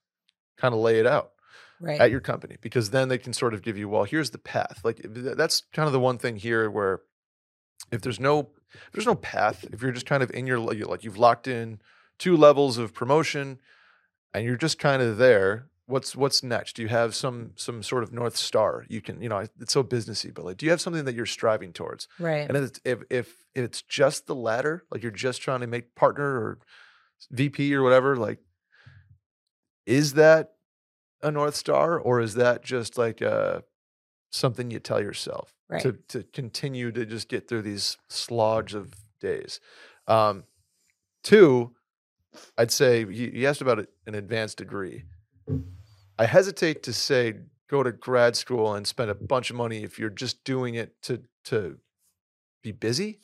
kind 0.58 0.74
of 0.74 0.82
lay 0.82 1.00
it 1.00 1.06
out 1.08 1.32
right. 1.80 2.02
at 2.02 2.10
your 2.12 2.20
company 2.22 2.58
because 2.60 2.90
then 2.90 3.08
they 3.08 3.18
can 3.20 3.34
sort 3.34 3.54
of 3.54 3.62
give 3.62 3.78
you 3.78 3.88
well 3.88 4.04
here's 4.04 4.32
the 4.32 4.38
path 4.38 4.82
like 4.84 4.98
th- 4.98 5.38
that's 5.38 5.64
kind 5.74 5.88
of 5.88 5.94
the 5.94 6.00
one 6.00 6.18
thing 6.18 6.36
here 6.36 6.70
where 6.70 7.02
if 7.92 8.02
there's 8.02 8.20
no 8.20 8.50
if 8.74 8.92
there's 8.94 9.06
no 9.06 9.16
path 9.16 9.66
if 9.72 9.82
you're 9.82 9.92
just 9.92 10.06
kind 10.06 10.24
of 10.24 10.32
in 10.32 10.48
your 10.48 10.60
like 10.60 11.04
you've 11.04 11.18
locked 11.18 11.48
in 11.48 11.80
two 12.18 12.38
levels 12.38 12.78
of 12.78 12.94
promotion 12.94 13.60
and 14.34 14.46
you're 14.46 14.58
just 14.58 14.80
kind 14.80 15.02
of 15.02 15.18
there 15.18 15.68
what's 15.92 16.16
what's 16.16 16.42
next? 16.42 16.78
Do 16.78 16.82
you 16.82 16.88
have 16.88 17.14
some 17.14 17.52
some 17.56 17.84
sort 17.84 18.04
of 18.04 18.12
north 18.12 18.38
star 18.38 18.86
you 18.90 19.02
can 19.02 19.22
you 19.22 19.30
know 19.30 19.46
it's 19.60 19.74
so 19.74 19.84
businessy 19.84 20.34
but 20.34 20.46
like 20.46 20.58
do 20.58 20.66
you 20.66 20.72
have 20.72 20.82
something 20.82 21.06
that 21.06 21.14
you're 21.14 21.26
striving 21.26 21.74
towards? 21.74 22.08
Right. 22.18 22.48
and 22.50 22.58
if 22.58 22.72
if 22.84 23.04
if 23.10 23.36
it's 23.54 23.82
just 23.82 24.26
the 24.26 24.36
latter, 24.36 24.86
like 24.90 25.04
you're 25.04 25.12
just 25.12 25.42
trying 25.42 25.60
to 25.60 25.68
make 25.68 25.94
partner 25.94 26.26
or 26.26 26.60
VP 27.30 27.76
or 27.76 27.84
whatever, 27.84 28.16
like 28.16 28.40
is 29.86 30.14
that 30.14 30.54
a 31.22 31.30
north 31.30 31.56
star 31.56 32.00
or 32.00 32.22
is 32.22 32.34
that 32.36 32.64
just 32.64 32.98
like 32.98 33.22
uh 33.22 33.62
something 34.32 34.72
you 34.72 34.80
tell 34.80 35.02
yourself 35.02 35.54
Right. 35.72 35.82
to 35.84 35.94
to 36.10 36.24
continue 36.34 36.92
to 36.92 37.06
just 37.06 37.30
get 37.30 37.48
through 37.48 37.62
these 37.62 37.98
slogs 38.10 38.74
of 38.74 38.94
days? 39.22 39.60
Um, 40.08 40.44
two, 41.24 41.74
I'd 42.58 42.72
say 42.72 43.06
you, 43.06 43.48
asked 43.48 43.62
about 43.62 43.80
an 44.06 44.16
advanced 44.16 44.58
degree. 44.58 45.06
I 46.20 46.26
hesitate 46.26 46.84
to 46.84 46.94
say 46.94 47.36
go 47.70 47.84
to 47.84 47.92
grad 47.94 48.36
school 48.36 48.76
and 48.76 48.86
spend 48.86 49.10
a 49.10 49.16
bunch 49.16 49.50
of 49.50 49.56
money 49.56 49.84
if 49.84 49.98
you're 49.98 50.10
just 50.10 50.44
doing 50.44 50.76
it 50.76 51.02
to 51.04 51.22
to 51.46 51.78
be 52.62 52.72
busy. 52.74 53.20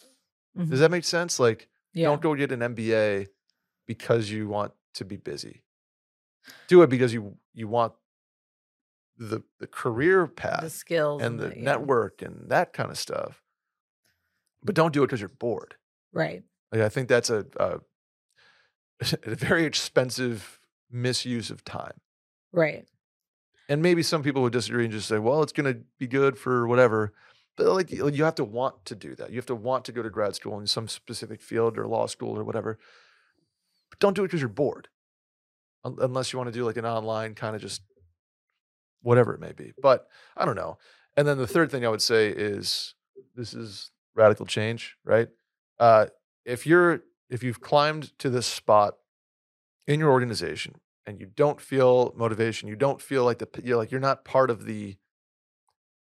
Mhm. 0.58 0.70
Does 0.70 0.80
that 0.80 0.90
make 0.90 1.04
sense? 1.04 1.40
Like, 1.40 1.68
yeah. 1.94 2.06
don't 2.08 2.22
go 2.22 2.34
get 2.34 2.52
an 2.52 2.62
MBA 2.62 3.28
because 3.86 4.30
you 4.32 4.48
want 4.48 4.72
to 4.96 5.06
be 5.06 5.18
busy. 5.18 5.64
Do 6.68 6.82
it 6.82 6.90
because 6.90 7.14
you 7.14 7.38
you 7.54 7.68
want 7.68 7.94
the 9.18 9.44
the 9.60 9.68
career 9.68 10.28
path, 10.28 10.62
the 10.62 10.70
skills 10.70 11.22
and 11.22 11.40
the 11.40 11.54
yeah. 11.56 11.64
network 11.64 12.22
and 12.22 12.50
that 12.50 12.74
kind 12.74 12.92
of 12.92 12.98
stuff. 12.98 13.44
But 14.64 14.76
don't 14.76 14.94
do 14.94 15.04
it 15.04 15.08
because 15.08 15.20
you're 15.20 15.30
bored. 15.30 15.76
Right. 16.14 16.44
Like, 16.72 16.82
I 16.82 16.90
think 16.90 17.08
that's 17.08 17.30
a, 17.30 17.46
a 17.58 17.80
a 19.24 19.36
very 19.36 19.66
expensive 19.66 20.60
misuse 20.92 21.50
of 21.50 21.64
time. 21.64 22.00
Right. 22.52 22.86
And 23.70 23.82
maybe 23.82 24.02
some 24.02 24.24
people 24.24 24.42
would 24.44 24.54
disagree 24.54 24.86
and 24.86 24.94
just 24.94 25.08
say, 25.08 25.20
"Well, 25.20 25.44
it's 25.44 25.52
going 25.52 25.72
to 25.74 25.82
be 26.00 26.08
good 26.08 26.38
for 26.38 26.68
whatever." 26.68 27.14
But 27.58 27.68
like, 27.68 27.92
you 27.92 28.08
you 28.10 28.24
have 28.24 28.36
to 28.36 28.44
want 28.44 28.86
to 28.86 28.96
do 28.96 29.16
that. 29.16 29.32
You 29.32 29.36
have 29.38 29.46
to 29.48 29.56
want 29.56 29.84
to 29.86 29.92
go 29.92 30.02
to 30.02 30.10
grad 30.10 30.36
school 30.36 30.60
in 30.60 30.68
some 30.68 30.88
specific 30.88 31.42
field 31.42 31.78
or 31.78 31.86
law 31.86 32.08
school 32.08 32.38
or 32.38 32.44
whatever. 32.44 32.78
But 33.90 34.00
don't 34.00 34.16
do 34.16 34.24
it 34.24 34.28
because 34.28 34.42
you're 34.42 34.50
bored, 34.50 34.88
unless 35.84 36.32
you 36.32 36.38
want 36.38 36.48
to 36.48 36.58
do 36.58 36.66
like 36.66 36.78
an 36.78 36.86
online 36.86 37.36
kind 37.36 37.56
of 37.56 37.62
just 37.62 37.82
whatever 39.02 39.34
it 39.34 39.40
may 39.40 39.52
be. 39.52 39.74
But 39.82 40.08
I 40.36 40.46
don't 40.46 40.56
know. 40.56 40.78
And 41.16 41.28
then 41.28 41.38
the 41.38 41.48
third 41.48 41.72
thing 41.72 41.86
I 41.86 41.90
would 41.90 42.02
say 42.02 42.30
is 42.30 42.94
this 43.36 43.54
is 43.54 43.92
radical 44.16 44.46
change, 44.46 44.98
right? 45.04 45.30
Uh, 45.80 46.08
if 46.46 46.66
you're 46.66 47.02
if 47.30 47.44
you've 47.44 47.62
climbed 47.62 48.18
to 48.20 48.30
this 48.30 48.46
spot 48.46 48.96
in 49.86 50.00
your 50.00 50.12
organization 50.12 50.76
and 51.06 51.20
you 51.20 51.26
don't 51.26 51.62
feel 51.62 52.14
motivation, 52.16 52.70
you 52.70 52.76
don't 52.76 53.02
feel 53.02 53.24
like 53.24 53.40
the 53.40 53.48
you're 53.64 53.78
like 53.78 53.92
you're 53.92 54.00
not 54.00 54.26
part 54.26 54.50
of 54.50 54.66
the 54.66 54.98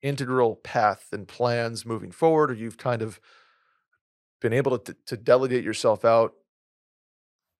integral 0.02 0.56
path 0.56 1.06
and 1.12 1.28
plans 1.28 1.86
moving 1.86 2.10
forward, 2.10 2.50
or 2.50 2.54
you've 2.54 2.78
kind 2.78 3.02
of 3.02 3.20
been 4.40 4.52
able 4.52 4.78
to 4.78 4.96
to 5.06 5.16
delegate 5.16 5.64
yourself 5.64 6.04
out 6.04 6.34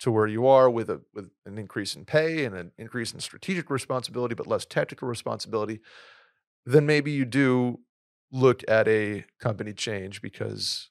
to 0.02 0.10
where 0.10 0.26
you 0.26 0.46
are 0.46 0.68
with 0.70 0.88
a 0.90 1.00
with 1.14 1.30
an 1.46 1.58
increase 1.58 1.96
in 1.96 2.04
pay 2.04 2.44
and 2.44 2.54
an 2.56 2.70
increase 2.78 3.12
in 3.14 3.20
strategic 3.20 3.70
responsibility, 3.70 4.34
but 4.34 4.46
less 4.46 4.64
tactical 4.66 5.08
responsibility, 5.08 5.80
then 6.66 6.86
maybe 6.86 7.10
you 7.10 7.24
do 7.24 7.80
look 8.30 8.62
at 8.68 8.86
a 8.88 9.24
company 9.38 9.72
change 9.72 10.20
because 10.22 10.90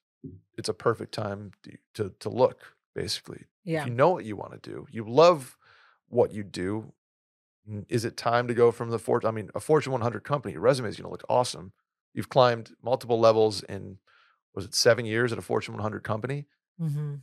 it's 0.58 0.70
a 0.70 0.74
perfect 0.74 1.14
time 1.14 1.52
to 1.64 1.78
to, 1.94 2.14
to 2.20 2.30
look 2.30 2.76
basically 2.96 3.46
Yeah. 3.64 3.82
if 3.82 3.88
you 3.88 3.94
know 3.94 4.10
what 4.10 4.26
you 4.26 4.36
want 4.36 4.54
to 4.62 4.70
do, 4.70 4.86
you 4.92 5.04
love 5.08 5.58
what 6.08 6.34
you 6.34 6.44
do. 6.44 6.94
Is 7.88 8.06
it 8.06 8.18
time 8.18 8.48
to 8.48 8.54
go 8.54 8.72
from 8.72 8.90
the 8.90 9.00
Fortune? 9.00 9.28
I 9.28 9.32
mean, 9.32 9.50
a 9.56 9.60
Fortune 9.60 9.92
100 9.94 10.24
company, 10.24 10.54
your 10.54 10.62
resume 10.62 10.90
is 10.90 10.98
going 10.98 11.06
to 11.06 11.12
look 11.12 11.24
awesome. 11.30 11.74
You've 12.14 12.28
climbed 12.28 12.72
multiple 12.84 13.20
levels 13.20 13.62
in, 13.64 14.00
was 14.56 14.66
it 14.66 14.74
seven 14.74 15.06
years 15.06 15.32
at 15.32 15.38
a 15.38 15.42
Fortune 15.44 15.76
100 15.76 16.04
company? 16.04 16.48
hmm 16.80 17.16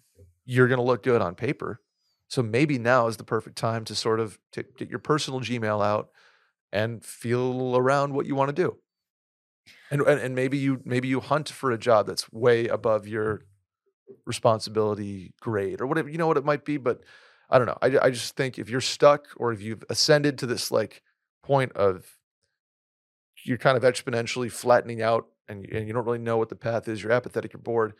You're 0.50 0.66
going 0.66 0.78
to 0.78 0.84
look 0.84 1.02
good 1.02 1.20
on 1.20 1.34
paper. 1.34 1.80
So 2.28 2.42
maybe 2.42 2.78
now 2.78 3.06
is 3.06 3.18
the 3.18 3.24
perfect 3.24 3.56
time 3.56 3.84
to 3.84 3.94
sort 3.94 4.18
of 4.18 4.38
to 4.52 4.62
get 4.62 4.88
your 4.88 4.98
personal 4.98 5.40
Gmail 5.40 5.84
out 5.84 6.08
and 6.72 7.04
feel 7.04 7.76
around 7.76 8.14
what 8.14 8.26
you 8.26 8.34
want 8.34 8.48
to 8.48 8.62
do. 8.62 8.78
And, 9.90 10.00
and 10.00 10.18
and 10.18 10.34
maybe 10.34 10.56
you 10.56 10.80
maybe 10.84 11.08
you 11.08 11.20
hunt 11.20 11.50
for 11.50 11.70
a 11.70 11.78
job 11.78 12.06
that's 12.06 12.32
way 12.32 12.66
above 12.66 13.06
your 13.06 13.42
responsibility 14.26 15.34
grade 15.40 15.80
or 15.80 15.86
whatever 15.86 16.08
you 16.08 16.18
know 16.18 16.26
what 16.26 16.36
it 16.36 16.44
might 16.44 16.64
be 16.64 16.76
but 16.76 17.02
i 17.50 17.58
don't 17.58 17.66
know 17.66 17.78
I, 17.82 18.06
I 18.06 18.10
just 18.10 18.36
think 18.36 18.58
if 18.58 18.70
you're 18.70 18.80
stuck 18.80 19.26
or 19.36 19.52
if 19.52 19.60
you've 19.60 19.84
ascended 19.90 20.38
to 20.38 20.46
this 20.46 20.70
like 20.70 21.02
point 21.42 21.72
of 21.72 22.06
you're 23.44 23.58
kind 23.58 23.76
of 23.76 23.82
exponentially 23.82 24.50
flattening 24.50 25.02
out 25.02 25.26
and, 25.48 25.64
and 25.66 25.86
you 25.86 25.92
don't 25.92 26.04
really 26.04 26.18
know 26.18 26.36
what 26.36 26.48
the 26.48 26.56
path 26.56 26.88
is 26.88 27.02
you're 27.02 27.12
apathetic 27.12 27.52
you're 27.52 27.60
bored 27.60 27.94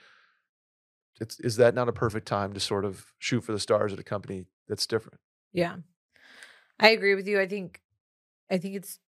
it's, 1.20 1.40
is 1.40 1.56
that 1.56 1.74
not 1.74 1.88
a 1.88 1.92
perfect 1.92 2.26
time 2.26 2.52
to 2.52 2.60
sort 2.60 2.84
of 2.84 3.06
shoot 3.18 3.42
for 3.42 3.52
the 3.52 3.60
stars 3.60 3.92
at 3.92 3.98
a 3.98 4.04
company 4.04 4.46
that's 4.68 4.86
different 4.86 5.20
Yeah. 5.52 5.76
I 6.80 6.90
agree 6.90 7.14
with 7.14 7.26
you. 7.26 7.40
I 7.40 7.46
think 7.46 7.80
I 8.50 8.58
think 8.58 8.76
it's 8.76 9.00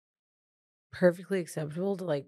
perfectly 0.92 1.40
acceptable 1.40 1.96
to 1.98 2.04
like 2.04 2.26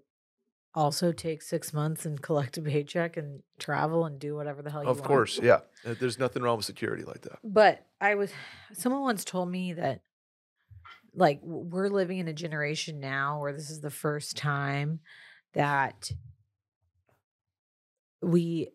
also 0.74 1.12
take 1.12 1.42
six 1.42 1.72
months 1.72 2.06
and 2.06 2.22
collect 2.22 2.56
a 2.56 2.62
paycheck 2.62 3.16
and 3.16 3.42
travel 3.58 4.06
and 4.06 4.18
do 4.18 4.34
whatever 4.34 4.62
the 4.62 4.70
hell 4.70 4.82
you 4.82 4.88
of 4.88 4.96
want. 4.98 5.04
Of 5.04 5.08
course 5.08 5.40
yeah 5.42 5.60
there's 5.84 6.18
nothing 6.18 6.42
wrong 6.42 6.56
with 6.56 6.66
security 6.66 7.04
like 7.04 7.22
that 7.22 7.38
But 7.44 7.84
I 8.00 8.14
was 8.14 8.32
someone 8.72 9.02
once 9.02 9.24
told 9.24 9.50
me 9.50 9.74
that 9.74 10.00
like 11.14 11.40
we're 11.42 11.88
living 11.88 12.18
in 12.18 12.28
a 12.28 12.32
generation 12.32 13.00
now 13.00 13.40
where 13.40 13.52
this 13.52 13.68
is 13.68 13.80
the 13.80 13.90
first 13.90 14.36
time 14.36 15.00
that 15.52 16.10
we 18.22 18.68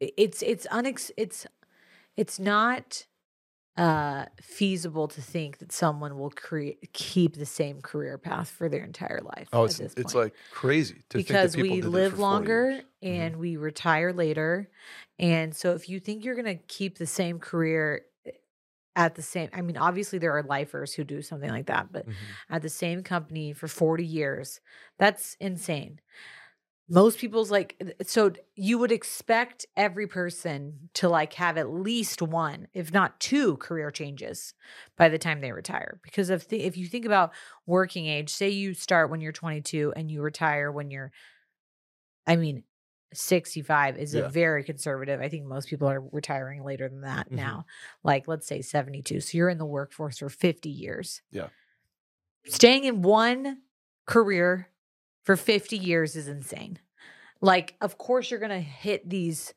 it's 0.00 0.42
it's 0.42 0.66
unex 0.68 1.10
it's 1.16 1.46
it's 2.16 2.38
not 2.40 3.06
uh 3.78 4.26
feasible 4.40 5.08
to 5.08 5.22
think 5.22 5.58
that 5.58 5.72
someone 5.72 6.18
will 6.18 6.30
create 6.30 6.92
keep 6.94 7.36
the 7.36 7.46
same 7.46 7.82
career 7.82 8.18
path 8.18 8.50
for 8.50 8.68
their 8.68 8.84
entire 8.84 9.20
life. 9.22 9.50
Oh, 9.52 9.64
it's 9.64 9.80
it's 9.96 10.14
like 10.14 10.34
crazy 10.50 11.02
to 11.10 11.20
because 11.20 11.20
think 11.20 11.42
that 11.42 11.50
people 11.52 11.76
we 11.76 11.82
live 11.82 12.02
for 12.04 12.18
40 12.18 12.50
longer. 12.50 12.82
Mhm. 13.10 13.30
and 13.30 13.36
we 13.38 13.56
retire 13.56 14.12
later. 14.12 14.70
And 15.18 15.54
so 15.54 15.72
if 15.74 15.88
you 15.88 16.00
think 16.00 16.24
you're 16.24 16.34
going 16.34 16.58
to 16.58 16.64
keep 16.66 16.98
the 16.98 17.06
same 17.06 17.38
career 17.38 18.06
eh, 18.26 18.32
at 18.96 19.14
the 19.16 19.22
same 19.22 19.50
I 19.54 19.62
mean 19.62 19.76
obviously 19.78 20.18
there 20.20 20.32
are 20.36 20.42
lifers 20.44 20.94
who 20.94 21.04
do 21.04 21.22
something 21.22 21.50
like 21.50 21.66
that, 21.66 21.92
but 21.92 22.06
Mhm. 22.06 22.36
at 22.50 22.62
the 22.62 22.68
same 22.70 23.02
company 23.04 23.52
for 23.54 23.68
40 23.68 24.06
years, 24.06 24.60
that's 24.98 25.36
insane. 25.40 26.00
Most 26.86 27.18
people's 27.18 27.50
like 27.50 27.82
so 28.02 28.32
you 28.56 28.76
would 28.78 28.92
expect 28.92 29.64
every 29.74 30.06
person 30.06 30.90
to 30.94 31.08
like 31.08 31.32
have 31.34 31.56
at 31.56 31.70
least 31.70 32.20
one, 32.20 32.68
if 32.74 32.92
not 32.92 33.18
two 33.20 33.56
career 33.56 33.90
changes 33.90 34.52
by 34.98 35.08
the 35.08 35.18
time 35.18 35.40
they 35.40 35.52
retire. 35.52 35.98
Because 36.02 36.28
if 36.28 36.48
the, 36.48 36.60
if 36.62 36.76
you 36.76 36.86
think 36.86 37.06
about 37.06 37.32
working 37.64 38.04
age, 38.06 38.28
say 38.28 38.50
you 38.50 38.74
start 38.74 39.10
when 39.10 39.22
you're 39.22 39.32
22 39.32 39.94
and 39.96 40.10
you 40.10 40.20
retire 40.20 40.70
when 40.70 40.90
you're 40.90 41.10
I 42.26 42.36
mean 42.36 42.64
65 43.12 43.96
is 43.96 44.14
Yeah. 44.14 44.22
a 44.22 44.28
very 44.28 44.64
conservative. 44.64 45.20
I 45.20 45.28
think 45.28 45.44
most 45.46 45.68
people 45.68 45.88
are 45.88 46.00
retiring 46.00 46.64
later 46.64 46.88
than 46.88 47.02
that 47.02 47.30
Mhm. 47.30 47.36
now. 47.36 47.66
Like 48.02 48.26
let's 48.28 48.46
say 48.46 48.60
72. 48.60 49.20
So 49.20 49.38
you're 49.38 49.48
in 49.48 49.58
the 49.58 49.64
workforce 49.66 50.18
for 50.18 50.28
50 50.28 50.70
years. 50.70 51.22
Yeah. 51.30 51.48
Staying 52.46 52.84
in 52.84 53.02
one 53.02 53.62
career 54.06 54.68
for 55.24 55.36
50 55.36 55.76
years 55.76 56.16
is 56.16 56.28
insane. 56.28 56.78
Like 57.40 57.74
of 57.80 57.98
course 57.98 58.30
you're 58.30 58.40
going 58.40 58.50
to 58.50 58.60
hit 58.60 59.08
these 59.08 59.52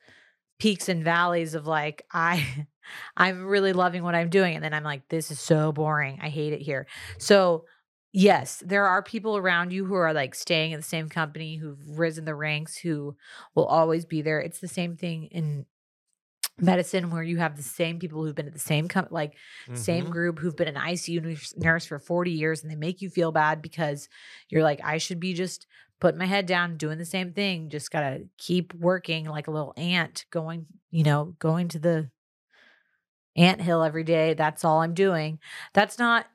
peaks 0.60 0.90
and 0.90 1.04
valleys 1.04 1.54
of 1.54 1.68
like 1.68 2.06
I 2.12 2.66
I'm 3.16 3.46
really 3.46 3.74
loving 3.74 4.04
what 4.04 4.16
I'm 4.16 4.30
doing 4.30 4.56
and 4.56 4.64
then 4.64 4.74
I'm 4.74 4.84
like 4.84 5.08
this 5.10 5.32
is 5.32 5.40
so 5.40 5.72
boring. 5.72 6.20
I 6.22 6.30
hate 6.30 6.54
it 6.54 6.62
here. 6.62 6.88
So 7.18 7.66
yes, 8.14 8.64
there 8.66 8.86
are 8.86 9.04
people 9.04 9.38
around 9.38 9.72
you 9.72 9.86
who 9.86 9.94
are 9.94 10.14
like 10.14 10.34
staying 10.34 10.72
in 10.72 10.80
the 10.80 10.84
same 10.84 11.10
company 11.10 11.58
who've 11.58 12.00
risen 12.00 12.26
the 12.26 12.36
ranks 12.36 12.78
who 12.78 13.16
will 13.54 13.66
always 13.66 14.06
be 14.06 14.22
there. 14.22 14.40
It's 14.40 14.60
the 14.60 14.68
same 14.68 14.96
thing 14.96 15.26
in 15.26 15.66
medicine 16.60 17.12
where 17.12 17.24
you 17.24 17.38
have 17.38 17.56
the 17.56 17.64
same 17.64 18.00
people 18.00 18.24
who've 18.24 18.36
been 18.36 18.48
at 18.48 18.54
the 18.54 18.60
same 18.60 18.88
com- 18.88 19.08
like 19.12 19.36
same 19.74 20.06
Mhm. 20.08 20.12
group 20.12 20.40
who've 20.40 20.56
been 20.56 20.68
an 20.68 20.76
ICU 20.78 21.22
nurse- 21.22 21.56
nurse 21.58 21.86
for 21.86 22.00
40 22.00 22.32
years 22.32 22.62
and 22.64 22.72
they 22.72 22.76
make 22.76 23.02
you 23.02 23.10
feel 23.10 23.32
bad 23.32 23.62
because 23.62 24.10
you're 24.50 24.64
like 24.64 24.80
I 24.84 24.98
should 24.98 25.20
be 25.20 25.34
just 25.34 25.68
putting 26.00 26.18
my 26.20 26.26
head 26.26 26.46
down 26.46 26.78
doing 26.78 26.98
the 26.98 27.06
same 27.06 27.34
thing 27.34 27.70
just 27.70 27.92
got 27.92 28.02
to 28.02 28.28
keep 28.38 28.74
working 28.74 29.26
like 29.26 29.48
a 29.48 29.52
little 29.52 29.74
ant 29.78 30.26
going 30.32 30.66
you 30.90 31.04
know 31.04 31.36
going 31.40 31.68
to 31.70 31.80
the 31.80 32.10
ant 33.36 33.62
hill 33.62 33.84
every 33.84 34.04
day. 34.04 34.34
That's 34.34 34.66
all 34.66 34.82
I'm 34.82 34.96
doing. 34.96 35.40
That's 35.74 36.00
not 36.00 36.26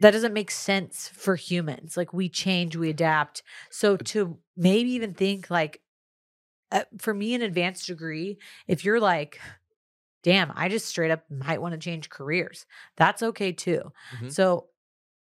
that 0.00 0.12
doesn't 0.12 0.32
make 0.32 0.50
sense 0.50 1.08
for 1.08 1.34
humans. 1.34 1.96
Like 1.96 2.12
we 2.12 2.28
change 2.28 2.76
we 2.76 2.88
adapt. 2.90 3.42
So 3.70 3.96
to 3.96 4.38
maybe 4.56 4.90
even 4.92 5.12
think 5.14 5.50
like 5.50 5.80
uh, 6.72 6.84
for 6.98 7.14
me 7.14 7.34
an 7.34 7.42
advanced 7.42 7.86
degree 7.86 8.38
if 8.66 8.84
you're 8.84 9.00
like 9.00 9.40
damn 10.22 10.52
i 10.56 10.68
just 10.68 10.86
straight 10.86 11.10
up 11.10 11.24
might 11.30 11.60
want 11.62 11.72
to 11.72 11.78
change 11.78 12.10
careers 12.10 12.66
that's 12.96 13.22
okay 13.22 13.52
too 13.52 13.92
Mhm. 14.20 14.32
so 14.32 14.68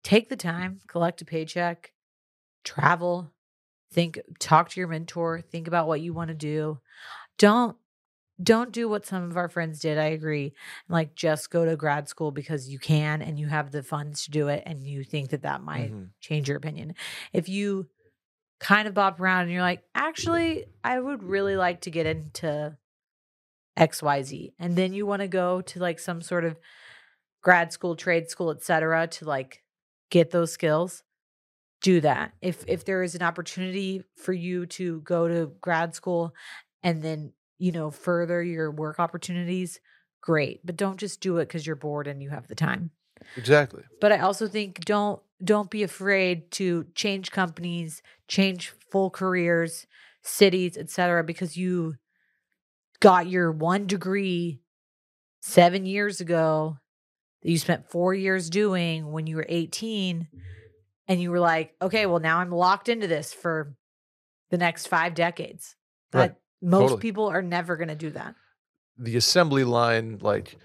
take 0.02 0.28
the 0.28 0.36
time 0.36 0.80
collect 0.86 1.20
a 1.22 1.24
paycheck 1.24 1.92
travel 2.64 3.32
think 3.92 4.18
talk 4.38 4.68
to 4.70 4.80
your 4.80 4.88
mentor 4.88 5.40
think 5.40 5.66
about 5.68 5.86
what 5.88 6.00
you 6.00 6.12
want 6.12 6.28
to 6.28 6.34
do 6.34 6.78
don't 7.38 7.76
don't 8.42 8.72
do 8.72 8.88
what 8.88 9.04
some 9.06 9.22
of 9.30 9.36
our 9.36 9.48
friends 9.48 9.80
did 9.80 9.98
i 9.98 10.06
agree 10.06 10.52
like 10.88 11.14
just 11.14 11.50
go 11.50 11.64
to 11.64 11.76
grad 11.76 12.08
school 12.08 12.30
because 12.30 12.68
you 12.68 12.78
can 12.78 13.20
and 13.22 13.38
you 13.38 13.46
have 13.48 13.70
the 13.70 13.82
funds 13.82 14.24
to 14.24 14.30
do 14.30 14.48
it 14.48 14.62
and 14.66 14.86
you 14.86 15.04
think 15.04 15.30
that 15.30 15.42
that 15.42 15.62
might 15.62 15.92
Mhm. 15.92 16.10
change 16.20 16.48
your 16.48 16.56
opinion 16.56 16.94
if 17.32 17.48
you 17.48 17.88
kind 18.60 18.86
of 18.86 18.94
bop 18.94 19.20
around 19.20 19.42
and 19.42 19.50
you're 19.50 19.62
like 19.62 19.82
actually 19.94 20.66
i 20.84 21.00
would 21.00 21.22
really 21.22 21.56
like 21.56 21.80
to 21.80 21.90
get 21.90 22.06
into 22.06 22.76
xyz 23.78 24.52
and 24.58 24.76
then 24.76 24.92
you 24.92 25.06
want 25.06 25.22
to 25.22 25.28
go 25.28 25.60
to 25.62 25.78
like 25.78 25.98
some 25.98 26.20
sort 26.20 26.44
of 26.44 26.58
grad 27.42 27.72
school 27.72 27.96
trade 27.96 28.28
school 28.28 28.50
etc 28.50 29.06
to 29.06 29.24
like 29.24 29.62
get 30.10 30.30
those 30.30 30.52
skills 30.52 31.02
do 31.80 32.00
that. 32.00 32.32
If 32.42 32.64
if 32.66 32.84
there 32.84 33.02
is 33.02 33.14
an 33.14 33.22
opportunity 33.22 34.04
for 34.16 34.32
you 34.32 34.66
to 34.66 35.00
go 35.00 35.28
to 35.28 35.52
grad 35.60 35.94
school 35.94 36.34
and 36.82 37.02
then 37.02 37.32
you 37.58 37.72
know 37.72 37.90
further 37.90 38.42
your 38.42 38.70
work 38.70 38.98
opportunities 38.98 39.80
great 40.22 40.64
but 40.64 40.76
don't 40.76 40.98
just 40.98 41.20
do 41.20 41.38
it 41.38 41.46
because 41.46 41.66
you're 41.66 41.76
bored 41.76 42.06
and 42.06 42.22
you 42.22 42.30
have 42.30 42.46
the 42.48 42.54
time. 42.54 42.90
Exactly. 43.36 43.82
but 44.00 44.12
i 44.12 44.18
also 44.18 44.48
think 44.48 44.82
don't 44.86 45.20
don't 45.42 45.70
be 45.70 45.82
afraid 45.82 46.50
to 46.52 46.86
change 46.94 47.30
companies 47.30 48.02
change 48.28 48.72
full 48.90 49.10
careers 49.10 49.86
cities 50.22 50.76
etc 50.76 51.24
because 51.24 51.56
you 51.56 51.94
got 53.00 53.26
your 53.28 53.50
one 53.50 53.86
degree 53.86 54.60
7 55.42 55.86
years 55.86 56.20
ago 56.20 56.76
that 57.42 57.50
you 57.50 57.58
spent 57.58 57.90
4 57.90 58.12
years 58.14 58.50
doing 58.50 59.10
when 59.10 59.26
you 59.26 59.36
were 59.36 59.46
18 59.48 60.28
and 61.08 61.20
you 61.20 61.30
were 61.30 61.40
like 61.40 61.74
okay 61.80 62.04
well 62.06 62.20
now 62.20 62.38
i'm 62.38 62.50
locked 62.50 62.88
into 62.88 63.06
this 63.06 63.32
for 63.32 63.74
the 64.50 64.58
next 64.58 64.88
5 64.88 65.14
decades 65.14 65.76
Right. 66.12 66.34
most 66.60 66.82
Totally. 66.82 67.00
people 67.00 67.28
are 67.28 67.42
never 67.42 67.76
going 67.76 67.88
to 67.88 67.94
do 67.94 68.10
that 68.10 68.34
The 68.98 69.16
assembly 69.16 69.64
line, 69.64 70.18
like, 70.20 70.56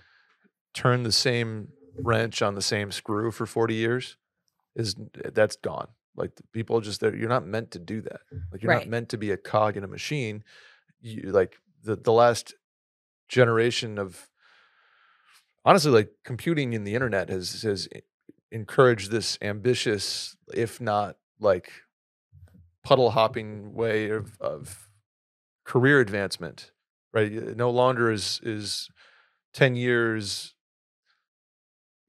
turn 0.74 1.04
the 1.04 1.12
same 1.14 1.70
wrench 1.98 2.42
on 2.42 2.56
the 2.56 2.62
same 2.62 2.92
screw 2.92 3.32
for 3.32 3.46
40 3.46 3.76
years, 3.76 4.18
is 4.76 4.96
eh, 5.24 5.30
that's 5.34 5.56
gone. 5.58 5.88
Like, 6.16 6.32
people 6.54 6.80
just, 6.82 7.02
they're- 7.02 7.16
you're 7.16 7.30
not 7.30 7.46
meant 7.46 7.72
to 7.72 7.80
do 7.80 8.02
that. 8.02 8.22
Like, 8.52 8.62
you're 8.64 8.72
Right. 8.72 8.80
not 8.86 8.90
meant 8.90 9.10
to 9.10 9.18
be 9.18 9.32
a 9.32 9.38
cog 9.38 9.76
in 9.78 9.84
a 9.84 9.88
machine. 9.88 10.44
You, 11.02 11.32
like, 11.32 11.58
the, 11.84 11.96
the 11.96 12.14
last 12.14 12.54
generation 13.28 13.98
of, 14.00 14.30
honestly, 15.64 15.92
like, 15.92 16.10
computing 16.24 16.74
in 16.74 16.84
the 16.84 16.96
internet 16.96 17.30
has, 17.30 17.62
has 17.64 17.88
encouraged 18.52 19.12
this 19.12 19.38
ambitious, 19.42 20.36
if 20.54 20.80
not 20.80 21.18
like 21.40 21.70
puddle 22.84 23.12
hopping 23.12 23.74
way 23.74 24.10
of, 24.10 24.40
of 24.40 24.88
career 25.66 26.00
advancement 26.00 26.72
right 27.14 27.32
no 27.58 27.70
longer 27.70 28.12
is 28.12 28.40
is 28.44 28.90
10 29.54 29.76
years 29.76 30.55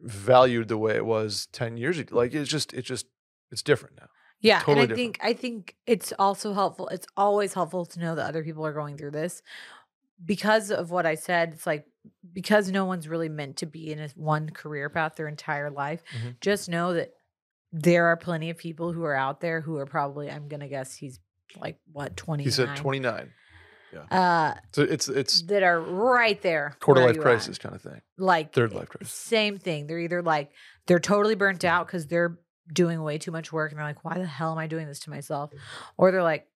valued 0.00 0.68
the 0.68 0.76
way 0.78 0.94
it 0.96 1.04
was 1.06 1.46
10 1.52 1.76
years 1.76 1.98
ago 1.98 2.14
like 2.16 2.34
it's 2.34 2.50
just 2.50 2.72
it's 2.74 2.86
just 2.86 3.06
it's 3.50 3.62
different 3.62 3.96
now 3.98 4.08
Yeah, 4.40 4.58
Totally 4.60 4.72
and 4.72 4.80
I 4.80 4.86
different. 4.96 5.16
think 5.16 5.18
I 5.22 5.32
think 5.32 5.76
it's 5.86 6.12
also 6.18 6.52
helpful. 6.52 6.88
It's 6.88 7.06
always 7.16 7.54
helpful 7.54 7.86
to 7.86 8.00
know 8.00 8.14
that 8.16 8.26
other 8.28 8.44
people 8.44 8.66
are 8.66 8.72
going 8.74 8.96
through 8.98 9.12
this 9.12 9.42
because 10.24 10.70
of 10.70 10.90
what 10.90 11.06
I 11.06 11.14
said. 11.14 11.52
It's 11.54 11.66
like 11.66 11.86
because 12.32 12.70
no 12.70 12.84
one's 12.84 13.08
really 13.08 13.28
meant 13.28 13.56
to 13.58 13.66
be 13.66 13.90
in 13.92 13.98
a 14.00 14.08
one 14.14 14.50
career 14.50 14.88
path 14.90 15.16
their 15.16 15.28
entire 15.28 15.70
life. 15.70 16.02
Mhm. 16.14 16.40
Just 16.40 16.68
know 16.68 16.92
that 16.94 17.12
there 17.72 18.06
are 18.06 18.16
plenty 18.16 18.50
of 18.50 18.56
people 18.58 18.92
who 18.92 19.04
are 19.04 19.14
out 19.14 19.40
there 19.40 19.60
who 19.60 19.76
are 19.78 19.86
probably. 19.86 20.30
I'm 20.30 20.48
gonna 20.48 20.68
guess 20.68 20.94
he's 20.94 21.18
like 21.58 21.78
what 21.92 22.16
twenty. 22.16 22.44
he 22.44 22.50
said 22.50 22.76
29 23.90 24.06
Uh, 24.20 24.54
so 24.72 24.82
it's 24.82 25.08
it's 25.08 25.42
that 25.42 25.62
are 25.62 25.80
right 25.80 26.40
there. 26.42 26.76
quarter 26.80 27.02
life 27.06 27.18
crisis 27.18 27.58
kind 27.58 27.74
of 27.74 27.82
thing 27.82 28.00
like 28.18 28.52
Third 28.52 28.72
life 28.72 28.88
crisis. 28.88 29.12
Same 29.12 29.58
thing. 29.58 29.86
They're 29.86 29.98
either 30.00 30.22
like 30.22 30.50
they're 30.86 30.98
totally 31.00 31.34
burnt 31.34 31.64
out 31.64 31.86
because 31.86 32.06
they're 32.06 32.38
doing 32.72 33.00
way 33.02 33.18
too 33.18 33.30
much 33.30 33.52
work 33.52 33.70
and 33.70 33.78
they're 33.78 33.86
like, 33.86 34.04
why 34.04 34.18
the 34.18 34.26
hell 34.26 34.52
am 34.52 34.58
I 34.58 34.66
doing 34.66 34.86
this 34.86 35.00
to 35.00 35.10
myself? 35.10 35.52
Or 35.96 36.10
they're 36.10 36.22
like, 36.22 36.48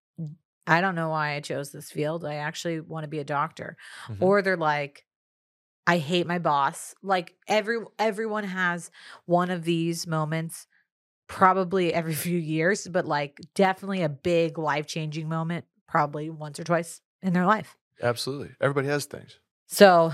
I 0.66 0.80
don't 0.80 0.94
know 0.94 1.08
why 1.10 1.34
I 1.34 1.40
chose 1.40 1.70
this 1.70 1.90
field. 1.90 2.24
I 2.24 2.34
actually 2.36 2.80
want 2.80 3.04
to 3.04 3.08
be 3.08 3.18
a 3.20 3.24
doctor. 3.24 3.76
Mhm. 4.08 4.16
Or 4.20 4.42
they're 4.42 4.56
like, 4.56 5.04
I 5.86 5.98
hate 5.98 6.26
my 6.26 6.38
boss. 6.38 6.94
Like 7.02 7.34
every 7.48 7.78
everyone 7.98 8.44
has 8.44 8.90
one 9.26 9.50
of 9.50 9.64
these 9.64 10.06
moments 10.06 10.66
probably 11.26 11.92
every 11.94 12.14
few 12.26 12.38
years, 12.38 12.86
but 12.88 13.06
like 13.06 13.38
definitely 13.54 14.02
a 14.02 14.08
big 14.08 14.58
life-changing 14.58 15.28
moment, 15.28 15.64
probably 15.88 16.28
once 16.30 16.58
or 16.60 16.64
twice 16.64 17.00
in 17.22 17.32
their 17.32 17.46
life. 17.46 17.76
absolutely 18.02 18.50
everybody 18.60 18.88
has 18.88 19.04
things 19.06 19.38
So 19.66 20.12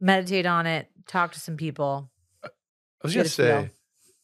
meditate 0.00 0.46
on 0.46 0.66
it, 0.66 0.88
talk 1.06 1.32
to 1.32 1.40
some 1.40 1.56
people. 1.56 2.10
i 2.44 2.48
was 3.02 3.12
Get 3.14 3.20
gonna 3.20 3.28
say 3.28 3.70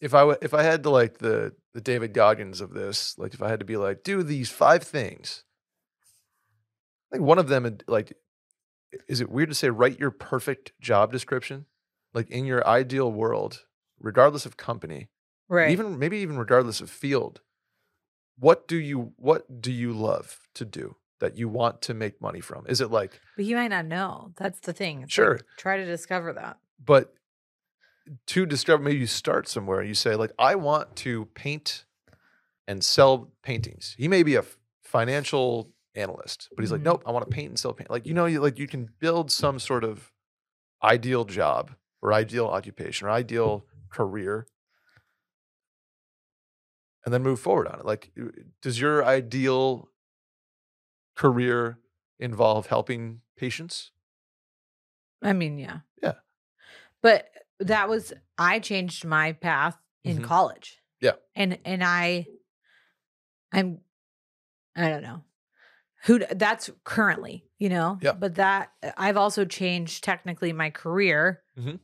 if 0.00 0.14
i 0.14 0.20
w- 0.20 0.38
if 0.42 0.54
i 0.54 0.62
had 0.62 0.82
to 0.84 0.90
like 0.90 1.18
the 1.18 1.52
the 1.74 1.80
david 1.80 2.12
goggins 2.14 2.60
of 2.60 2.72
this 2.72 3.16
like 3.18 3.34
if 3.34 3.42
i 3.42 3.48
had 3.48 3.60
to 3.60 3.64
be 3.66 3.76
like 3.76 4.02
do 4.04 4.22
these 4.22 4.50
five 4.50 4.82
things 4.82 5.44
i 7.10 7.16
think 7.16 7.24
one 7.26 7.38
of 7.38 7.48
them 7.48 7.78
like 7.86 8.12
is 9.08 9.20
it 9.20 9.30
weird 9.30 9.48
to 9.50 9.54
say 9.54 9.68
write 9.70 9.98
your 9.98 10.10
perfect 10.10 10.72
job 10.80 11.12
description 11.12 11.66
like 12.14 12.30
in 12.30 12.44
your 12.46 12.66
ideal 12.66 13.10
world 13.12 13.64
regardless 14.00 14.46
of 14.46 14.56
company 14.56 15.08
Right. 15.50 15.70
even 15.70 15.98
maybe 15.98 16.18
even 16.18 16.36
regardless 16.38 16.80
of 16.80 16.90
field 16.90 17.40
what 18.38 18.68
do 18.68 18.76
you 18.76 19.12
what 19.16 19.60
do 19.62 19.72
you 19.72 19.92
love 19.92 20.38
to 20.54 20.64
do 20.64 20.96
that 21.20 21.36
you 21.36 21.48
want 21.48 21.82
to 21.82 21.94
make 21.94 22.20
money 22.20 22.40
from? 22.40 22.66
Is 22.68 22.80
it 22.80 22.90
like, 22.90 23.20
But 23.36 23.44
you 23.44 23.56
might 23.56 23.68
not 23.68 23.86
know. 23.86 24.32
That's 24.36 24.60
the 24.60 24.72
thing. 24.72 25.02
It's 25.02 25.04
like, 25.04 25.12
Sure. 25.14 25.40
try 25.56 25.76
to 25.78 25.84
discover 25.84 26.32
that. 26.34 26.58
but 26.84 27.14
to 28.26 28.46
discover, 28.46 28.82
maybe 28.82 28.98
you 28.98 29.06
start 29.06 29.48
somewhere 29.48 29.80
and 29.80 29.88
you 29.88 29.94
say, 29.94 30.14
like, 30.14 30.32
I 30.38 30.54
want 30.54 30.96
to 30.96 31.26
paint 31.34 31.84
and 32.66 32.82
sell 32.82 33.30
paintings. 33.42 33.94
He 33.98 34.08
may 34.08 34.22
be 34.22 34.34
a 34.36 34.44
financial 34.82 35.70
analyst, 35.94 36.48
but 36.56 36.62
he's 36.62 36.72
like, 36.72 36.80
Mhm. 36.80 36.84
nope, 36.84 37.02
I 37.04 37.10
want 37.10 37.28
to 37.28 37.34
paint 37.34 37.48
and 37.50 37.58
sell 37.58 37.74
paint. 37.74 37.90
Like, 37.90 38.06
you 38.06 38.14
know, 38.14 38.24
you 38.26 38.40
like 38.40 38.58
you 38.58 38.66
can 38.66 38.88
build 38.98 39.30
some 39.30 39.58
sort 39.58 39.84
of 39.84 40.10
ideal 40.82 41.24
job 41.24 41.74
or 42.00 42.12
ideal 42.14 42.46
occupation 42.46 43.06
or 43.06 43.10
ideal 43.10 43.66
career 43.90 44.46
and 47.04 47.12
then 47.12 47.22
move 47.22 47.40
forward 47.40 47.66
on 47.68 47.80
it. 47.80 47.84
Like, 47.86 48.10
uh, 48.20 48.28
does 48.62 48.80
your 48.80 49.04
ideal 49.04 49.88
career 51.18 51.80
involve 52.20 52.68
helping 52.68 53.22
patients? 53.36 53.92
I 55.22 55.32
mean, 55.32 55.58
yeah. 55.58 55.80
Yeah. 56.02 56.14
But 57.02 57.28
that 57.60 57.88
was 57.88 58.12
I 58.38 58.58
changed 58.60 59.04
my 59.04 59.32
path 59.32 59.78
in 60.04 60.20
Mhm. 60.20 60.20
college. 60.20 60.82
Yeah. 61.00 61.16
And 61.36 61.58
and 61.64 61.84
I 61.84 62.28
I'm 63.52 63.80
I 64.76 64.90
don't 64.90 65.02
know. 65.02 65.24
Who 66.04 66.20
that's 66.20 66.70
currently, 66.84 67.46
you 67.58 67.68
know? 67.70 68.00
Yeah. 68.00 68.14
But 68.14 68.36
that 68.36 68.72
I've 68.96 69.16
also 69.18 69.44
changed 69.44 70.04
technically 70.04 70.52
my 70.52 70.70
career 70.70 71.42
Mhm. 71.56 71.78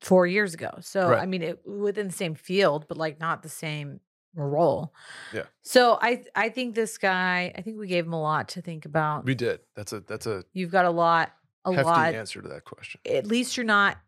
4 0.00 0.26
years 0.26 0.54
ago. 0.54 0.70
So 0.80 1.14
Right. 1.14 1.16
I 1.16 1.26
mean 1.26 1.42
it 1.42 1.66
within 1.66 2.06
the 2.06 2.12
same 2.12 2.34
field 2.34 2.86
but 2.88 2.96
like 2.96 3.18
not 3.20 3.42
the 3.42 3.48
same 3.48 4.00
role. 4.34 4.92
Yeah. 5.32 5.44
So 5.62 5.98
I 6.00 6.24
I 6.34 6.48
think 6.48 6.74
this 6.74 6.98
guy, 6.98 7.52
I 7.56 7.62
think 7.62 7.78
we 7.78 7.86
gave 7.88 8.06
him 8.06 8.12
a 8.12 8.20
lot 8.20 8.48
to 8.50 8.62
think 8.62 8.84
about. 8.84 9.24
We 9.24 9.34
did. 9.34 9.60
That's 9.74 9.92
a 9.92 10.00
that's 10.00 10.26
a 10.26 10.44
You've 10.52 10.70
got 10.70 10.84
a 10.84 10.90
lot 10.90 11.32
a 11.64 11.72
hefty 11.72 11.84
lot 11.86 12.14
answer 12.14 12.40
to 12.40 12.48
that 12.48 12.64
question. 12.64 13.00
at 13.06 13.26
least 13.26 13.56
you're 13.56 13.66
not 13.66 13.98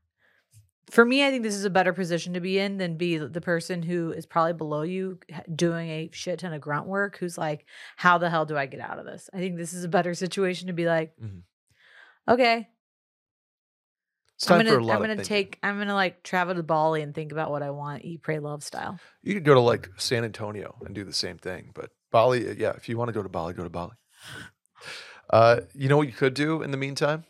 for 0.91 1.05
me 1.05 1.25
i 1.27 1.31
think 1.31 1.43
this 1.43 1.55
is 1.55 1.65
a 1.65 1.71
better 1.71 1.93
position 1.93 2.33
to 2.35 2.41
be 2.41 2.59
in 2.59 2.79
than 2.79 2.97
be 2.97 3.17
the 3.19 3.41
person 3.41 3.83
who 3.83 4.11
is 4.13 4.25
probably 4.27 4.53
below 4.55 4.83
you 4.83 5.19
doing 5.55 5.89
a 5.91 6.11
shit 6.13 6.39
ton 6.39 6.53
of 6.53 6.61
grunt 6.61 6.87
work 6.87 7.17
who's 7.19 7.37
like 7.39 7.65
how 7.97 8.19
the 8.19 8.31
hell 8.31 8.45
do 8.47 8.57
i 8.57 8.67
get 8.67 8.81
out 8.81 8.99
of 8.99 9.05
this 9.05 9.29
i 9.35 9.39
think 9.39 9.57
this 9.57 9.73
is 9.73 9.85
a 9.85 9.89
better 9.89 10.15
situation 10.25 10.67
to 10.69 10.73
be 10.73 10.87
like 10.87 11.13
Mhm. 11.23 11.43
okay 12.29 12.69
It's 14.41 14.47
time 14.47 14.61
i'm 14.61 14.67
for 14.67 14.73
a 14.73 14.77
gonna 14.77 14.87
lot 14.87 14.95
i'm 14.95 15.01
gonna 15.03 15.23
take 15.23 15.59
i'm 15.63 15.77
gonna 15.77 15.95
like 15.95 16.23
travel 16.23 16.55
to 16.55 16.63
bali 16.63 17.03
and 17.03 17.15
think 17.15 17.31
about 17.31 17.51
what 17.51 17.63
i 17.63 17.69
want 17.69 18.07
eat 18.07 18.23
pray 18.23 18.39
love 18.39 18.63
style 18.65 18.99
You 19.23 19.35
could 19.35 19.45
go 19.45 19.53
to 19.53 19.61
like 19.61 19.91
San 19.99 20.25
Antonio 20.25 20.77
and 20.83 20.95
do 20.95 21.05
the 21.05 21.13
same 21.13 21.37
thing, 21.37 21.73
but 21.75 21.91
Bali, 22.11 22.49
uh, 22.49 22.55
yeah, 22.57 22.71
if 22.71 22.89
you 22.89 22.97
want 22.97 23.09
to 23.09 23.13
go 23.13 23.23
to 23.23 23.29
Bali, 23.29 23.53
go 23.53 23.65
to 23.65 23.69
Bali. 23.69 23.93
Uh, 25.29 25.61
you 25.75 25.91
know 25.91 25.99
what 25.99 26.07
you 26.07 26.15
could 26.15 26.33
do 26.33 26.63
in 26.63 26.71
the 26.71 26.79
meantime? 26.79 27.25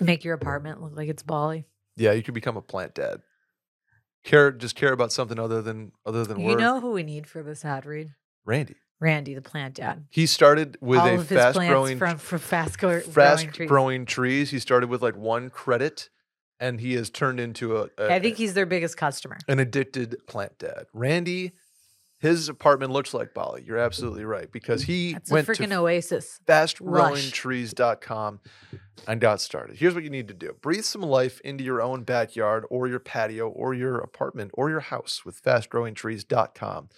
make 0.00 0.24
your 0.24 0.34
apartment 0.34 0.82
look 0.82 0.96
like 0.96 1.08
it's 1.08 1.22
bali 1.22 1.66
Yeah, 1.96 2.12
you 2.12 2.22
could 2.24 2.34
become 2.34 2.56
a 2.56 2.62
plant 2.62 2.94
dad. 2.96 3.22
Care 4.24 4.50
just 4.50 4.74
care 4.74 4.92
about 4.92 5.12
something 5.12 5.38
other 5.38 5.62
than 5.62 5.92
other 6.04 6.24
than 6.24 6.40
you 6.40 6.48
work. 6.48 6.58
know 6.58 6.80
who 6.80 6.90
we 6.90 7.04
need 7.04 7.28
for 7.28 7.44
this 7.44 7.64
ad 7.64 7.86
read 7.86 8.08
Randy. 8.44 8.74
Randy 9.00 9.34
the 9.34 9.42
plant 9.42 9.74
dad 9.74 10.06
He 10.10 10.26
started 10.26 10.78
with 10.80 10.98
all 11.00 11.20
a 11.20 11.24
fast 11.24 11.58
growing 11.58 11.98
from, 11.98 12.18
from 12.18 12.38
fast 12.38 12.78
grow- 12.78 13.00
fast 13.02 13.42
growing 13.42 13.52
trees 13.52 13.68
growing 13.68 14.06
trees. 14.06 14.50
He 14.50 14.58
started 14.58 14.88
with 14.88 15.02
like 15.02 15.16
one 15.16 15.50
credit 15.50 16.08
and 16.58 16.80
he 16.80 16.94
has 16.94 17.10
turned 17.10 17.38
into 17.38 17.76
a, 17.76 17.88
a 17.98 18.14
i 18.14 18.18
think 18.18 18.36
he's 18.36 18.54
their 18.54 18.64
biggest 18.66 18.96
customer 18.96 19.36
an 19.48 19.58
addicted 19.58 20.16
plant 20.26 20.58
dad. 20.58 20.86
Randy, 20.94 21.52
his 22.18 22.48
apartment 22.48 22.92
looks 22.92 23.12
like 23.12 23.34
Bali. 23.34 23.62
You're 23.66 23.76
absolutely 23.78 24.24
right 24.24 24.50
because 24.50 24.84
he 24.84 25.12
that's 25.12 25.30
a 25.30 25.34
went 25.34 25.46
freaking 25.46 25.68
to 25.68 25.76
oasis 25.76 26.40
fastgrowingtrees.com 26.46 28.40
and 29.06 29.20
got 29.20 29.40
started. 29.40 29.76
Here's 29.76 29.94
what 29.94 30.02
you 30.02 30.10
need 30.10 30.28
to 30.28 30.34
do. 30.34 30.54
Breathe 30.62 30.84
some 30.84 31.02
life 31.02 31.40
into 31.40 31.62
your 31.62 31.82
own 31.82 32.04
backyard 32.04 32.64
or 32.70 32.88
your 32.88 33.00
patio 33.00 33.48
or 33.48 33.74
your 33.74 33.98
apartment 33.98 34.50
or 34.54 34.70
your 34.70 34.80
house 34.80 35.24
with 35.26 35.42
fastgrowingtrees.com 35.42 36.88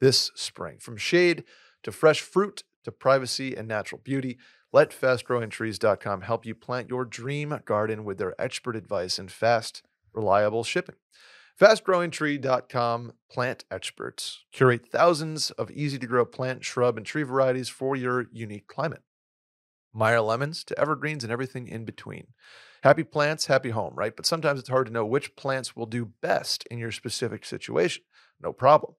this 0.00 0.30
spring. 0.34 0.78
From 0.78 0.96
shade 0.96 1.44
to 1.82 1.92
fresh 1.92 2.20
fruit 2.20 2.64
to 2.84 2.92
privacy 2.92 3.54
and 3.56 3.68
natural 3.68 4.00
beauty, 4.02 4.38
let 4.72 4.90
fastgrowingtrees.com 4.90 6.22
help 6.22 6.44
you 6.44 6.54
plant 6.54 6.90
your 6.90 7.04
dream 7.04 7.58
garden 7.64 8.04
with 8.04 8.18
their 8.18 8.34
expert 8.40 8.76
advice 8.76 9.18
and 9.18 9.30
fast, 9.30 9.82
reliable 10.12 10.64
shipping. 10.64 10.96
FastGrowingTree.com 11.60 13.12
plant 13.28 13.64
experts 13.70 14.44
curate 14.52 14.86
thousands 14.86 15.50
of 15.52 15.72
easy 15.72 15.98
to 15.98 16.06
grow 16.06 16.24
plant, 16.24 16.64
shrub, 16.64 16.96
and 16.96 17.04
tree 17.04 17.24
varieties 17.24 17.68
for 17.68 17.96
your 17.96 18.26
unique 18.32 18.68
climate. 18.68 19.02
Meyer 19.92 20.20
lemons 20.20 20.62
to 20.64 20.78
evergreens 20.78 21.24
and 21.24 21.32
everything 21.32 21.66
in 21.66 21.84
between. 21.84 22.28
Happy 22.84 23.02
plants, 23.02 23.46
happy 23.46 23.70
home, 23.70 23.94
right? 23.96 24.14
But 24.14 24.26
sometimes 24.26 24.60
it's 24.60 24.68
hard 24.68 24.86
to 24.86 24.92
know 24.92 25.04
which 25.04 25.34
plants 25.34 25.74
will 25.74 25.86
do 25.86 26.12
best 26.22 26.64
in 26.70 26.78
your 26.78 26.92
specific 26.92 27.44
situation. 27.44 28.04
No 28.40 28.52
problem. 28.52 28.94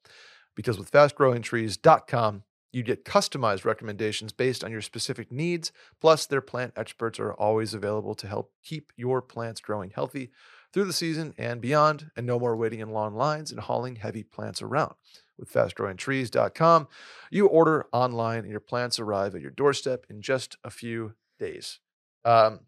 Because 0.59 0.77
with 0.77 0.91
fastgrowingtrees.com, 0.91 2.43
you 2.73 2.83
get 2.83 3.05
customized 3.05 3.63
recommendations 3.63 4.33
based 4.33 4.61
on 4.61 4.73
your 4.73 4.81
specific 4.81 5.31
needs. 5.31 5.71
Plus, 6.01 6.25
their 6.25 6.41
plant 6.41 6.73
experts 6.75 7.17
are 7.17 7.31
always 7.31 7.73
available 7.73 8.13
to 8.15 8.27
help 8.27 8.51
keep 8.61 8.91
your 8.97 9.21
plants 9.21 9.61
growing 9.61 9.91
healthy 9.91 10.31
through 10.73 10.83
the 10.83 10.91
season 10.91 11.33
and 11.37 11.61
beyond, 11.61 12.11
and 12.17 12.27
no 12.27 12.37
more 12.37 12.57
waiting 12.57 12.81
in 12.81 12.89
long 12.89 13.15
lines 13.15 13.51
and 13.51 13.61
hauling 13.61 13.95
heavy 13.95 14.21
plants 14.21 14.61
around. 14.61 14.95
With 15.37 15.49
fastgrowingtrees.com, 15.49 16.89
you 17.31 17.47
order 17.47 17.85
online 17.93 18.39
and 18.39 18.51
your 18.51 18.59
plants 18.59 18.99
arrive 18.99 19.35
at 19.35 19.41
your 19.41 19.51
doorstep 19.51 20.07
in 20.09 20.21
just 20.21 20.57
a 20.65 20.69
few 20.69 21.13
days. 21.39 21.79
Um, 22.25 22.59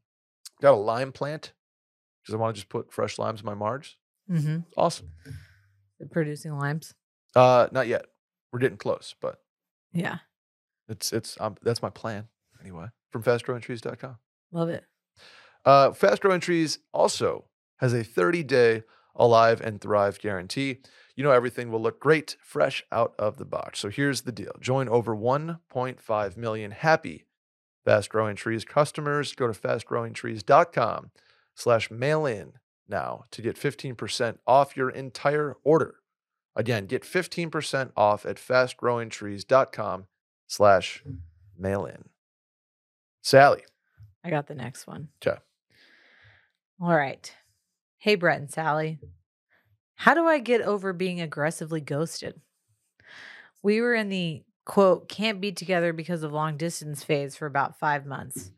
got 0.61 0.75
a 0.75 0.77
lime 0.77 1.11
plant 1.11 1.51
because 2.23 2.33
I 2.33 2.37
want 2.37 2.55
to 2.55 2.61
just 2.61 2.69
put 2.69 2.93
fresh 2.93 3.19
limes 3.19 3.41
in 3.41 3.45
my 3.45 3.53
marge. 3.53 3.97
mm-hmm. 4.29 4.59
Awesome. 4.77 5.09
producing 6.09 6.57
limes. 6.57 6.93
Uh, 7.35 7.67
not 7.71 7.87
yet. 7.87 8.05
We're 8.51 8.59
getting 8.59 8.77
close, 8.77 9.15
but 9.21 9.39
Yeah, 9.93 10.19
it's 10.89 11.13
it's 11.13 11.39
um, 11.39 11.55
that's 11.61 11.81
my 11.81 11.89
plan 11.89 12.27
anyway. 12.61 12.87
From 13.11 13.23
fastgrowingtrees.com. 13.23 14.17
love 14.51 14.69
it. 14.69 14.85
Uh, 15.65 15.91
Fast 15.91 16.21
Growing 16.21 16.39
Trees 16.39 16.79
also 16.93 17.45
has 17.77 17.93
a 17.93 18.03
30 18.03 18.43
day 18.43 18.83
alive 19.15 19.61
and 19.61 19.79
thrive 19.79 20.19
guarantee. 20.19 20.79
You 21.15 21.23
know, 21.23 21.31
everything 21.31 21.71
will 21.71 21.81
look 21.81 21.99
great 21.99 22.37
fresh 22.41 22.83
out 22.91 23.13
of 23.19 23.37
the 23.37 23.45
box. 23.45 23.79
So 23.79 23.89
here's 23.89 24.21
the 24.21 24.31
deal 24.31 24.53
join 24.59 24.89
over 24.89 25.15
1.5 25.15 26.37
million 26.37 26.71
happy 26.71 27.25
Fast 27.85 28.09
Growing 28.09 28.35
Trees 28.35 28.65
customers. 28.65 29.33
Go 29.33 29.47
to 29.47 29.53
fastgrowingtrees.com 29.59 31.11
slash 31.55 31.91
mail 31.91 32.25
in 32.25 32.53
now 32.87 33.25
to 33.31 33.41
get 33.41 33.55
15% 33.55 34.37
off 34.47 34.75
your 34.77 34.89
entire 34.89 35.55
order. 35.63 35.95
Again, 36.55 36.85
get 36.85 37.03
15% 37.03 37.91
off 37.95 38.25
at 38.25 38.37
fastgrowingtrees.com 38.37 40.05
slash 40.47 41.03
mail 41.57 41.85
in. 41.85 42.03
Sally. 43.21 43.63
I 44.23 44.29
got 44.29 44.47
the 44.47 44.55
next 44.55 44.85
one. 44.87 45.09
'Kay. 45.19 45.37
All 46.81 46.95
right. 46.95 47.33
Hey, 47.99 48.15
Brett 48.15 48.39
and 48.39 48.51
Sally. 48.51 48.99
How 49.95 50.13
do 50.13 50.25
I 50.25 50.39
get 50.39 50.61
over 50.61 50.93
being 50.93 51.21
aggressively 51.21 51.79
ghosted? 51.81 52.41
We 53.63 53.79
were 53.81 53.93
in 53.93 54.09
the 54.09 54.43
quote, 54.65 55.07
can't 55.09 55.39
be 55.41 55.51
together 55.51 55.93
because 55.93 56.23
of 56.23 56.31
long 56.31 56.57
distance 56.57 57.03
phase 57.03 57.35
for 57.35 57.45
about 57.45 57.77
five 57.79 58.05
months. 58.05 58.51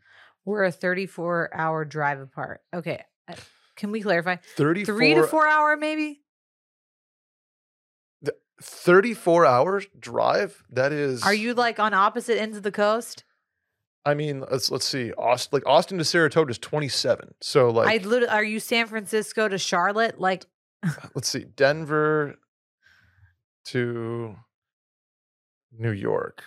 We're 0.46 0.64
a 0.66 0.72
34 0.72 1.50
hour 1.54 1.86
drive 1.86 2.20
apart. 2.20 2.62
Okay. 2.74 3.04
uh, 3.28 3.36
Can 3.76 3.92
we 3.92 4.02
clarify? 4.02 4.38
34, 4.58 4.96
Three 4.96 5.14
to 5.14 5.24
four 5.24 5.48
hour, 5.48 5.76
maybe? 5.78 6.23
34 8.62 9.46
hours 9.46 9.88
drive 10.00 10.64
that 10.70 10.92
is 10.94 11.24
Are 11.24 11.34
you 11.34 11.54
like 11.54 11.80
on 11.80 11.94
opposite 11.94 12.40
ends 12.40 12.58
of 12.58 12.64
the 12.64 12.72
coast? 12.72 13.24
i 14.06 14.14
mean 14.14 14.44
let's 14.52 14.70
let's 14.70 14.86
see 14.86 15.14
austin 15.14 15.50
like 15.54 15.64
austin 15.66 15.98
to 15.98 16.04
saratoga 16.04 16.52
is 16.52 16.60
27 16.60 17.34
so 17.42 17.68
I 17.70 17.72
like 17.72 18.06
literally, 18.06 18.28
are 18.34 18.44
you 18.44 18.60
San 18.60 18.86
Francisco 18.88 19.48
to 19.48 19.58
Charlotte? 19.58 20.20
Like, 20.20 20.46
let's 21.16 21.30
see 21.30 21.46
denver 21.56 22.36
to 23.66 24.36
new 25.72 25.92
york 25.92 26.44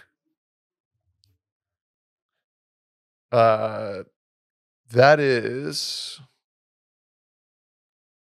uh 3.32 4.02
that 4.90 5.18
is 5.18 6.20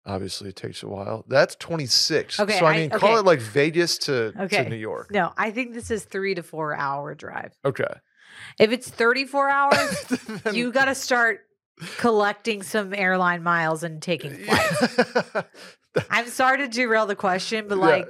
obviously 0.05 0.49
it 0.49 0.55
takes 0.55 0.83
a 0.83 0.87
while 0.87 1.23
that's 1.27 1.55
26 1.55 2.39
Okay, 2.39 2.59
so 2.59 2.65
i 2.65 2.73
I- 2.73 2.77
mean 2.77 2.89
call 2.89 3.17
it 3.17 3.25
like 3.25 3.39
vegas 3.39 3.97
to, 3.99 4.33
Okay. 4.39 4.63
to 4.63 4.69
new 4.69 4.75
york 4.75 5.11
no, 5.11 5.31
I 5.37 5.51
think 5.51 5.73
this 5.73 5.89
is 5.91 6.03
three 6.03 6.35
to 6.35 6.43
four 6.43 6.75
hour 6.75 7.15
drive. 7.15 7.53
okay 7.63 7.93
If 8.59 8.71
it's 8.71 8.89
34 8.89 9.49
hours, 9.49 10.01
Then- 10.43 10.55
you 10.55 10.71
got 10.71 10.85
to 10.85 10.95
start 10.95 11.41
collecting 11.97 12.63
some 12.63 12.93
airline 12.93 13.43
miles 13.43 13.83
and 13.83 14.01
taking 14.01 14.33
flights. 14.35 14.97
I'm 16.09 16.27
sorry 16.27 16.57
to 16.59 16.67
derail 16.67 17.05
the 17.05 17.15
question, 17.15 17.67
but 17.67 17.77
Yeah. 17.77 17.85
like 17.85 18.07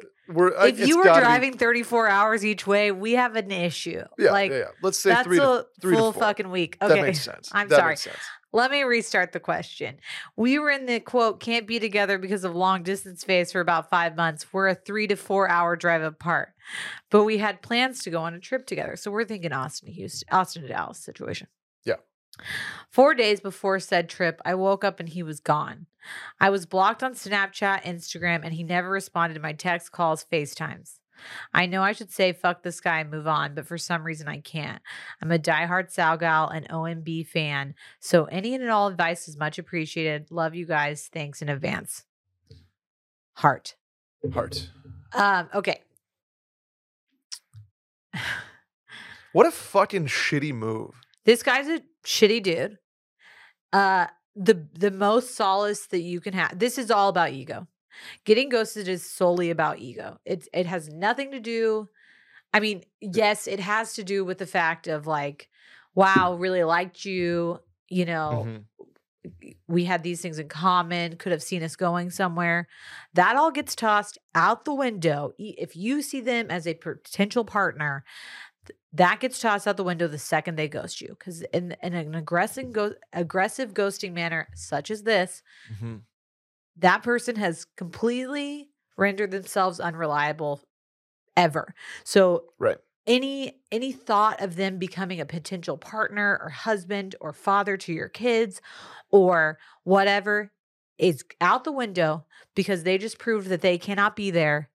I- 0.58 0.68
if 0.68 0.88
you 0.88 0.98
were 0.98 1.04
gotta 1.04 1.20
be- 1.20 1.26
driving 1.26 1.58
34 1.58 2.08
hours 2.08 2.46
each 2.46 2.66
way, 2.66 2.92
we 2.94 3.14
have 3.14 3.36
an 3.36 3.52
issue. 3.52 4.02
yeah, 4.18 4.32
like 4.32 4.52
yeah, 4.52 4.58
yeah. 4.60 4.64
Let's 4.82 4.98
say 5.00 5.10
that's 5.10 5.28
three 5.28 5.38
to 5.38 5.50
a 5.50 5.66
three 5.82 5.96
full 5.98 6.14
fucking 6.14 6.50
week. 6.50 6.78
Okay, 6.82 6.88
That 6.88 6.94
Okay. 7.00 7.08
makes 7.08 7.22
sense. 7.22 7.50
I'm 7.52 7.68
that 7.68 7.76
sorry. 7.80 7.92
Makes 7.92 8.02
sense. 8.04 8.18
Let 8.54 8.70
me 8.70 8.84
restart 8.84 9.32
the 9.32 9.40
question. 9.40 9.98
We 10.36 10.60
were 10.60 10.70
in 10.70 10.86
the 10.86 11.00
quote, 11.00 11.40
can't 11.40 11.66
be 11.66 11.80
together 11.80 12.20
because 12.20 12.44
of 12.44 12.56
long 12.56 12.84
distance 12.84 13.24
phase 13.24 13.52
for 13.52 13.60
about 13.60 13.90
five 13.90 14.16
months. 14.16 14.46
We're 14.54 14.70
a 14.70 14.76
three 14.76 15.08
to 15.08 15.16
four 15.16 15.50
hour 15.50 15.76
drive 15.76 16.04
apart, 16.04 16.54
but 17.10 17.24
we 17.24 17.40
had 17.40 17.64
plans 17.64 18.04
to 18.04 18.12
go 18.12 18.22
on 18.22 18.36
a 18.36 18.40
trip 18.40 18.68
together. 18.68 18.96
So 18.96 19.10
we're 19.10 19.26
thinking 19.26 19.52
Austin 19.52 19.88
to 19.88 19.94
Houston, 19.94 20.28
Austin 20.32 20.62
to 20.62 20.68
Dallas 20.68 21.00
situation. 21.00 21.48
Yeah. 21.84 21.96
Four 22.92 23.16
days 23.16 23.40
before 23.40 23.80
said 23.80 24.08
trip, 24.08 24.40
I 24.46 24.54
woke 24.54 24.84
up 24.84 25.00
and 25.00 25.10
he 25.10 25.24
was 25.24 25.40
gone. 25.40 25.88
I 26.40 26.52
was 26.52 26.68
blocked 26.68 27.02
on 27.02 27.14
Snapchat, 27.14 27.84
Instagram, 27.84 28.42
and 28.44 28.54
he 28.54 28.64
never 28.64 28.90
responded 28.90 29.34
to 29.36 29.42
my 29.42 29.54
text, 29.54 29.92
calls, 29.92 30.26
FaceTimes. 30.32 31.00
I 31.54 31.66
know 31.66 31.82
I 31.82 31.92
should 31.92 32.12
say 32.12 32.34
fuck 32.34 32.64
this 32.64 32.80
guy 32.80 33.00
and 33.00 33.12
move 33.12 33.28
on, 33.28 33.56
but 33.56 33.68
for 33.68 33.78
some 33.78 34.04
reason 34.04 34.28
I 34.28 34.40
can't. 34.40 34.82
I'm 35.22 35.32
a 35.32 35.40
diehard 35.40 35.92
Sal 35.92 36.18
Gal 36.18 36.48
and 36.48 36.68
OMB 36.70 37.28
fan, 37.28 37.76
so 38.00 38.26
any 38.26 38.56
and 38.56 38.70
all 38.70 38.88
advice 38.88 39.28
is 39.28 39.38
much 39.38 39.58
appreciated. 39.58 40.32
Love 40.32 40.56
you 40.56 40.66
guys. 40.66 41.10
Thanks 41.12 41.42
in 41.42 41.50
advance. 41.50 42.04
Heart. 43.34 43.76
Heart. 44.34 44.70
Um, 45.14 45.50
okay. 45.54 45.82
What 49.34 49.48
a 49.48 49.52
fucking 49.52 50.06
shitty 50.06 50.54
move. 50.54 50.92
This 51.26 51.42
guy's 51.42 51.68
a 51.68 51.82
shitty 52.06 52.44
dude. 52.44 52.78
Uh 53.72 54.08
the 54.36 54.68
the 54.74 54.92
most 54.92 55.36
solace 55.36 55.88
that 55.88 56.02
you 56.02 56.20
can 56.22 56.34
have. 56.34 56.58
This 56.58 56.78
is 56.78 56.92
all 56.92 57.10
about 57.10 57.32
ego. 57.32 57.68
Getting 58.26 58.50
ghosted 58.50 58.88
is 58.88 59.10
solely 59.10 59.50
about 59.50 59.80
ego. 59.80 60.20
It 60.26 60.48
it 60.54 60.66
has 60.66 60.90
nothing 60.90 61.32
to 61.32 61.40
do 61.40 61.90
I 62.54 62.60
mean, 62.62 62.84
yes, 63.02 63.48
it 63.48 63.60
has 63.62 63.94
to 63.96 64.04
do 64.04 64.26
with 64.26 64.38
the 64.40 64.48
fact 64.48 64.88
of 64.88 65.08
like 65.08 65.50
wow, 65.96 66.36
really 66.36 66.64
liked 66.64 67.06
you, 67.06 67.60
you 67.90 68.06
know, 68.06 68.46
Mhm. 68.48 68.66
we 69.68 69.86
had 69.86 70.04
these 70.04 70.22
things 70.22 70.40
in 70.40 70.48
common, 70.50 71.18
could 71.18 71.32
have 71.32 71.44
seen 71.44 71.64
us 71.64 71.76
going 71.76 72.10
somewhere. 72.10 72.68
That 73.14 73.36
all 73.36 73.52
gets 73.52 73.76
tossed 73.76 74.18
out 74.36 74.66
the 74.66 74.74
window. 74.74 75.34
If 75.38 75.76
you 75.76 76.02
see 76.02 76.22
them 76.22 76.50
as 76.52 76.68
a 76.68 76.74
potential 76.74 77.46
partner, 77.46 78.04
that 78.94 79.20
gets 79.20 79.40
tossed 79.40 79.68
out 79.68 79.78
the 79.78 79.84
window 79.84 80.08
the 80.08 80.20
second 80.20 80.56
they 80.58 80.68
ghost 80.70 81.02
you. 81.02 81.10
Because 81.20 81.42
in, 81.54 81.76
in 81.84 81.94
an 81.94 82.16
aggressive, 82.16 82.72
go- 82.72 82.96
aggressive 83.14 83.74
ghosting 83.74 84.14
manner, 84.14 84.48
such 84.56 84.92
as 84.92 85.04
this, 85.04 85.44
Mhm. 85.72 86.02
That 86.78 87.04
person 87.04 87.36
has 87.36 87.66
completely 87.78 88.70
rendered 88.98 89.32
themselves 89.32 89.80
unreliable 89.80 90.62
ever. 91.38 91.74
So 92.06 92.46
Right. 92.60 92.80
any 93.08 93.62
any 93.72 93.92
thought 93.92 94.42
of 94.42 94.56
them 94.56 94.78
becoming 94.80 95.22
a 95.22 95.26
potential 95.26 95.78
partner 95.78 96.40
or 96.42 96.50
husband 96.50 97.16
or 97.22 97.34
father 97.34 97.78
to 97.78 97.94
your 97.94 98.10
kids 98.10 98.62
or 99.12 99.60
whatever 99.84 100.52
is 101.00 101.24
out 101.42 101.64
the 101.66 101.72
window 101.72 102.26
because 102.56 102.84
they 102.84 102.98
just 102.98 103.20
proved 103.20 103.50
that 103.50 103.62
they 103.62 103.78
cannot 103.78 104.16
be 104.16 104.32
there 104.32 104.70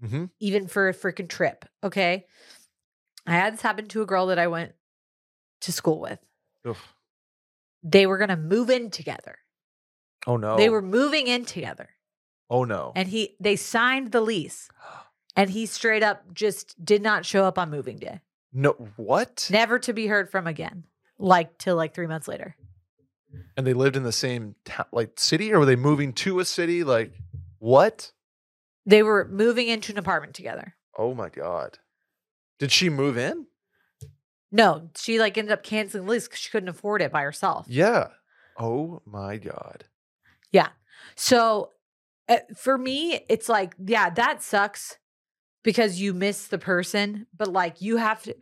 Mhm. 0.00 0.26
even 0.40 0.66
for 0.66 0.88
a 0.88 0.94
freaking 0.94 1.28
trip. 1.28 1.64
Okay. 1.82 2.26
I 3.26 3.32
had 3.32 3.54
this 3.54 3.62
happen 3.62 3.86
to 3.88 4.02
a 4.02 4.06
girl 4.06 4.26
that 4.26 4.38
I 4.38 4.46
went 4.48 4.74
to 5.62 5.72
school 5.72 6.00
with. 6.00 6.20
Oof. 6.64 6.96
They 7.82 8.06
were 8.06 8.18
going 8.18 8.28
to 8.30 8.36
move 8.36 8.70
in 8.70 8.90
together. 8.90 9.38
Oh 10.26 10.36
no. 10.36 10.56
They 10.56 10.68
were 10.68 10.82
moving 10.82 11.26
in 11.28 11.44
together. 11.44 11.90
Oh 12.50 12.64
no. 12.64 12.92
And 12.94 13.08
he 13.08 13.36
they 13.40 13.56
signed 13.56 14.12
the 14.12 14.20
lease. 14.20 14.68
And 15.38 15.50
he 15.50 15.66
straight 15.66 16.02
up 16.02 16.32
just 16.32 16.82
did 16.82 17.02
not 17.02 17.26
show 17.26 17.44
up 17.44 17.58
on 17.58 17.70
moving 17.70 17.98
day. 17.98 18.20
no. 18.54 18.70
What? 18.96 19.46
Never 19.52 19.78
to 19.80 19.92
be 19.92 20.06
heard 20.06 20.30
from 20.30 20.46
again. 20.46 20.84
Like 21.18 21.58
till 21.58 21.76
like 21.76 21.94
3 21.94 22.06
months 22.06 22.26
later. 22.26 22.56
And 23.54 23.66
they 23.66 23.74
lived 23.74 23.96
in 23.96 24.02
the 24.02 24.12
same 24.12 24.54
town, 24.64 24.86
like 24.92 25.20
city, 25.20 25.52
or 25.52 25.58
were 25.58 25.66
they 25.66 25.76
moving 25.76 26.14
to 26.14 26.40
a 26.40 26.44
city? 26.46 26.84
Like 26.84 27.12
what? 27.58 28.12
They 28.86 29.02
were 29.02 29.28
moving 29.28 29.68
into 29.68 29.92
an 29.92 29.98
apartment 29.98 30.32
together. 30.32 30.74
Oh 30.96 31.12
my 31.14 31.28
god. 31.28 31.78
Did 32.58 32.72
she 32.72 32.88
move 32.88 33.18
in? 33.18 33.46
No, 34.50 34.88
she 34.96 35.18
like 35.18 35.36
ended 35.36 35.52
up 35.52 35.62
canceling 35.62 36.06
the 36.06 36.12
lease 36.12 36.26
because 36.28 36.40
she 36.40 36.50
couldn't 36.50 36.70
afford 36.70 37.02
it 37.02 37.12
by 37.12 37.20
herself. 37.22 37.66
Yeah. 37.68 38.08
Oh 38.58 39.02
my 39.04 39.36
god. 39.36 39.84
So 41.16 41.70
uh, 42.28 42.38
for 42.56 42.76
me, 42.76 43.20
it's 43.28 43.48
like, 43.48 43.74
yeah, 43.84 44.10
that 44.10 44.42
sucks 44.42 44.98
because 45.64 46.00
you 46.00 46.14
miss 46.14 46.48
the 46.48 46.58
person, 46.58 47.26
but 47.36 47.48
like 47.48 47.80
you 47.80 47.96
have 47.96 48.22
to 48.24 48.34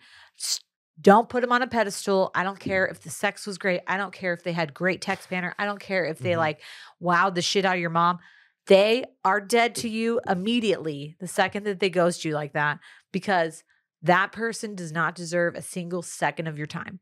don't 1.01 1.29
put 1.29 1.41
them 1.41 1.51
on 1.51 1.63
a 1.63 1.67
pedestal. 1.67 2.31
I 2.37 2.45
don't 2.45 2.59
care 2.61 2.87
if 2.87 3.01
the 3.01 3.11
sex 3.11 3.47
was 3.47 3.59
great. 3.59 3.81
I 3.89 3.97
don't 3.97 4.13
care 4.13 4.33
if 4.33 4.45
they 4.45 4.53
had 4.53 4.73
great 4.73 5.01
text 5.01 5.29
banner. 5.29 5.53
I 5.59 5.65
don't 5.65 5.81
care 5.81 6.05
if 6.05 6.19
they 6.19 6.33
Mhm. 6.33 6.39
like 6.39 6.63
wowed 7.03 7.35
the 7.35 7.43
shit 7.43 7.65
out 7.65 7.75
of 7.75 7.81
your 7.81 7.91
mom. 7.91 8.21
They 8.67 9.05
are 9.25 9.41
dead 9.41 9.75
to 9.77 9.89
you 9.89 10.21
immediately 10.29 11.17
the 11.19 11.27
second 11.27 11.65
that 11.65 11.81
they 11.81 11.91
ghost 11.91 12.25
you 12.25 12.33
like 12.33 12.53
that 12.53 12.79
because 13.13 13.65
that 14.03 14.33
person 14.33 14.75
does 14.77 14.93
not 14.93 15.15
deserve 15.15 15.55
a 15.57 15.63
single 15.63 16.03
second 16.03 16.47
of 16.47 16.59
your 16.59 16.67
time 16.69 17.01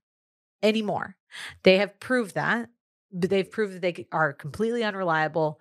anymore. 0.62 1.16
They 1.64 1.78
have 1.78 2.00
proved 2.00 2.34
that, 2.34 2.70
but 3.12 3.30
they've 3.30 3.50
proved 3.50 3.74
that 3.74 3.82
they 3.82 4.06
are 4.12 4.32
completely 4.32 4.82
unreliable. 4.84 5.60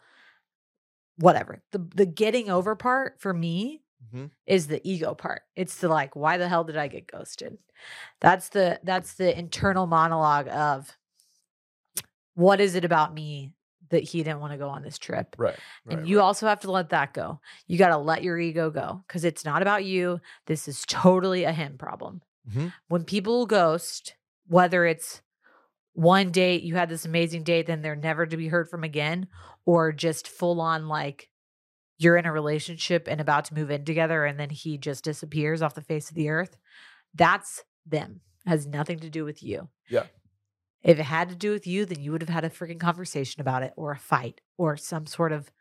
Whatever. 1.18 1.62
The 1.72 1.80
the 1.96 2.06
getting 2.06 2.50
over 2.50 2.76
part 2.76 3.20
for 3.20 3.34
me 3.34 3.84
Mhm. 4.14 4.32
is 4.48 4.68
the 4.68 4.82
ego 4.90 5.14
part. 5.14 5.44
It's 5.56 5.78
the 5.80 5.88
like, 5.90 6.16
why 6.16 6.38
the 6.38 6.48
hell 6.50 6.64
did 6.64 6.78
I 6.78 6.88
get 6.88 7.06
ghosted? 7.08 7.58
That's 8.20 8.50
the 8.50 8.80
that's 8.84 9.14
the 9.16 9.38
internal 9.38 9.86
monologue 9.88 10.48
of 10.48 10.98
what 12.34 12.60
is 12.62 12.76
it 12.76 12.86
about 12.86 13.14
me 13.14 13.54
that 13.90 14.04
he 14.04 14.24
didn't 14.24 14.40
want 14.40 14.54
to 14.54 14.58
go 14.58 14.70
on 14.70 14.84
this 14.84 14.98
trip? 14.98 15.36
Right. 15.38 15.60
And 15.90 16.08
you 16.08 16.18
right. 16.18 16.24
also 16.24 16.48
have 16.48 16.62
to 16.62 16.72
let 16.72 16.90
that 16.90 17.14
go. 17.14 17.42
You 17.68 17.78
got 17.78 17.90
to 17.90 17.98
let 17.98 18.24
your 18.24 18.40
ego 18.40 18.70
go 18.72 19.04
because 19.06 19.26
it's 19.26 19.44
not 19.44 19.62
about 19.62 19.84
you. 19.84 20.22
This 20.46 20.68
is 20.68 20.84
totally 20.88 21.44
a 21.44 21.52
him 21.52 21.78
problem. 21.78 22.22
Mhm. 22.50 22.74
When 22.88 23.04
people 23.04 23.46
ghost, 23.46 24.16
whether 24.48 24.86
it's 24.86 25.22
one 25.94 26.32
date, 26.32 26.64
you 26.64 26.76
had 26.76 26.90
this 26.90 27.06
amazing 27.06 27.44
date, 27.44 27.68
then 27.68 27.82
they're 27.82 27.96
never 27.96 28.26
to 28.26 28.38
be 28.38 28.48
heard 28.48 28.70
from 28.70 28.84
again, 28.84 29.28
or 29.66 29.92
just 29.92 30.28
full 30.28 30.62
on 30.62 30.88
like 30.88 31.30
you're 31.98 32.18
in 32.18 32.26
a 32.26 32.32
relationship 32.32 33.08
and 33.10 33.22
about 33.22 33.46
to 33.46 33.54
move 33.54 33.70
in 33.70 33.86
together 33.86 34.26
and 34.26 34.40
then 34.40 34.50
he 34.50 34.78
just 34.78 35.04
disappears 35.04 35.62
off 35.62 35.76
the 35.76 35.82
face 35.82 36.10
of 36.10 36.16
the 36.16 36.30
earth. 36.30 36.58
That's 37.14 37.64
them. 37.86 38.22
Has 38.48 38.66
nothing 38.66 39.00
to 39.00 39.10
do 39.10 39.24
with 39.24 39.44
you. 39.44 39.70
Yeah. 39.88 40.06
If 40.82 40.98
it 40.98 41.04
had 41.04 41.30
to 41.30 41.36
do 41.36 41.52
with 41.52 41.68
you, 41.68 41.86
then 41.86 42.00
you 42.00 42.12
would 42.12 42.24
have 42.24 42.30
had 42.30 42.44
a 42.44 42.50
freaking 42.50 42.80
conversation 42.80 43.40
about 43.40 43.62
it 43.62 43.72
or 43.76 43.92
a 43.92 43.98
fight 44.00 44.42
or 44.58 44.78
some 44.78 45.06
sort 45.06 45.32
of 45.32 45.52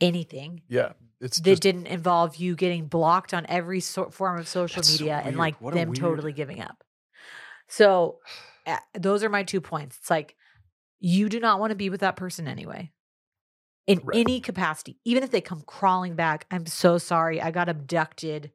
anything 0.00 0.62
Yeah. 0.68 0.92
It's 1.20 1.38
that 1.38 1.44
just 1.50 1.62
didn't 1.62 1.86
involve 1.86 2.36
you 2.36 2.54
getting 2.56 2.86
blocked 2.86 3.32
on 3.34 3.44
every 3.48 3.80
so- 3.80 4.10
form 4.10 4.38
of 4.38 4.46
social 4.46 4.76
That's 4.82 4.88
so 4.96 5.02
media 5.04 5.20
and 5.24 5.36
like 5.36 5.58
them 5.58 5.88
weird- 5.88 5.96
totally 5.96 6.32
giving 6.32 6.60
up. 6.60 6.84
So 7.68 8.18
those 8.94 9.22
are 9.24 9.28
my 9.28 9.42
two 9.42 9.60
points. 9.60 9.96
It's 9.98 10.10
like 10.10 10.36
you 11.00 11.28
do 11.28 11.40
not 11.40 11.58
want 11.60 11.70
to 11.70 11.76
be 11.76 11.90
with 11.90 12.00
that 12.00 12.16
person 12.16 12.46
anyway. 12.46 12.92
In 13.86 14.00
Right. 14.04 14.18
any 14.20 14.40
capacity, 14.40 14.98
even 15.04 15.24
if 15.24 15.30
they 15.32 15.40
come 15.40 15.62
crawling 15.66 16.14
back, 16.14 16.46
I'm 16.50 16.66
so 16.66 16.98
sorry. 16.98 17.40
I 17.40 17.50
got 17.50 17.68
abducted 17.68 18.52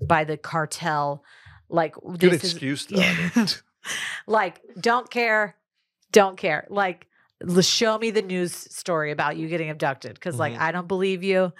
by 0.00 0.22
the 0.24 0.36
cartel. 0.36 1.24
Like 1.68 1.94
good 1.96 2.20
this 2.20 2.44
is 2.44 2.52
excuse 2.52 2.86
though. 2.86 3.44
Like 4.26 4.60
don't 4.80 5.10
care 5.10 5.56
don't 6.12 6.36
care 6.36 6.66
like 6.68 7.06
show 7.60 7.96
me 7.98 8.10
the 8.10 8.22
news 8.22 8.52
story 8.52 9.10
about 9.12 9.36
you 9.36 9.48
getting 9.48 9.70
abducted 9.70 10.14
because 10.14 10.38
like 10.38 10.54
Mhm. 10.54 10.60
i 10.60 10.72
don't 10.72 10.88
believe 10.88 11.22
you 11.22 11.52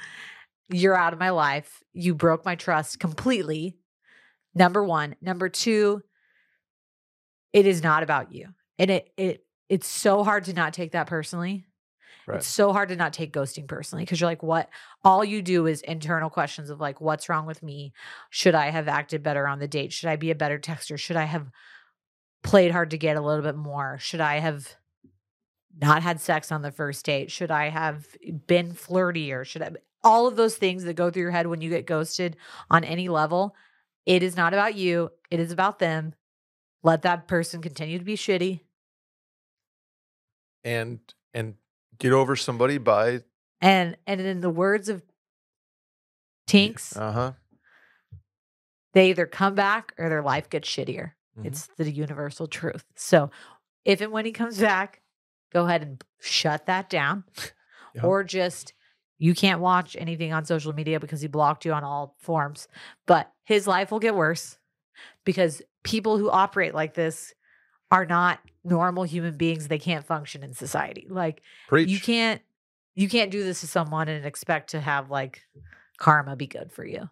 you're 0.71 0.97
out 0.97 1.13
of 1.13 1.19
my 1.19 1.31
life 1.31 1.83
you 1.93 2.15
broke 2.15 2.45
my 2.45 2.55
trust 2.57 2.99
completely 2.99 3.77
number 4.55 4.83
one 4.83 5.15
number 5.23 5.49
two 5.49 6.03
it 7.53 7.67
is 7.67 7.83
not 7.83 8.03
about 8.03 8.33
you 8.33 8.49
and 8.79 8.91
it 8.91 9.11
it 9.17 9.45
it's 9.69 9.87
so 9.87 10.25
hard 10.25 10.45
to 10.45 10.53
not 10.53 10.73
take 10.73 10.93
that 10.93 11.07
personally 11.07 11.65
Right. 12.27 12.37
it's 12.37 12.47
so 12.47 12.75
hard 12.75 12.91
to 12.91 12.97
not 12.97 13.15
take 13.15 13.33
ghosting 13.33 13.67
personally 13.67 14.05
because 14.05 14.21
you're 14.21 14.29
like, 14.29 14.43
what? 14.43 14.69
All 15.03 15.25
you 15.25 15.41
do 15.41 15.67
is 15.67 15.81
internal 15.81 16.29
questions 16.29 16.69
of 16.69 16.79
like, 16.79 17.01
what's 17.01 17.31
wrong 17.31 17.47
with 17.47 17.63
me? 17.63 17.95
Should 18.29 18.55
I 18.55 18.69
have 18.69 18.87
acted 18.87 19.23
better 19.23 19.49
on 19.49 19.61
the 19.61 19.67
date? 19.67 19.95
Should 19.95 20.11
I 20.11 20.17
be 20.17 20.31
a 20.31 20.35
better 20.35 20.59
texter? 20.59 20.99
Should 20.99 21.17
I 21.17 21.25
have 21.25 21.51
played 22.43 22.71
hard 22.71 22.91
to 22.91 22.99
get 22.99 23.17
a 23.17 23.23
little 23.23 23.43
bit 23.43 23.57
more? 23.57 23.97
Should 23.99 24.21
I 24.21 24.41
have 24.41 24.77
not 25.81 26.03
had 26.03 26.21
sex 26.21 26.53
on 26.53 26.61
the 26.61 26.71
first 26.71 27.03
date? 27.07 27.31
Should 27.31 27.51
I 27.51 27.71
have 27.71 28.07
been 28.47 28.73
flirtier? 28.73 29.47
Should 29.47 29.63
I? 29.63 29.71
All 30.05 30.27
of 30.27 30.37
those 30.37 30.57
things 30.57 30.85
that 30.85 30.97
go 30.97 31.11
through 31.11 31.23
your 31.23 31.31
head 31.31 31.47
when 31.47 31.63
you 31.63 31.71
get 31.71 31.87
ghosted 31.87 32.37
on 32.71 32.85
any 32.85 33.09
level, 33.09 33.55
it 34.05 34.23
is 34.23 34.37
not 34.37 34.53
about 34.53 34.75
you. 34.75 35.11
It 35.31 35.41
is 35.41 35.51
about 35.51 35.79
them. 35.79 36.13
Let 36.83 37.03
that 37.03 37.27
person 37.29 37.61
continue 37.61 37.99
to 37.99 38.05
be 38.05 38.17
shitty. 38.17 38.61
and 40.65 40.99
and 41.35 41.55
get 41.99 42.13
over 42.13 42.35
somebody 42.37 42.79
by 42.79 43.21
And 43.61 43.97
and 44.07 44.21
in 44.21 44.41
the 44.41 44.51
words 44.51 44.89
of 44.89 45.03
tinks, 46.47 46.97
Uh 46.97 47.13
huh. 47.13 47.33
they 48.93 49.11
either 49.11 49.27
come 49.27 49.55
back 49.55 49.95
or 49.99 50.09
their 50.09 50.23
life 50.23 50.51
gets 50.51 50.69
shittier. 50.69 51.13
Mhm. 51.39 51.47
It's 51.47 51.69
the 51.77 51.91
universal 51.91 52.47
truth. 52.49 52.85
So 52.97 53.31
if 53.85 54.01
and 54.01 54.13
when 54.13 54.25
he 54.25 54.33
comes 54.33 54.59
back, 54.59 55.01
go 55.53 55.65
ahead 55.65 55.83
and 55.83 56.03
shut 56.21 56.67
that 56.67 56.91
down. 56.91 57.25
Yeah. 57.95 58.03
Or 58.05 58.23
just 58.23 58.75
you 59.17 59.35
can't 59.35 59.61
watch 59.61 59.97
anything 59.99 60.33
on 60.35 60.45
social 60.45 60.75
media 60.75 61.01
because 61.01 61.23
he 61.23 61.27
blocked 61.27 61.65
you 61.65 61.73
on 61.73 61.85
all 61.85 62.15
forms. 62.19 62.69
But 63.07 63.33
his 63.45 63.67
life 63.67 63.91
will 63.91 63.99
get 63.99 64.15
worse 64.15 64.58
because 65.25 65.63
people 65.83 66.19
who 66.19 66.31
operate 66.31 66.75
like 66.75 66.95
this 66.95 67.35
are 67.91 68.05
not 68.05 68.41
normal 68.65 69.05
human 69.05 69.37
beings. 69.37 69.69
They 69.69 69.79
can't 69.79 70.05
function 70.05 70.43
in 70.43 70.53
society. 70.53 71.07
Like 71.09 71.43
Preach. 71.69 71.89
you 71.89 72.01
can't 72.01 72.43
you 72.95 73.09
can't 73.09 73.31
do 73.31 73.43
this 73.45 73.61
to 73.61 73.67
someone 73.67 74.09
and 74.09 74.27
expect 74.27 74.71
to 74.71 74.81
have 74.81 75.11
like 75.11 75.43
karma 75.99 76.37
be 76.37 76.47
good 76.47 76.73
for 76.73 76.85
you. 76.85 77.09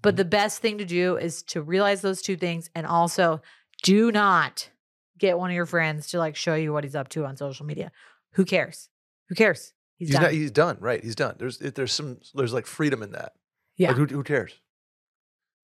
But 0.00 0.16
the 0.16 0.24
best 0.24 0.62
thing 0.62 0.78
to 0.78 0.84
do 0.84 1.16
is 1.16 1.42
to 1.44 1.60
realize 1.60 2.00
those 2.00 2.22
two 2.22 2.36
things 2.36 2.70
and 2.74 2.86
also 2.86 3.42
do 3.82 4.10
not 4.10 4.70
get 5.18 5.36
one 5.38 5.50
of 5.50 5.54
your 5.56 5.66
friends 5.66 6.08
to 6.08 6.18
like 6.18 6.36
show 6.36 6.54
you 6.54 6.72
what 6.72 6.84
he's 6.84 6.94
up 6.96 7.08
to 7.10 7.24
on 7.26 7.36
social 7.36 7.66
media. 7.66 7.92
Who 8.32 8.44
cares? 8.44 8.88
Who 9.28 9.34
cares? 9.34 9.74
He's, 9.96 10.08
He's, 10.08 10.14
done. 10.14 10.22
not. 10.22 10.32
He's 10.32 10.50
done. 10.52 10.76
Right. 10.80 11.02
He's 11.02 11.16
done. 11.16 11.34
There's 11.38 11.58
there's 11.58 11.92
some 11.92 12.18
there's 12.34 12.54
like 12.54 12.66
freedom 12.66 13.02
in 13.02 13.12
that. 13.12 13.32
yeah. 13.76 13.88
Like, 13.88 13.96
who 13.96 14.06
who 14.06 14.22
cares? 14.22 14.52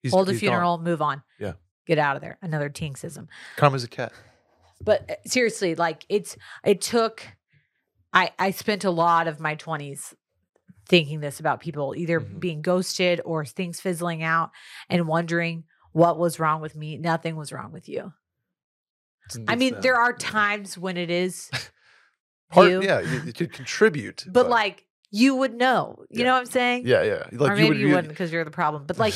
He's, 0.05 0.13
Hold 0.13 0.29
a 0.29 0.33
he's 0.33 0.41
gone. 0.41 0.49
funeral, 0.49 0.77
move 0.77 1.01
on. 1.01 1.23
Yeah. 1.39 1.53
Get 1.87 1.97
out 1.97 2.15
of 2.15 2.21
there. 2.21 2.37
Another 2.43 2.69
tinksism. 2.69 3.27
Calm 3.57 3.73
as 3.73 3.83
a 3.83 3.87
cat. 3.87 4.11
But 4.83 5.09
uh, 5.09 5.15
seriously, 5.25 5.73
like 5.73 6.05
it's 6.09 6.37
it 6.63 6.79
took 6.81 7.25
I 8.13 8.31
I 8.37 8.51
spent 8.51 8.83
a 8.83 8.91
lot 8.91 9.27
of 9.27 9.39
my 9.39 9.55
20s 9.55 10.13
thinking 10.87 11.21
this 11.21 11.39
about 11.39 11.59
people 11.59 11.95
either 11.97 12.19
Mhm. 12.21 12.39
being 12.39 12.61
ghosted 12.61 13.19
or 13.25 13.43
things 13.45 13.81
fizzling 13.81 14.21
out 14.21 14.51
and 14.89 15.07
wondering 15.07 15.63
what 15.93 16.19
was 16.19 16.39
wrong 16.39 16.61
with 16.61 16.75
me. 16.75 16.97
Nothing 16.97 17.35
was 17.35 17.51
wrong 17.51 17.71
with 17.71 17.89
you. 17.89 18.13
I 19.47 19.55
mean, 19.55 19.75
there 19.81 19.95
are 19.95 20.13
times 20.13 20.77
when 20.77 20.97
it 20.97 21.09
is 21.09 21.49
Part, 22.51 22.69
you, 22.69 22.83
yeah, 22.83 22.99
you, 22.99 23.33
could 23.33 23.51
contribute, 23.51 24.23
but 24.27 24.47
like 24.49 24.85
you 25.09 25.35
would 25.35 25.55
know. 25.55 26.05
You 26.09 26.19
Yeah. 26.19 26.25
know 26.27 26.33
what 26.33 26.39
I'm 26.41 26.45
saying? 26.45 26.85
yeah, 26.85 27.01
yeah, 27.01 27.23
like 27.31 27.51
or 27.51 27.55
maybe 27.55 27.69
would, 27.69 27.77
you, 27.77 27.87
wouldn't 27.89 28.09
because 28.09 28.31
you're 28.31 28.43
the 28.45 28.51
problem. 28.51 28.85
But 28.85 28.99
like 28.99 29.15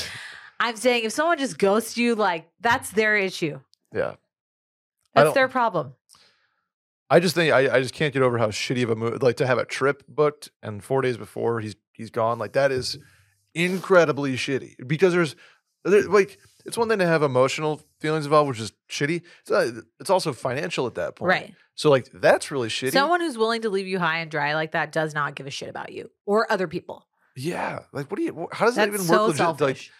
I'm 0.59 0.75
saying 0.75 1.05
if 1.05 1.11
someone 1.13 1.37
just 1.37 1.57
ghosts 1.57 1.97
you, 1.97 2.15
like 2.15 2.49
that's 2.59 2.89
their 2.91 3.15
issue. 3.17 3.59
yeah. 3.93 4.15
That's 5.15 5.33
their 5.33 5.47
problem. 5.47 5.93
I 7.09 7.19
just 7.19 7.33
think 7.35 7.51
I, 7.51 7.75
I 7.77 7.81
just 7.81 7.93
can't 7.93 8.13
get 8.13 8.21
over 8.21 8.37
how 8.37 8.47
shitty 8.49 8.83
of 8.83 8.89
a 8.91 8.95
move. 8.95 9.21
Like 9.23 9.37
to 9.37 9.47
have 9.47 9.57
a 9.57 9.65
trip 9.65 10.03
booked 10.07 10.51
and 10.61 10.83
four 10.83 11.01
days 11.01 11.17
before 11.17 11.59
he's 11.59 11.75
he's 11.93 12.09
gone. 12.11 12.37
Like 12.39 12.53
that 12.53 12.71
is 12.71 12.97
incredibly 13.55 14.33
shitty 14.35 14.87
because 14.87 15.13
there's 15.13 15.35
there, 15.83 16.03
like 16.03 16.37
it's 16.65 16.77
one 16.77 16.87
thing 16.87 16.99
to 16.99 17.07
have 17.07 17.23
emotional 17.23 17.81
feelings 17.99 18.25
involved, 18.25 18.49
which 18.49 18.59
is 18.59 18.71
shitty. 18.89 19.23
It's, 19.41 19.51
uh, 19.51 19.81
it's 19.99 20.09
also 20.09 20.33
financial 20.33 20.85
at 20.87 20.95
that 20.95 21.15
point, 21.15 21.29
Right. 21.29 21.55
So 21.75 21.89
like 21.89 22.09
that's 22.13 22.51
really 22.51 22.69
shitty. 22.69 22.91
Someone 22.91 23.21
who's 23.21 23.37
willing 23.37 23.63
to 23.63 23.69
leave 23.69 23.87
you 23.87 23.97
high 23.99 24.19
and 24.19 24.29
dry 24.29 24.53
like 24.53 24.71
that 24.73 24.91
does 24.91 25.13
not 25.15 25.35
give 25.35 25.47
a 25.47 25.51
shit 25.51 25.69
about 25.69 25.91
you 25.91 26.11
or 26.25 26.49
other 26.51 26.67
people. 26.67 27.07
yeah, 27.35 27.79
like 27.91 28.11
what 28.11 28.17
do 28.17 28.23
you? 28.23 28.47
How 28.51 28.65
does 28.65 28.75
that 28.75 28.87
even 28.87 29.01
work? 29.01 29.07
so 29.07 29.23
legit? 29.23 29.37
selfish. 29.37 29.61
Like 29.61 29.91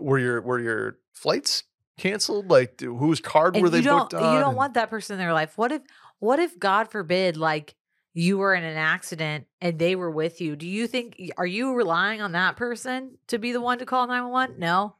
were 0.00 0.18
your 0.18 0.40
were 0.42 0.58
your 0.60 0.98
flights 1.12 1.62
canceled? 1.98 2.50
Like 2.50 2.80
whose 2.80 3.20
card 3.20 3.56
and 3.56 3.62
were 3.62 3.70
they 3.70 3.80
booked 3.80 4.14
on? 4.14 4.34
you 4.34 4.40
don't 4.40 4.56
want 4.56 4.74
that 4.74 4.90
person 4.90 5.14
in 5.14 5.18
their 5.18 5.32
life. 5.32 5.56
What 5.56 5.72
if 5.72 5.82
what 6.18 6.38
if 6.38 6.58
God 6.58 6.90
forbid 6.90 7.36
like 7.36 7.74
you 8.12 8.38
were 8.38 8.54
in 8.54 8.64
an 8.64 8.76
accident 8.76 9.46
and 9.60 9.78
they 9.78 9.96
were 9.96 10.10
with 10.10 10.40
you? 10.40 10.56
Do 10.56 10.66
you 10.66 10.86
think 10.86 11.20
are 11.36 11.46
you 11.46 11.74
relying 11.74 12.20
on 12.20 12.32
that 12.32 12.56
person 12.56 13.18
to 13.28 13.38
be 13.38 13.52
the 13.52 13.60
one 13.60 13.78
to 13.78 13.86
call 13.86 14.06
911? 14.06 14.58
No. 14.58 14.96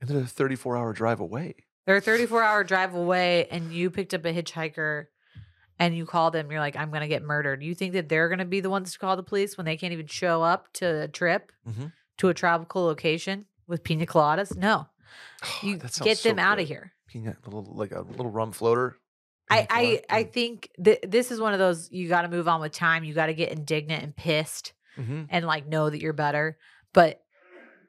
and 0.00 0.08
they're 0.08 0.22
a 0.22 0.26
34 0.26 0.76
hour 0.76 0.92
drive 0.92 1.20
away. 1.20 1.54
They're 1.86 1.96
a 1.96 2.00
34 2.00 2.42
hour 2.42 2.62
drive 2.64 2.94
away 2.94 3.46
and 3.50 3.72
you 3.72 3.90
picked 3.90 4.14
up 4.14 4.24
a 4.24 4.32
hitchhiker 4.32 5.06
and 5.78 5.96
you 5.96 6.04
called 6.04 6.34
them, 6.34 6.50
you're 6.50 6.60
like, 6.60 6.76
I'm 6.76 6.90
gonna 6.90 7.08
get 7.08 7.22
murdered. 7.22 7.62
You 7.62 7.74
think 7.74 7.94
that 7.94 8.08
they're 8.10 8.28
gonna 8.28 8.44
be 8.44 8.60
the 8.60 8.68
ones 8.70 8.92
to 8.92 8.98
call 8.98 9.16
the 9.16 9.22
police 9.22 9.56
when 9.56 9.64
they 9.64 9.76
can't 9.78 9.92
even 9.94 10.06
show 10.06 10.42
up 10.42 10.70
to 10.74 11.02
a 11.04 11.08
trip 11.08 11.52
Mhm. 11.66 11.92
to 12.18 12.28
a 12.28 12.34
tropical 12.34 12.84
location 12.84 13.46
with 13.70 13.82
pina 13.84 14.04
coladas? 14.06 14.56
No. 14.56 14.86
You 15.62 15.78
That 15.78 15.92
sounds 15.94 16.06
get 16.06 16.18
so 16.18 16.28
them 16.28 16.38
out 16.38 16.58
of 16.60 16.68
here. 16.68 16.92
Peanut, 17.08 17.36
little 17.44 17.64
like 17.64 17.92
a 17.92 18.02
little 18.02 18.30
rum 18.30 18.52
floater. 18.52 18.96
I, 19.50 19.66
I. 19.70 20.02
I 20.18 20.22
think 20.24 20.70
that 20.78 21.10
this 21.10 21.32
is 21.32 21.40
one 21.40 21.52
of 21.52 21.58
those 21.58 21.90
you 21.90 22.08
got 22.08 22.22
to 22.22 22.28
move 22.28 22.46
on 22.46 22.60
with 22.60 22.72
time. 22.72 23.02
You 23.02 23.14
got 23.14 23.26
to 23.26 23.34
get 23.34 23.50
indignant 23.50 24.02
and 24.04 24.14
pissed 24.14 24.74
Mhm. 24.98 25.26
and 25.30 25.44
like 25.46 25.66
know 25.66 25.88
that 25.90 26.00
you're 26.00 26.12
better. 26.12 26.58
But 26.92 27.20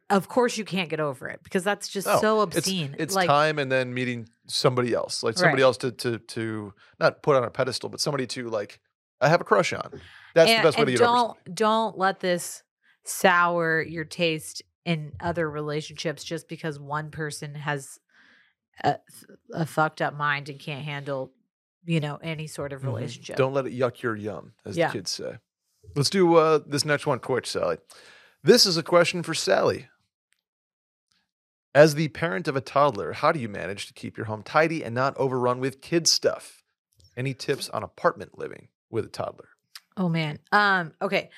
of 0.09 0.27
course 0.27 0.57
you 0.57 0.65
can't 0.65 0.89
get 0.89 0.99
over 0.99 1.27
it 1.29 1.39
because 1.43 1.63
that's 1.63 1.87
just 1.87 2.07
No, 2.07 2.19
so 2.19 2.41
obscene. 2.41 2.95
it's 2.99 3.13
like 3.15 3.27
time 3.27 3.59
and 3.59 3.71
then 3.71 3.93
meeting 3.93 4.27
somebody 4.47 4.93
else, 4.93 5.23
like 5.23 5.37
somebody 5.37 5.61
Right. 5.61 5.67
else 5.67 5.77
to 5.77 5.91
to 5.91 6.17
to 6.19 6.73
not 6.99 7.21
put 7.21 7.35
on 7.35 7.43
a 7.43 7.49
pedestal, 7.51 7.89
but 7.89 7.99
somebody 8.01 8.25
to 8.27 8.49
like 8.49 8.79
I 9.19 9.29
have 9.29 9.39
a 9.41 9.43
crush 9.43 9.71
on. 9.73 10.01
That's 10.33 10.49
and, 10.49 10.59
the 10.63 10.67
best 10.67 10.77
way 10.79 10.85
to 10.85 10.91
get 10.91 11.01
over. 11.01 11.05
don't 11.45 11.55
don't 11.55 11.97
let 11.97 12.19
this 12.21 12.63
sour 13.03 13.81
your 13.81 14.05
taste 14.05 14.61
in 14.85 15.13
other 15.19 15.49
relationships 15.49 16.23
just 16.23 16.47
because 16.47 16.79
one 16.79 17.11
person 17.11 17.55
has 17.55 17.99
a, 18.83 18.97
a 19.53 19.65
fucked 19.65 20.01
up 20.01 20.15
mind 20.15 20.49
and 20.49 20.59
can't 20.59 20.83
handle 20.83 21.31
you 21.85 21.99
know 21.99 22.17
any 22.21 22.47
sort 22.47 22.73
of 22.73 22.81
Mhm. 22.81 22.85
relationship. 22.85 23.35
Don't 23.37 23.53
let 23.53 23.65
it 23.65 23.73
yuck 23.73 24.01
your 24.01 24.15
yum, 24.15 24.53
as 24.65 24.77
Yeah. 24.77 24.87
the 24.87 24.93
kids 24.93 25.11
say. 25.11 25.37
Let's 25.95 26.09
do 26.11 26.35
uh, 26.35 26.59
this 26.65 26.85
next 26.85 27.05
one 27.07 27.19
quick, 27.19 27.45
Sally. 27.47 27.77
This 28.43 28.65
is 28.65 28.77
a 28.77 28.83
question 28.83 29.23
for 29.23 29.33
Sally. 29.33 29.87
As 31.73 31.95
the 31.95 32.09
parent 32.09 32.47
of 32.47 32.55
a 32.55 32.61
toddler, 32.61 33.13
how 33.13 33.31
do 33.31 33.39
you 33.39 33.47
manage 33.47 33.87
to 33.87 33.93
keep 33.93 34.17
your 34.17 34.25
home 34.25 34.43
tidy 34.43 34.83
and 34.83 34.93
not 34.93 35.15
overrun 35.17 35.59
with 35.59 35.81
kid 35.81 36.07
stuff? 36.07 36.63
Any 37.15 37.33
tips 37.33 37.69
on 37.69 37.81
apartment 37.83 38.37
living 38.37 38.67
with 38.89 39.05
a 39.05 39.09
toddler? 39.09 39.49
Oh 39.97 40.09
man. 40.09 40.39
Um, 40.51 40.93
okay. 41.01 41.29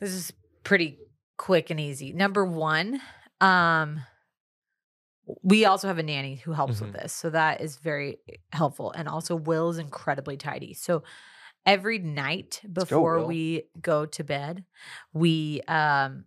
This 0.00 0.10
is 0.12 0.32
pretty 0.64 0.98
quick 1.42 1.70
and 1.70 1.80
easy. 1.80 2.12
Number 2.12 2.44
one, 2.44 3.00
um, 3.40 4.04
we 5.42 5.64
also 5.64 5.88
have 5.88 5.98
a 5.98 6.02
nanny 6.04 6.36
who 6.36 6.52
helps 6.52 6.80
with 6.80 6.92
this. 6.92 7.12
So 7.12 7.30
that 7.30 7.60
is 7.60 7.78
very 7.78 8.18
helpful. 8.52 8.92
And 8.92 9.08
also 9.08 9.34
Will 9.34 9.68
is 9.68 9.78
incredibly 9.78 10.36
tidy. 10.36 10.72
So 10.72 11.02
every 11.66 11.98
night 11.98 12.60
before 12.72 13.18
Will. 13.18 13.26
we 13.26 13.64
go 13.80 14.06
to 14.06 14.22
bed, 14.22 14.64
we 15.12 15.62
um 15.66 16.26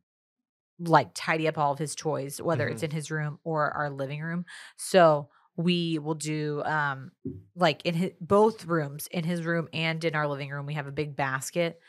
like 0.79 1.11
tidy 1.13 1.47
up 1.47 1.57
all 1.57 1.71
of 1.71 1.79
his 1.79 1.95
toys, 1.95 2.41
whether 2.41 2.67
it's 2.67 2.83
in 2.83 2.91
his 2.91 3.09
room 3.09 3.39
or 3.45 3.71
our 3.71 3.89
living 3.89 4.21
room. 4.21 4.43
So 4.75 5.29
we 5.55 5.97
will 5.97 6.15
do 6.15 6.61
um 6.65 7.11
like 7.55 7.85
in 7.85 7.93
his, 7.93 8.11
both 8.19 8.65
rooms 8.65 9.07
in 9.07 9.23
his 9.23 9.45
room 9.45 9.69
and 9.71 10.03
in 10.03 10.13
our 10.13 10.27
living 10.27 10.49
room 10.49 10.65
we 10.65 10.73
have 10.73 10.87
a 10.87 10.91
big 10.91 11.15
basket 11.15 11.79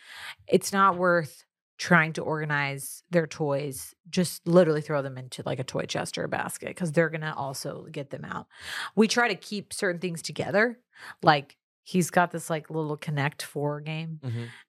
it's 0.46 0.72
not 0.72 0.96
worth 0.96 1.44
trying 1.78 2.12
to 2.14 2.22
organize 2.22 3.02
their 3.10 3.26
toys 3.26 3.94
just 4.08 4.46
literally 4.46 4.80
throw 4.80 5.02
them 5.02 5.18
into 5.18 5.42
like 5.44 5.58
a 5.58 5.64
toy 5.64 5.84
chest 5.84 6.16
or 6.16 6.24
a 6.24 6.28
basket 6.28 6.68
because 6.68 6.92
they're 6.92 7.10
gonna 7.10 7.34
also 7.36 7.86
get 7.90 8.10
them 8.10 8.24
out 8.24 8.46
we 8.94 9.06
try 9.06 9.28
to 9.28 9.34
keep 9.34 9.72
certain 9.72 10.00
things 10.00 10.22
together 10.22 10.78
like 11.22 11.56
he's 11.82 12.10
got 12.10 12.30
this 12.30 12.48
like 12.50 12.70
little 12.70 12.96
connect 12.96 13.42
four 13.42 13.80
game 13.80 14.20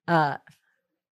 uh 0.06 0.36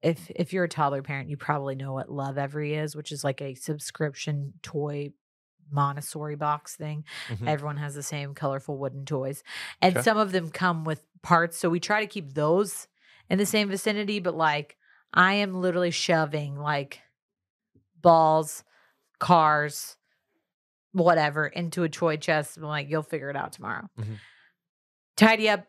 if 0.02 0.30
if 0.34 0.52
you're 0.52 0.64
a 0.64 0.68
toddler 0.68 1.02
parent 1.02 1.30
you 1.30 1.36
probably 1.36 1.74
know 1.74 1.92
what 1.92 2.08
Lovevery 2.08 2.72
is 2.76 2.96
which 2.96 3.12
is 3.12 3.24
like 3.24 3.40
a 3.40 3.54
subscription 3.54 4.52
toy 4.62 5.10
montessori 5.70 6.36
box 6.36 6.76
thing 6.76 7.04
Mhm. 7.30 7.48
everyone 7.48 7.76
has 7.78 7.94
the 7.94 8.02
same 8.02 8.34
colorful 8.34 8.76
wooden 8.78 9.04
toys 9.04 9.42
and 9.80 9.96
Okay. 9.96 10.02
some 10.02 10.18
of 10.18 10.32
them 10.32 10.50
come 10.50 10.84
with 10.84 11.04
parts 11.22 11.56
so 11.56 11.70
we 11.70 11.80
try 11.80 12.00
to 12.00 12.06
keep 12.06 12.34
those 12.34 12.86
in 13.30 13.38
the 13.38 13.46
same 13.46 13.68
vicinity 13.68 14.20
but 14.20 14.34
like 14.36 14.76
i 15.14 15.34
am 15.34 15.54
literally 15.60 15.90
shoving 15.90 16.56
like 16.58 17.00
balls 18.02 18.64
cars 19.18 19.96
whatever 20.92 21.46
into 21.46 21.82
a 21.82 21.88
toy 21.88 22.16
chest 22.16 22.56
i'm 22.56 22.64
like 22.64 22.88
you'll 22.90 23.02
figure 23.02 23.30
it 23.30 23.36
out 23.36 23.52
tomorrow 23.52 23.88
Mhm. 23.98 24.18
tidy 25.16 25.48
up 25.48 25.66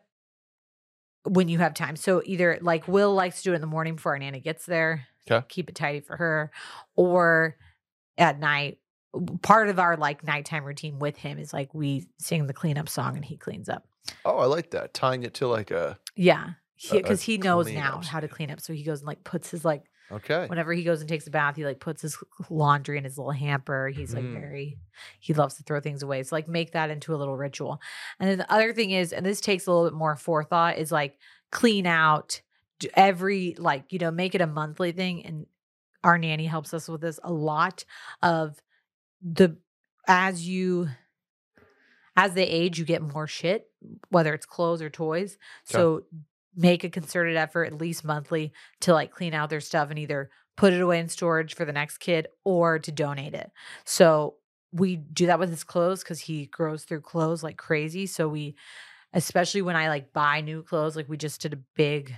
when 1.24 1.48
you 1.48 1.58
have 1.58 1.74
time 1.74 1.96
so 1.96 2.22
either 2.24 2.58
like 2.60 2.86
will 2.86 3.14
likes 3.14 3.38
to 3.38 3.44
do 3.44 3.52
it 3.52 3.56
in 3.56 3.60
the 3.60 3.66
morning 3.66 3.96
before 3.96 4.12
our 4.12 4.18
nanny 4.18 4.40
gets 4.40 4.66
there 4.66 5.06
'Kay. 5.26 5.42
keep 5.48 5.68
it 5.68 5.74
tidy 5.74 6.00
for 6.00 6.16
her 6.16 6.50
or 6.94 7.56
at 8.18 8.38
night 8.38 8.78
part 9.42 9.68
of 9.68 9.78
our 9.78 9.96
like 9.96 10.22
nighttime 10.22 10.64
routine 10.64 10.98
with 10.98 11.16
him 11.16 11.38
is 11.38 11.52
like 11.52 11.72
we 11.74 12.06
sing 12.18 12.46
the 12.46 12.52
cleanup 12.52 12.88
song 12.88 13.16
and 13.16 13.24
he 13.24 13.36
cleans 13.38 13.66
up. 13.68 13.88
Oh, 14.26 14.36
I 14.38 14.44
like 14.44 14.70
that. 14.72 14.92
Tying 14.92 15.22
it 15.22 15.32
to 15.34 15.48
like 15.48 15.70
a 15.70 15.98
Yeah. 16.14 16.50
Because 16.90 17.22
he, 17.22 17.38
knows 17.38 17.66
cleanup 17.66 18.02
now 18.02 18.08
how 18.08 18.20
to 18.20 18.28
clean 18.28 18.50
up. 18.50 18.60
So 18.60 18.72
he 18.72 18.82
goes 18.82 19.00
and 19.00 19.06
like 19.06 19.24
puts 19.24 19.50
his 19.50 19.64
like 19.64 19.84
okay. 20.10 20.46
whenever 20.46 20.72
he 20.72 20.84
goes 20.84 21.00
and 21.00 21.08
takes 21.08 21.26
a 21.26 21.30
bath, 21.30 21.56
he 21.56 21.64
like 21.64 21.80
puts 21.80 22.02
his 22.02 22.16
laundry 22.50 22.98
in 22.98 23.04
his 23.04 23.16
little 23.16 23.32
hamper. 23.32 23.88
He's 23.88 24.14
like 24.14 24.24
Mm. 24.24 24.40
very 24.40 24.78
he 25.20 25.34
loves 25.34 25.54
to 25.56 25.62
throw 25.62 25.80
things 25.80 26.02
away. 26.02 26.22
So 26.22 26.36
like 26.36 26.48
make 26.48 26.72
that 26.72 26.90
into 26.90 27.14
a 27.14 27.16
little 27.16 27.36
ritual. 27.36 27.80
And 28.20 28.28
then 28.28 28.38
the 28.38 28.52
other 28.52 28.72
thing 28.72 28.90
is, 28.90 29.12
and 29.12 29.24
this 29.24 29.40
takes 29.40 29.66
a 29.66 29.72
little 29.72 29.88
bit 29.88 29.96
more 29.96 30.16
forethought, 30.16 30.78
is 30.78 30.92
like 30.92 31.18
clean 31.50 31.86
out 31.86 32.40
every 32.94 33.54
like, 33.58 33.92
you 33.92 33.98
know, 33.98 34.10
make 34.10 34.34
it 34.34 34.40
a 34.40 34.46
monthly 34.46 34.92
thing. 34.92 35.24
And 35.24 35.46
our 36.04 36.18
nanny 36.18 36.46
helps 36.46 36.72
us 36.72 36.88
with 36.88 37.00
this 37.00 37.18
a 37.24 37.32
lot 37.32 37.84
of 38.22 38.60
the 39.22 39.56
as 40.06 40.46
you 40.46 40.88
as 42.16 42.34
they 42.34 42.44
age 42.44 42.78
you 42.78 42.84
get 42.84 43.02
more 43.02 43.26
shit 43.26 43.68
whether 44.10 44.32
it's 44.32 44.46
clothes 44.46 44.80
or 44.80 44.88
toys 44.88 45.36
so 45.64 46.02
make 46.56 46.84
a 46.84 46.90
concerted 46.90 47.36
effort 47.36 47.64
at 47.64 47.74
least 47.78 48.04
monthly 48.04 48.52
to 48.80 48.92
like 48.92 49.12
clean 49.12 49.34
out 49.34 49.50
their 49.50 49.60
stuff 49.60 49.90
and 49.90 49.98
either 49.98 50.30
put 50.56 50.72
it 50.72 50.80
away 50.80 50.98
in 50.98 51.08
storage 51.08 51.54
for 51.54 51.64
the 51.64 51.72
next 51.72 51.98
kid 51.98 52.28
or 52.44 52.78
to 52.78 52.90
donate 52.90 53.34
it. 53.34 53.50
So 53.84 54.36
we 54.72 54.96
do 54.96 55.26
that 55.26 55.38
with 55.38 55.50
his 55.50 55.64
clothes 55.64 56.02
because 56.02 56.20
he 56.20 56.46
grows 56.46 56.84
through 56.84 57.02
clothes 57.02 57.42
like 57.42 57.58
crazy. 57.58 58.06
So 58.06 58.28
we 58.28 58.56
especially 59.14 59.62
when 59.62 59.76
i 59.76 59.88
like 59.88 60.12
buy 60.12 60.40
new 60.40 60.62
clothes 60.62 60.96
like 60.96 61.08
we 61.08 61.16
just 61.16 61.40
did 61.40 61.52
a 61.52 61.62
big 61.76 62.14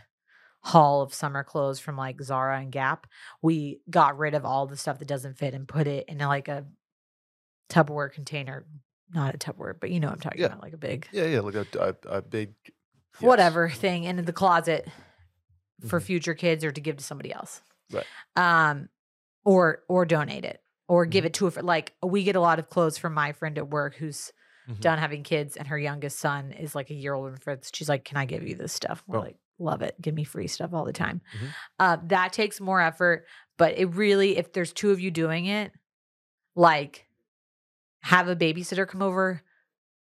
haul 0.62 1.03
of 1.03 1.14
summer 1.14 1.45
clothes 1.45 1.80
from 1.80 1.97
like 1.97 2.20
zara 2.22 2.61
and 2.61 2.72
gap. 2.72 3.07
We 3.43 3.80
got 3.91 4.18
rid 4.18 4.34
of 4.34 4.45
all 4.45 4.66
the 4.66 4.76
stuff 4.76 4.99
that 4.99 5.09
doesn't 5.09 5.39
fit 5.39 5.55
and 5.55 5.68
put 5.68 5.86
it 5.86 6.09
in 6.09 6.18
like 6.18 6.49
a 6.49 6.66
tupperware 7.68 8.12
container. 8.12 8.66
Not 9.11 9.34
a 9.34 9.39
tupperware 9.39 9.78
but 9.80 9.91
you 9.91 10.01
know 10.01 10.09
what 10.09 10.14
i'm 10.14 10.20
talking 10.20 10.41
Yeah. 10.41 10.49
about 10.49 10.61
like 10.61 10.74
a 10.74 10.78
big 10.78 11.09
Yeah, 11.12 11.24
yeah, 11.26 11.41
like 11.41 11.55
a, 11.55 11.66
a, 11.78 12.18
a 12.18 12.22
big 12.22 12.55
yes. 13.21 13.25
whatever 13.29 13.69
thing 13.69 14.05
in 14.05 14.25
the 14.25 14.33
closet 14.33 14.89
for 15.87 16.01
Mhm. 16.01 16.03
future 16.03 16.35
kids 16.35 16.65
or 16.65 16.73
to 16.73 16.81
give 16.81 16.97
to 16.99 17.05
somebody 17.05 17.33
else. 17.33 17.63
Right. 17.91 18.07
Um 18.37 18.89
or 19.45 19.85
or 19.89 20.07
donate 20.07 20.45
it 20.45 20.63
or 20.89 21.07
give 21.07 21.25
Mhm. 21.25 21.27
it 21.27 21.35
to 21.35 21.49
a 21.49 21.51
like 21.63 21.95
we 22.05 22.25
get 22.25 22.37
a 22.37 22.41
lot 22.41 22.59
of 22.59 22.71
clothes 22.71 22.99
from 22.99 23.15
my 23.15 23.33
friend 23.33 23.59
at 23.59 23.69
work 23.71 23.97
who's 23.97 24.33
Mhm. 24.69 24.81
done 24.81 24.99
having 24.99 25.23
kids 25.25 25.57
and 25.57 25.69
her 25.69 25.79
youngest 25.79 26.19
son 26.21 26.53
is 26.53 26.75
like 26.75 26.91
a 26.91 26.95
year 26.95 27.15
old 27.15 27.29
and 27.31 27.43
Fritz. 27.43 27.71
She's 27.75 27.89
like, 27.89 28.05
"Can 28.05 28.17
I 28.19 28.27
give 28.27 28.43
you 28.47 28.55
this 28.57 28.73
stuff?" 28.73 29.03
We're 29.07 29.19
Oh. 29.19 29.23
like, 29.23 29.39
"Love 29.59 29.83
it. 29.83 30.01
Give 30.01 30.15
me 30.15 30.25
free 30.25 30.49
stuff 30.49 30.75
all 30.75 30.85
the 30.85 30.93
time." 30.93 31.23
Mhm. 31.35 31.55
Uh 31.79 31.99
that 32.05 32.33
takes 32.35 32.61
more 32.61 32.81
effort, 32.81 33.27
but 33.59 33.79
it 33.79 33.87
really 33.87 34.37
if 34.39 34.53
there's 34.53 34.73
two 34.73 34.91
of 34.93 35.01
you 35.01 35.11
doing 35.11 35.47
it, 35.47 35.73
like 36.57 37.09
have 38.03 38.29
a 38.29 38.37
babysitter 38.37 38.87
come 38.89 39.03
over 39.03 39.43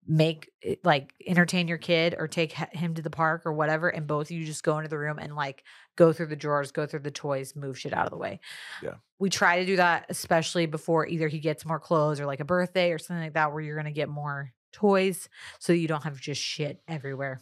make 0.08 0.52
like 0.84 1.14
entertain 1.26 1.68
your 1.68 1.78
kid 1.80 2.16
or 2.18 2.28
take 2.28 2.52
him 2.52 2.94
to 2.94 3.02
the 3.02 3.10
park 3.10 3.42
or 3.46 3.54
whatever 3.54 3.90
and 3.90 4.06
both 4.06 4.28
of 4.28 4.32
you 4.32 4.46
just 4.46 4.64
go 4.64 4.78
into 4.78 4.90
the 4.90 4.98
room 4.98 5.18
and 5.18 5.36
like 5.36 5.64
go 5.96 6.14
through 6.14 6.28
the 6.28 6.36
drawers 6.36 6.72
go 6.72 6.86
through 6.86 7.00
the 7.00 7.10
toys 7.10 7.56
move 7.56 7.78
shit 7.80 7.92
out 7.94 8.06
of 8.06 8.12
the 8.12 8.18
way 8.18 8.40
Yeah. 8.84 8.96
we 9.18 9.32
try 9.32 9.60
to 9.60 9.66
do 9.66 9.78
that 9.78 10.06
especially 10.10 10.68
before 10.68 11.08
either 11.08 11.28
he 11.28 11.40
gets 11.40 11.66
more 11.66 11.80
clothes 11.80 12.20
or 12.20 12.28
like 12.28 12.40
a 12.40 12.46
birthday 12.46 12.92
or 12.92 13.00
something 13.00 13.24
like 13.24 13.34
that 13.34 13.52
where 13.52 13.62
you're 13.62 13.76
going 13.76 13.86
to 13.86 13.92
get 13.92 14.08
more 14.10 14.52
toys 14.72 15.28
so 15.58 15.74
you 15.74 15.88
don't 15.88 16.04
have 16.04 16.20
just 16.20 16.42
shit 16.42 16.82
everywhere 16.88 17.42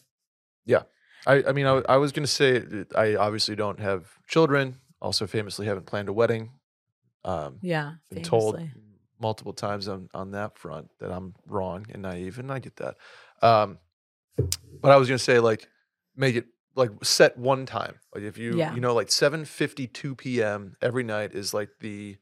yeah 0.66 0.84
I, 1.26 1.43
I 1.47 1.51
mean, 1.53 1.66
i, 1.66 1.82
I 1.88 1.97
was 1.97 2.11
going 2.11 2.26
to 2.26 2.32
say, 2.32 2.61
I 2.95 3.16
obviously 3.16 3.55
don't 3.55 3.80
have 3.80 4.07
children. 4.28 4.76
Also, 5.01 5.26
famously 5.26 5.66
haven't 5.66 5.86
planned 5.86 6.09
a 6.09 6.14
wedding. 6.14 6.51
Um, 7.24 7.59
yeah 7.61 7.93
been 8.11 8.24
told 8.24 8.57
famously. 8.57 8.82
Multiple 9.24 9.53
times 9.53 9.88
on, 9.88 10.09
on 10.13 10.32
that 10.32 10.57
front 10.59 10.89
that 10.99 11.11
I'm 11.11 11.34
wrong 11.47 11.88
and 11.91 12.01
naive, 12.03 12.38
and 12.38 12.51
I 12.51 12.59
get 12.59 12.76
that. 12.76 12.97
Um, 13.41 13.80
but 14.82 14.91
I 14.91 14.97
was 14.97 15.07
going 15.07 15.17
to 15.17 15.24
say, 15.24 15.39
like, 15.39 15.67
make 16.15 16.36
it 16.36 16.45
like 16.76 16.91
set 17.03 17.38
one 17.38 17.65
time. 17.65 17.95
Like, 18.13 18.24
if 18.24 18.38
you, 18.38 18.57
Yeah. 18.57 18.76
you 18.76 18.82
know, 18.82 18.93
like 18.93 19.07
7:52 19.07 20.17
p.m. 20.17 20.76
every 20.82 21.03
night 21.03 21.34
is 21.34 21.53
like 21.53 21.69
the, 21.80 22.17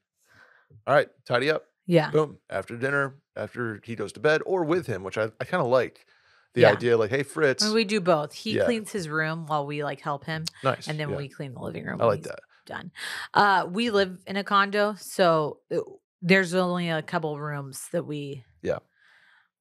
all 0.85 0.93
right, 0.93 1.09
tidy 1.25 1.49
up, 1.49 1.63
yeah 1.87 2.11
boom, 2.11 2.37
after 2.49 2.77
dinner, 2.77 3.15
after 3.35 3.81
he 3.83 3.95
goes 3.95 4.13
to 4.13 4.19
bed, 4.19 4.41
or 4.45 4.63
with 4.63 4.85
him, 4.87 5.03
which 5.03 5.17
I, 5.17 5.25
I 5.39 5.45
kind 5.45 5.61
of 5.63 5.67
like 5.67 6.05
the 6.53 6.61
Yeah. 6.61 6.71
idea. 6.71 6.97
Like, 6.97 7.09
hey, 7.09 7.23
Fritz, 7.23 7.63
I 7.63 7.67
mean, 7.67 7.75
we 7.75 7.83
do 7.85 7.99
both 7.99 8.33
he 8.33 8.55
Yeah. 8.55 8.65
cleans 8.65 8.91
his 8.91 9.09
room 9.09 9.47
while 9.47 9.65
we 9.65 9.83
like 9.83 10.01
help 10.01 10.25
him 10.25 10.45
nice, 10.63 10.87
and 10.87 10.99
then 10.99 11.09
yeah, 11.09 11.17
we 11.17 11.29
clean 11.29 11.53
the 11.53 11.61
living 11.61 11.85
room 11.85 11.99
I 12.01 12.05
like 12.05 12.23
that. 12.23 12.39
done. 12.65 12.91
Uh, 13.33 13.65
we 13.69 13.89
live 13.89 14.19
in 14.27 14.35
a 14.35 14.43
condo, 14.43 14.95
so 14.99 15.59
uh, 15.71 15.79
there's 16.21 16.53
only 16.53 16.89
a 16.89 17.01
couple 17.01 17.39
rooms 17.39 17.87
that 17.91 18.05
we. 18.05 18.43
Yeah. 18.61 18.79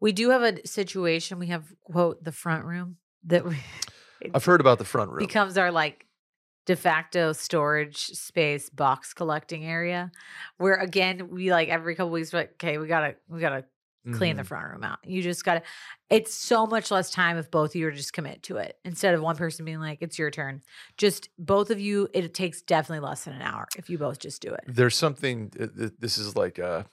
We 0.01 0.13
do 0.13 0.31
have 0.31 0.43
a 0.43 0.67
situation. 0.67 1.39
We 1.39 1.49
have 1.49 1.65
quote 1.85 2.25
the 2.25 2.33
front 2.33 2.65
room 2.65 2.97
that 3.25 3.45
we 3.45 3.57
I've 4.35 4.45
heard 4.45 4.61
about 4.61 4.79
the 4.79 4.85
front 4.85 5.11
room. 5.11 5.19
becomes 5.19 5.57
our 5.59 5.71
like 5.71 6.07
de 6.67 6.77
facto 6.77 7.33
storage 7.33 7.97
space 8.07 8.69
box 8.71 9.15
collecting 9.15 9.65
area 9.65 10.13
where 10.59 10.75
again 10.75 11.29
we 11.31 11.51
like 11.51 11.69
every 11.69 11.95
couple 11.95 12.11
weeks 12.11 12.33
like 12.33 12.53
okay 12.53 12.79
we 12.79 12.87
gotta 12.87 13.15
we 13.29 13.41
gotta 13.41 13.65
clean 14.13 14.37
the 14.37 14.43
Mhm. 14.43 14.47
front 14.47 14.71
room 14.73 14.83
out 14.83 14.99
you 15.05 15.21
just 15.23 15.45
gotta 15.45 15.63
it's 16.09 16.33
so 16.35 16.67
much 16.67 16.91
less 16.91 17.11
time 17.11 17.37
if 17.37 17.51
both 17.51 17.71
of 17.73 17.75
you 17.77 17.87
are 17.87 17.91
just 17.91 18.13
commit 18.15 18.43
to 18.43 18.57
it 18.57 18.79
instead 18.85 19.15
of 19.15 19.21
one 19.21 19.37
person 19.37 19.65
being 19.65 19.79
like 19.79 19.99
it's 20.01 20.19
your 20.19 20.31
turn 20.31 20.63
just 20.97 21.29
both 21.39 21.71
of 21.71 21.79
you 21.79 22.09
it 22.15 22.33
takes 22.33 22.63
definitely 22.63 23.07
less 23.07 23.25
than 23.25 23.35
an 23.35 23.43
hour 23.43 23.67
if 23.77 23.91
you 23.91 23.99
both 23.99 24.19
just 24.19 24.41
do 24.41 24.49
it 24.55 24.65
there's 24.67 24.97
something 24.97 25.51
th- 25.51 25.71
th- 25.77 25.93
this 25.99 26.17
is 26.17 26.35
like 26.37 26.59
a 26.59 26.87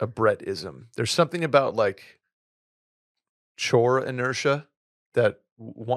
a 0.00 0.06
Brettism. 0.06 0.86
There's 0.96 1.12
something 1.12 1.44
about 1.44 1.76
like 1.76 2.18
chore 3.56 4.00
inertia 4.04 4.66
that 5.14 5.40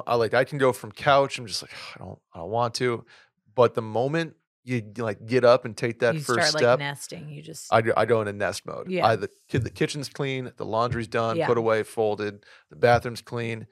I 0.05 0.15
like 0.15 0.33
I 0.33 0.43
can 0.43 0.57
go 0.57 0.73
from 0.73 0.91
couch 0.91 1.39
I'm 1.39 1.47
just 1.47 1.61
like 1.63 1.71
I 1.95 1.99
don't 1.99 2.19
I 2.33 2.39
don't 2.39 2.49
want 2.49 2.73
to 2.75 3.05
but 3.55 3.73
the 3.73 3.81
moment 3.81 4.35
you 4.65 4.81
like 4.97 5.25
get 5.25 5.45
up 5.45 5.63
and 5.63 5.77
take 5.77 5.99
that 5.99 6.15
you 6.15 6.19
first 6.21 6.49
start 6.49 6.61
step 6.63 6.63
like 6.71 6.79
nesting 6.79 7.29
you 7.29 7.41
just 7.41 7.71
I, 7.71 7.81
go- 7.81 7.93
I 7.95 8.05
go 8.05 8.19
into 8.21 8.33
nest 8.33 8.65
mode. 8.65 8.89
Yeah. 8.89 9.05
I, 9.05 9.15
the, 9.15 9.29
the 9.51 9.69
kitchen's 9.69 10.09
clean, 10.09 10.51
the 10.57 10.65
laundry's 10.65 11.07
done, 11.07 11.37
Yeah. 11.37 11.45
put 11.47 11.57
away, 11.57 11.83
folded, 11.83 12.43
the 12.71 12.75
bathroom's 12.75 13.21
clean. 13.21 13.67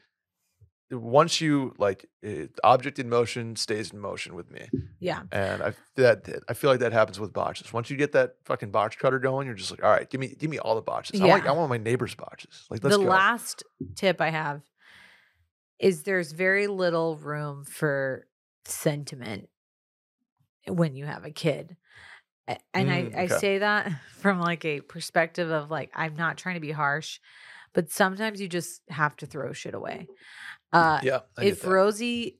Once 0.91 1.41
you 1.41 1.73
like, 1.79 2.05
it, 2.21 2.51
object 2.63 2.99
in 2.99 3.09
motion 3.09 3.55
stays 3.55 3.91
in 3.91 3.99
motion 3.99 4.35
with 4.35 4.51
me. 4.51 4.67
yeah 4.99 5.23
And 5.31 5.63
I 5.63 5.73
that 5.95 6.29
I 6.47 6.53
feel 6.53 6.69
like 6.69 6.81
that 6.81 6.93
happens 6.93 7.19
with 7.19 7.33
boxes. 7.33 7.73
Once 7.73 7.89
you 7.89 7.97
get 7.97 8.11
that 8.11 8.35
fucking 8.45 8.69
box 8.69 8.95
cutter 8.95 9.17
going, 9.17 9.47
you're 9.47 9.55
just 9.55 9.71
like, 9.71 9.83
all 9.83 9.89
right, 9.89 10.07
give 10.07 10.21
me 10.21 10.35
give 10.37 10.51
me 10.51 10.59
all 10.59 10.75
the 10.75 10.81
boxes. 10.83 11.19
I 11.19 11.25
want 11.25 11.43
Yeah. 11.45 11.49
I 11.49 11.53
want 11.55 11.69
my 11.71 11.77
neighbor's 11.77 12.13
boxes. 12.13 12.67
Like 12.69 12.83
let's 12.83 12.95
the 12.95 13.01
go. 13.03 13.09
last 13.09 13.63
tip 13.95 14.21
I 14.21 14.29
have 14.29 14.61
is 15.79 16.03
there's 16.03 16.31
very 16.31 16.67
little 16.67 17.15
room 17.17 17.63
for 17.65 18.27
sentiment 18.65 19.49
when 20.67 20.95
you 20.95 21.05
have 21.05 21.25
a 21.25 21.31
kid. 21.31 21.75
And 22.47 22.89
Mm, 22.89 23.15
I, 23.15 23.21
I 23.21 23.25
okay. 23.25 23.37
say 23.37 23.57
that 23.59 23.91
from 24.17 24.39
like 24.39 24.65
a 24.65 24.81
perspective 24.81 25.49
of 25.49 25.71
like, 25.71 25.91
I'm 25.95 26.15
not 26.15 26.37
trying 26.37 26.55
to 26.55 26.61
be 26.61 26.71
harsh, 26.71 27.19
but 27.73 27.89
sometimes 27.89 28.41
you 28.41 28.47
just 28.47 28.81
have 28.89 29.15
to 29.17 29.25
throw 29.25 29.53
shit 29.53 29.73
away. 29.73 30.07
Uh, 30.73 30.99
yeah, 31.03 31.19
if. 31.41 31.65
Rosie, 31.65 32.39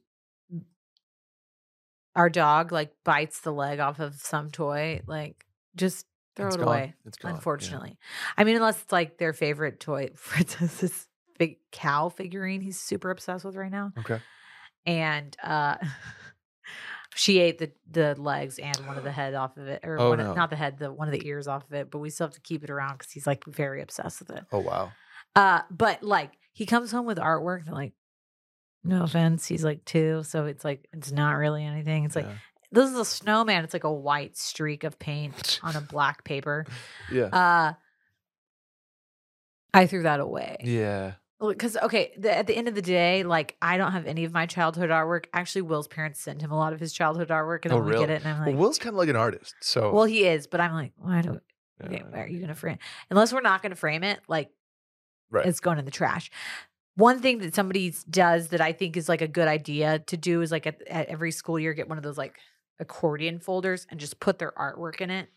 our 2.16 2.30
dog, 2.30 2.72
like 2.72 2.94
bites 3.04 3.40
the 3.42 3.52
leg 3.52 3.80
off 3.80 4.00
of 4.00 4.16
some 4.16 4.52
toy, 4.52 5.02
like 5.08 5.46
just 5.76 6.06
throw 6.36 6.48
It's 6.48 6.56
it 6.56 6.60
gone. 6.60 6.68
away 6.68 6.94
It's 7.06 7.18
gone. 7.18 7.32
yeah. 7.32 7.36
unfortunately. 7.36 7.98
I 8.38 8.44
mean, 8.44 8.56
unless 8.56 8.82
it's 8.82 8.92
like 8.92 9.18
their 9.18 9.34
favorite 9.34 9.80
toy. 9.80 10.10
Fritz 10.16 10.56
has 10.56 10.80
this 10.80 11.08
big 11.40 11.58
cow 11.72 12.10
figurine 12.10 12.62
he's 12.62 12.80
super 12.80 13.10
obsessed 13.10 13.46
with 13.46 13.56
right 13.56 13.72
now. 13.72 13.92
Okay. 14.00 14.20
And 14.86 15.36
uh 15.42 15.78
she 17.16 17.40
ate 17.40 17.58
the 17.60 17.72
the 17.90 18.16
legs 18.22 18.60
and 18.60 18.76
one 18.88 18.98
of 18.98 19.04
the 19.04 19.12
head 19.12 19.34
off 19.34 19.58
of 19.58 19.68
it. 19.68 19.82
Or 19.84 20.00
Oh, 20.00 20.10
one 20.10 20.20
of- 20.20 20.36
not 20.36 20.50
the 20.50 20.56
head, 20.56 20.78
the 20.80 20.92
one 20.92 21.08
of 21.08 21.12
the 21.14 21.28
ears 21.28 21.48
off 21.48 21.66
of 21.66 21.74
it, 21.74 21.92
but 21.92 22.00
we 22.00 22.10
still 22.10 22.28
have 22.28 22.34
to 22.36 22.42
keep 22.42 22.64
it 22.64 22.70
around 22.70 22.98
because 22.98 23.12
he's 23.12 23.28
like 23.28 23.44
very 23.46 23.82
obsessed 23.82 24.20
with 24.20 24.30
it. 24.32 24.44
Oh 24.52 24.60
wow. 24.60 24.92
Uh, 25.36 25.62
but 25.72 26.04
like 26.04 26.32
he 26.54 26.66
comes 26.66 26.92
home 26.92 27.06
with 27.06 27.18
artwork 27.18 27.66
and 27.66 27.74
like 27.76 27.94
no 28.84 29.04
offense, 29.04 29.46
he's 29.46 29.64
like 29.64 29.86
two, 29.86 30.24
so 30.24 30.46
it's 30.46 30.64
like 30.66 30.88
it's 30.94 31.12
not 31.12 31.34
really 31.34 31.64
anything. 31.66 32.04
It's 32.06 32.16
like 32.16 32.28
this 32.72 32.90
is 32.90 32.98
a 32.98 33.06
snowman. 33.06 33.64
It's 33.64 33.74
like 33.74 33.84
a 33.84 33.94
white 33.94 34.36
streak 34.38 34.84
of 34.84 34.98
paint 35.00 35.60
on 35.64 35.76
a 35.76 35.82
black 35.92 36.24
paper. 36.24 36.66
yeah. 37.12 37.26
Uh 37.26 37.74
I 39.74 39.88
threw 39.88 40.04
that 40.04 40.20
away. 40.20 40.58
yeah. 40.64 41.14
Because 41.50 41.76
okay, 41.78 42.14
the, 42.18 42.36
at 42.36 42.48
the 42.48 42.56
end 42.56 42.68
of 42.68 42.76
the 42.76 42.82
day, 42.82 43.24
like 43.24 43.58
I 43.62 43.78
don't 43.78 43.92
have 43.92 44.06
any 44.06 44.24
of 44.24 44.32
my 44.34 44.46
childhood 44.46 44.90
artwork. 44.90 45.26
Actually, 45.34 45.64
Will's 45.64 45.88
parents 45.88 46.20
sent 46.20 46.42
him 46.42 46.52
a 46.52 46.58
lot 46.58 46.74
of 46.74 46.80
his 46.80 46.94
childhood 46.94 47.30
artwork, 47.30 47.66
and 47.66 47.74
Oh, 47.74 47.78
then 47.78 47.86
we 47.86 47.92
really? 47.92 48.06
get 48.06 48.10
it, 48.12 48.22
and 48.24 48.28
I'm 48.34 48.40
Well, 48.40 48.54
like, 48.54 48.60
Will's 48.60 48.80
kind 48.80 48.94
of 48.94 48.98
like 48.98 49.10
an 49.10 49.16
artist, 49.16 49.56
so 49.62 49.92
well, 49.92 50.06
he 50.06 50.26
is, 50.26 50.48
but 50.48 50.60
I'm 50.62 50.74
like, 50.74 50.94
why 50.98 51.22
do? 51.22 51.40
yeah, 51.82 51.88
Okay, 51.88 52.04
are 52.14 52.28
you 52.28 52.40
gonna 52.40 52.56
frame? 52.56 52.78
Unless 53.10 53.34
we're 53.34 53.42
not 53.42 53.62
gonna 53.62 53.76
frame 53.76 54.04
it, 54.04 54.20
like 54.28 54.50
Right. 55.32 55.46
it's 55.48 55.60
going 55.60 55.80
in 55.80 55.86
the 55.86 55.92
trash. 55.92 56.30
One 56.96 57.20
thing 57.20 57.40
that 57.40 57.56
somebody 57.56 57.94
does 58.10 58.50
that 58.50 58.62
I 58.62 58.72
think 58.72 58.96
is 58.96 59.10
like 59.10 59.22
a 59.22 59.28
good 59.28 59.48
idea 59.48 60.00
to 60.00 60.16
do 60.18 60.42
is 60.42 60.52
like 60.52 60.68
at, 60.68 60.82
at 60.88 61.08
every 61.08 61.32
school 61.32 61.58
year 61.58 61.74
get 61.74 61.90
one 61.90 61.98
of 61.98 62.04
those 62.04 62.18
like 62.20 62.38
accordion 62.80 63.40
folders 63.40 63.88
and 63.90 64.00
just 64.00 64.20
put 64.20 64.38
their 64.38 64.52
artwork 64.52 65.02
in 65.02 65.10
it 65.10 65.30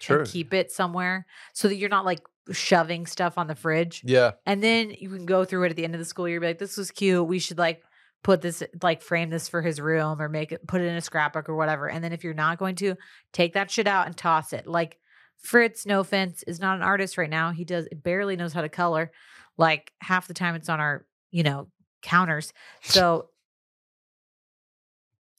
sure. 0.00 0.18
and 0.18 0.26
keep 0.26 0.52
it 0.52 0.72
somewhere 0.72 1.26
so 1.52 1.68
that 1.68 1.76
you're 1.76 1.88
not 1.88 2.04
like 2.04 2.20
shoving 2.52 3.06
stuff 3.06 3.38
on 3.38 3.46
the 3.46 3.54
fridge. 3.54 4.02
yeah. 4.04 4.32
And 4.46 4.62
then 4.62 4.94
you 4.98 5.08
can 5.08 5.26
go 5.26 5.44
through 5.44 5.64
it 5.64 5.70
at 5.70 5.76
the 5.76 5.84
end 5.84 5.94
of 5.94 5.98
the 5.98 6.04
school 6.04 6.28
year, 6.28 6.40
be 6.40 6.48
like, 6.48 6.58
this 6.58 6.76
was 6.76 6.90
cute. 6.90 7.26
We 7.26 7.38
should 7.38 7.58
like 7.58 7.82
put 8.22 8.42
this, 8.42 8.62
like 8.82 9.02
frame 9.02 9.30
this 9.30 9.48
for 9.48 9.62
his 9.62 9.80
room 9.80 10.20
or 10.20 10.28
make 10.28 10.52
it, 10.52 10.66
put 10.66 10.80
it 10.80 10.86
in 10.86 10.96
a 10.96 11.00
scrapbook 11.00 11.48
or 11.48 11.56
whatever. 11.56 11.88
And 11.88 12.02
then 12.02 12.12
if 12.12 12.24
you're 12.24 12.34
not 12.34 12.58
going 12.58 12.76
to, 12.76 12.96
take 13.32 13.54
that 13.54 13.70
shit 13.70 13.86
out 13.86 14.06
and 14.06 14.16
toss 14.16 14.52
it. 14.52 14.66
Like 14.66 14.98
Fritz, 15.38 15.86
no 15.86 16.00
offense, 16.00 16.42
is 16.44 16.60
not 16.60 16.76
an 16.76 16.82
artist 16.82 17.18
right 17.18 17.30
now. 17.30 17.50
He 17.50 17.64
does 17.64 17.88
barely 17.92 18.36
knows 18.36 18.52
how 18.52 18.62
to 18.62 18.68
color. 18.68 19.10
Like 19.56 19.92
half 20.00 20.26
the 20.26 20.34
time 20.34 20.54
it's 20.54 20.68
on 20.68 20.80
our, 20.80 21.06
you 21.30 21.42
know, 21.42 21.68
counters. 22.02 22.52
So 22.82 23.28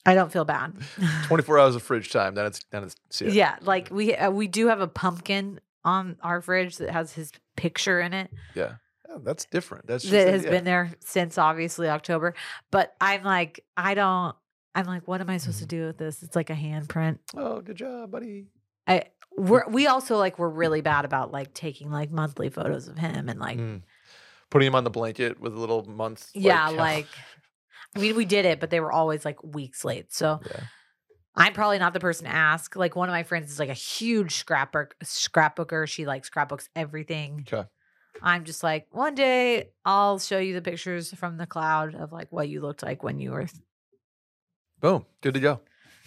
I 0.06 0.14
don't 0.14 0.32
feel 0.32 0.45
bad. 0.45 0.74
24 1.26 1.60
hours 1.60 1.76
of 1.76 1.84
fridge 1.84 2.12
time. 2.12 2.36
Then 2.36 2.45
it's 2.45 2.64
then 2.70 2.84
it's 2.84 3.22
it. 3.22 3.34
yeah, 3.34 3.56
like 3.62 3.89
we 3.91 4.16
uh, 4.16 4.30
we 4.30 4.47
do 4.47 4.68
have 4.68 4.80
a 4.80 4.88
pumpkin 4.88 5.60
on 5.86 6.18
our 6.22 6.42
fridge 6.42 6.78
that 6.80 6.90
has 6.90 7.14
his 7.14 7.32
picture 7.56 8.02
in 8.02 8.12
it 8.14 8.30
Yeah, 8.56 8.74
that's 9.24 9.46
different. 9.46 9.88
That's 9.88 10.04
just 10.04 10.12
that 10.12 10.28
a- 10.28 10.32
has 10.32 10.44
yeah. 10.44 10.50
been 10.50 10.66
there 10.66 10.92
since 11.00 11.38
obviously 11.38 11.88
October. 11.88 12.34
But 12.72 12.94
I'm 13.00 13.24
like, 13.24 13.64
I 13.78 13.94
don't. 13.94 14.36
I'm 14.78 14.86
like, 14.88 15.08
what 15.08 15.22
am 15.22 15.30
I 15.30 15.38
supposed 15.38 15.60
to 15.60 15.66
Mm-hmm. 15.66 15.82
do 15.82 15.86
with 15.88 15.98
this? 15.98 16.22
It's 16.22 16.36
like 16.36 16.50
a 16.50 16.54
handprint. 16.56 17.20
Oh, 17.38 17.62
good 17.62 17.78
job, 17.78 18.12
buddy. 18.12 18.48
I 18.88 19.04
we're 19.38 19.68
we 19.70 19.88
also 19.88 20.18
like 20.18 20.38
we're 20.40 20.50
really 20.50 20.82
bad 20.82 21.06
about 21.06 21.32
like 21.32 21.54
taking 21.54 21.92
like 21.92 22.12
monthly 22.12 22.50
photos 22.50 22.88
of 22.90 22.98
him 22.98 23.30
and 23.30 23.40
like 23.40 23.58
Mm. 23.58 23.84
Putting 24.50 24.68
him 24.68 24.76
on 24.76 24.84
the 24.84 24.90
blanket 24.92 25.40
with 25.40 25.54
a 25.56 25.60
little 25.60 25.84
month. 25.86 26.30
yeah, 26.34 26.70
like 26.70 27.08
I 27.96 28.00
mean 28.00 28.16
we 28.16 28.26
did 28.26 28.46
it, 28.46 28.60
but 28.60 28.70
they 28.70 28.80
were 28.80 28.92
always 28.92 29.24
like 29.26 29.42
weeks 29.44 29.84
late. 29.86 30.14
So 30.14 30.40
yeah. 30.46 30.60
I'm 31.38 31.54
probably 31.54 31.80
not 31.80 31.94
the 31.94 32.00
person 32.00 32.26
to 32.26 32.32
ask. 32.34 32.76
Like 32.76 32.96
one 32.96 33.10
of 33.10 33.14
my 33.14 33.24
friends 33.24 33.52
is 33.52 33.60
like 33.60 33.70
a 33.70 33.74
huge 33.74 34.36
scrapbook 34.36 34.96
scrapbooker. 35.04 35.88
She 35.88 36.06
like 36.06 36.24
scrapbooks 36.26 36.70
everything. 36.76 37.46
Okay. 37.52 37.68
I'm 38.22 38.46
just 38.46 38.64
like, 38.64 38.88
one 38.92 39.14
day 39.16 39.72
I'll 39.84 40.20
show 40.20 40.40
you 40.40 40.54
the 40.54 40.62
pictures 40.62 41.14
from 41.14 41.38
the 41.38 41.46
cloud 41.46 41.96
of 41.96 42.12
like 42.14 42.32
what 42.32 42.48
you 42.48 42.62
looked 42.62 42.82
like 42.84 43.04
when 43.04 43.20
you 43.20 43.32
were 43.32 43.42
th- 43.46 43.62
Boom. 44.80 45.06
Good 45.22 45.34
to 45.34 45.40
go. 45.42 45.60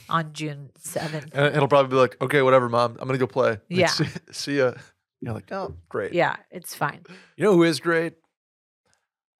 on 0.09 0.33
June 0.33 0.71
7th. 0.81 1.31
And 1.35 1.55
it'll 1.55 1.69
probably 1.69 1.91
be 1.91 1.97
like, 1.97 2.17
okay, 2.23 2.41
whatever, 2.41 2.69
mom. 2.71 2.97
I'm 2.99 3.07
gonna 3.07 3.19
go 3.19 3.27
play. 3.27 3.51
Like, 3.51 3.61
Yeah. 3.69 3.87
See, 3.89 4.07
see 4.33 4.59
ya. 4.59 4.73
You're 5.21 5.35
like, 5.35 5.53
oh, 5.53 5.75
great. 5.91 6.13
Yeah, 6.15 6.37
it's 6.51 6.75
fine. 6.75 7.05
You 7.37 7.45
know 7.45 7.53
who 7.55 7.65
is 7.65 7.81
great? 7.81 8.15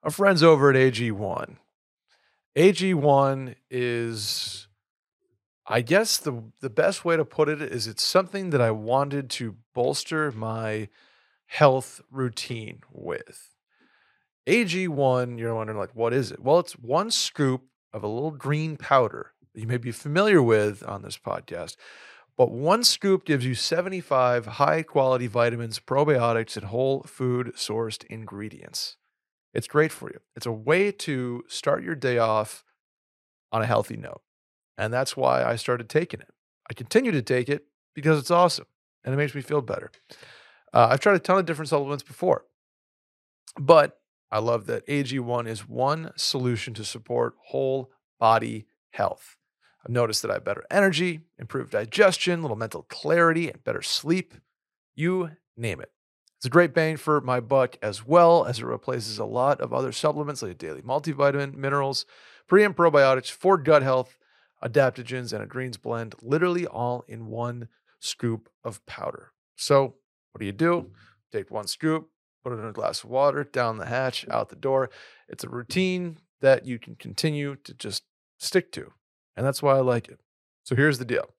Our 0.03 0.11
friends 0.11 0.43
over 0.43 0.69
at 0.71 0.77
AG1. 0.77 1.57
AG1 2.57 3.55
is, 3.71 4.68
I 5.71 5.83
guess 5.83 6.17
the 6.17 6.45
the 6.61 6.71
best 6.71 7.05
way 7.05 7.17
to 7.17 7.25
put 7.25 7.51
it 7.51 7.61
is 7.61 7.87
it's 7.87 8.03
something 8.03 8.51
that 8.51 8.61
I 8.61 8.71
wanted 8.71 9.29
to 9.31 9.57
bolster 9.75 10.33
my 10.33 10.89
health 11.47 12.01
routine 12.11 12.81
with. 12.91 13.55
AG1, 14.47 15.39
you're 15.39 15.55
wondering 15.55 15.79
like, 15.79 15.95
what 15.95 16.15
is 16.15 16.33
it? 16.33 16.41
Well, 16.41 16.59
it's 16.59 16.73
one 16.73 17.11
scoop 17.11 17.65
of 17.93 18.03
a 18.03 18.09
little 18.09 18.31
green 18.31 18.79
powder 18.79 19.33
that 19.53 19.61
you 19.61 19.67
may 19.67 19.77
be 19.77 19.93
familiar 19.93 20.43
with 20.43 20.83
on 20.89 21.03
this 21.03 21.19
podcast. 21.19 21.77
But 22.35 22.51
one 22.51 22.83
scoop 22.83 23.27
gives 23.27 23.45
you 23.45 23.55
75 23.55 24.47
high 24.47 24.83
quality 24.83 25.27
vitamins, 25.27 25.81
probiotics, 25.81 26.57
and 26.57 26.67
whole 26.67 27.03
food 27.03 27.53
sourced 27.57 28.05
ingredients. 28.05 28.97
It's 29.53 29.67
great 29.67 29.93
for 29.93 30.09
you. 30.09 30.21
It's 30.35 30.47
a 30.47 30.53
way 30.53 30.93
to 30.93 31.45
start 31.49 31.83
your 31.83 31.95
day 31.95 32.17
off 32.17 32.65
on 33.53 33.61
a 33.61 33.67
healthy 33.67 33.97
note. 33.97 34.23
And 34.79 34.93
that's 34.93 35.17
why 35.17 35.45
I 35.45 35.57
started 35.57 35.89
taking 35.89 36.21
it. 36.21 36.33
I 36.71 36.75
continue 36.75 37.11
to 37.11 37.23
take 37.23 37.49
it 37.49 37.67
because 37.95 38.19
it's 38.19 38.31
awesome 38.31 38.67
and 39.05 39.13
it 39.13 39.17
makes 39.19 39.35
me 39.35 39.43
feel 39.43 39.61
better. 39.61 39.91
Uh, 40.73 40.89
I've 40.91 41.01
tried 41.01 41.17
a 41.17 41.19
ton 41.19 41.39
of 41.39 41.47
different 41.47 41.69
supplements 41.69 42.05
before, 42.05 42.45
but 43.59 44.01
I 44.31 44.39
love 44.39 44.67
that 44.67 44.87
AG1 44.87 45.49
is 45.49 45.69
one 45.69 46.13
solution 46.17 46.75
to 46.75 46.85
support 46.85 47.35
whole 47.47 47.91
body 48.21 48.67
health. 48.91 49.37
I've 49.85 49.93
noticed 49.93 50.23
that 50.23 50.31
I 50.31 50.35
have 50.35 50.45
better 50.45 50.65
energy, 50.71 51.21
improved 51.39 51.73
digestion, 51.73 52.43
little 52.43 52.57
mental 52.57 52.83
clarity, 52.83 53.49
and 53.49 53.65
better 53.65 53.83
sleep. 53.83 54.35
You 54.95 55.31
name 55.57 55.81
it. 55.81 55.91
It's 56.37 56.47
a 56.47 56.51
great 56.51 56.75
bang 56.75 56.97
for 56.97 57.21
my 57.21 57.41
buck 57.41 57.77
as 57.83 58.07
well 58.07 58.45
as 58.45 58.59
it 58.61 58.65
replaces 58.65 59.19
a 59.19 59.25
lot 59.25 59.61
of 59.61 59.73
other 59.73 59.91
supplements 59.91 60.43
like 60.43 60.59
daily 60.59 60.83
multivitamin, 60.83 61.55
minerals, 61.55 62.07
pre 62.47 62.63
and 62.63 62.77
probiotics 62.77 63.31
for 63.31 63.57
gut 63.57 63.83
health, 63.83 64.18
adaptogens, 64.63 65.33
and 65.33 65.43
a 65.43 65.47
greens 65.47 65.77
blend, 65.77 66.15
literally 66.23 66.67
all 66.67 67.05
in 67.09 67.27
one 67.27 67.69
scoop 68.01 68.49
of 68.65 68.85
powder. 68.87 69.33
So, 69.57 69.95
what 70.33 70.41
do 70.41 70.47
you 70.47 70.53
do? 70.53 70.91
Take 71.33 71.51
one 71.51 71.67
scoop, 71.67 72.09
put 72.43 72.53
it 72.53 72.61
in 72.61 72.67
a 72.67 72.73
glass 72.73 73.05
of 73.05 73.11
water, 73.11 73.45
down 73.45 73.79
the 73.79 73.87
hatch, 73.87 74.27
out 74.31 74.49
the 74.49 74.57
door. 74.57 74.91
It's 75.29 75.45
a 75.45 75.49
routine 75.49 76.19
that 76.41 76.67
you 76.67 76.79
can 76.79 76.95
continue 76.97 77.57
to 77.65 77.75
just 77.75 78.05
stick 78.39 78.73
to. 78.73 78.93
And 79.37 79.45
that's 79.47 79.63
why 79.63 79.77
I 79.77 79.81
like 79.81 80.09
it. 80.09 80.21
So 80.65 80.77
here's 80.77 80.99
the 80.99 81.05
deal 81.05 81.35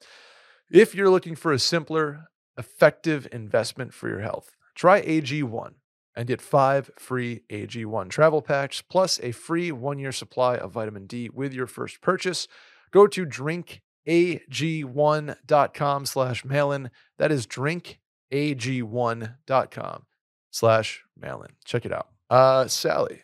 if 0.70 0.94
you're 0.94 1.10
looking 1.10 1.36
for 1.36 1.52
a 1.52 1.60
simpler, 1.60 2.30
effective 2.58 3.28
investment 3.32 3.94
for 3.94 4.08
your 4.10 4.22
health, 4.22 4.52
try 4.76 5.02
AG1 5.02 5.74
and 6.16 6.28
get 6.28 6.42
five 6.42 6.92
free 6.98 7.44
AG1 7.50 8.10
travel 8.10 8.42
packs 8.42 8.82
plus 8.82 9.20
a 9.22 9.32
free 9.32 9.72
one 9.72 10.00
year 10.00 10.12
supply 10.12 10.58
of 10.58 10.72
vitamin 10.72 11.06
D 11.06 11.30
with 11.30 11.54
your 11.54 11.68
first 11.68 12.02
purchase. 12.02 12.48
Go 12.92 13.08
to 13.08 13.26
drinkag1.com 13.26 16.06
slash 16.06 16.46
mailin. 16.46 16.92
That 17.18 17.32
is 17.32 17.48
drinkag1.com 17.48 20.06
slash 20.52 21.04
mailin. 21.18 21.52
Check 21.66 21.86
it 21.86 21.94
out. 21.94 22.08
Uh, 22.30 22.68
Sally, 22.68 23.24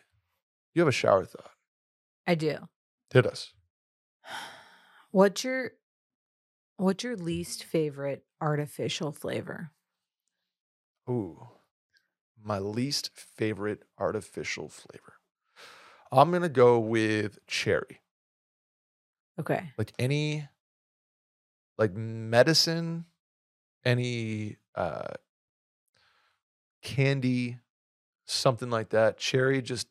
you 0.74 0.80
have 0.80 0.88
a 0.88 0.92
shower 0.92 1.24
thought. 1.24 1.52
I 2.26 2.34
do. 2.34 2.68
Hit 3.12 3.26
us. 3.26 3.52
What's 5.12 5.44
your 5.44 5.70
what's 6.76 7.04
your 7.04 7.16
least 7.16 7.62
favorite 7.64 8.24
artificial 8.40 9.12
flavor? 9.12 9.70
Ooh, 11.08 11.46
my 12.42 12.58
least 12.58 13.10
favorite 13.14 13.84
artificial 13.98 14.68
flavor. 14.68 15.14
I'm 16.12 16.30
gonna 16.32 16.48
go 16.48 16.78
with 16.78 17.38
cherry. 17.46 18.00
Okay. 19.38 19.72
Like 19.76 19.92
any, 19.98 20.48
like 21.78 21.94
medicine, 21.94 23.04
any 23.84 24.56
uh, 24.74 25.14
candy, 26.82 27.58
something 28.24 28.70
like 28.70 28.90
that. 28.90 29.18
Cherry 29.18 29.62
just 29.62 29.88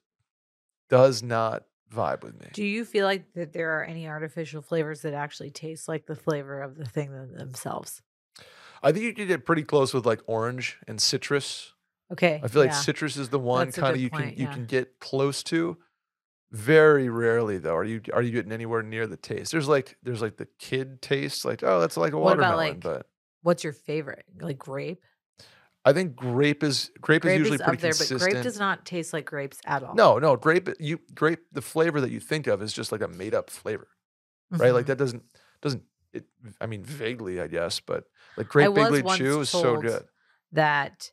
does 0.90 1.24
not 1.24 1.64
vibe 1.94 2.24
with 2.24 2.40
me. 2.40 2.48
Do 2.54 2.64
you 2.64 2.86
feel 2.86 3.06
like 3.06 3.34
that 3.34 3.54
there 3.54 3.80
are 3.80 3.84
any 3.84 4.08
artificial 4.08 4.62
flavors 4.62 5.02
that 5.02 5.14
actually 5.14 5.52
taste 5.52 5.88
like 5.88 6.06
the 6.06 6.16
flavor 6.16 6.62
of 6.62 6.78
the 6.78 6.86
thing 6.86 7.12
themselves? 7.34 8.02
I 8.84 8.92
think 8.92 9.06
you 9.06 9.14
can 9.14 9.28
get 9.28 9.46
pretty 9.46 9.64
close 9.64 9.94
with 9.94 10.06
like 10.06 10.22
orange 10.28 10.78
and 10.88 11.02
citrus. 11.02 11.74
Okay. 12.12 12.40
I 12.44 12.48
feel 12.48 12.62
like 12.62 12.74
citrus 12.74 13.18
is 13.18 13.30
the 13.30 13.40
one 13.40 13.72
kind 13.72 13.96
of 13.96 14.02
you 14.02 14.10
point, 14.10 14.36
can 14.36 14.38
you 14.38 14.46
yeah. 14.46 14.54
can 14.54 14.66
get 14.66 15.00
close 15.00 15.42
to. 15.44 15.78
Very 16.56 17.10
rarely 17.10 17.58
though 17.58 17.76
are 17.76 17.84
you 17.84 18.02
are 18.14 18.22
you 18.22 18.32
getting 18.32 18.54
anywhere 18.54 18.82
near 18.82 19.08
the 19.08 19.18
taste. 19.18 19.52
There's 19.52 19.68
like 19.68 19.98
there's 20.04 20.22
like 20.22 20.38
the 20.38 20.48
kid 20.58 21.02
taste, 21.02 21.44
like 21.44 21.64
oh 21.64 21.82
that's 21.82 21.98
like 21.98 22.14
a 22.14 22.18
What 22.18 22.38
about, 22.40 22.56
watermelon, 22.56 22.74
like, 22.76 22.80
but 22.82 23.08
What's 23.42 23.64
your 23.64 23.74
favorite? 23.74 24.24
Like 24.40 24.58
grape? 24.58 25.04
I 25.84 25.92
think 25.92 26.16
grape 26.16 26.64
is 26.64 26.92
grape, 27.02 27.24
Grape 27.24 27.34
is 27.34 27.40
usually 27.40 27.56
is 27.58 27.62
pretty 27.62 27.82
there, 27.82 27.92
consistent. 27.92 28.22
but 28.22 28.32
grape 28.32 28.44
does 28.44 28.58
not 28.58 28.86
taste 28.86 29.12
like 29.12 29.26
grapes 29.26 29.60
at 29.66 29.84
all. 29.84 29.96
no, 29.96 30.18
no, 30.18 30.38
grape 30.38 30.70
you 30.80 31.00
grape 31.14 31.42
the 31.52 31.62
flavor 31.62 32.00
that 32.00 32.10
you 32.12 32.20
think 32.22 32.48
of 32.48 32.62
is 32.62 32.72
just 32.72 32.92
like 32.92 33.02
a 33.02 33.08
made 33.10 33.34
up 33.36 33.50
flavor, 33.50 33.90
right? 34.52 34.72
Like 34.74 34.86
Mhm. 34.86 34.88
that 34.88 34.98
doesn't 34.98 35.24
doesn't 35.62 35.84
it 36.14 36.24
I 36.62 36.68
mean 36.68 36.84
vaguely 36.84 37.42
I 37.42 37.48
guess, 37.48 37.82
but 37.82 38.06
like 38.38 38.48
grape 38.48 38.74
Big 38.74 38.92
League 38.92 39.08
Chew 39.10 39.42
is 39.42 39.50
so 39.50 39.76
good. 39.82 40.04
that 40.54 41.12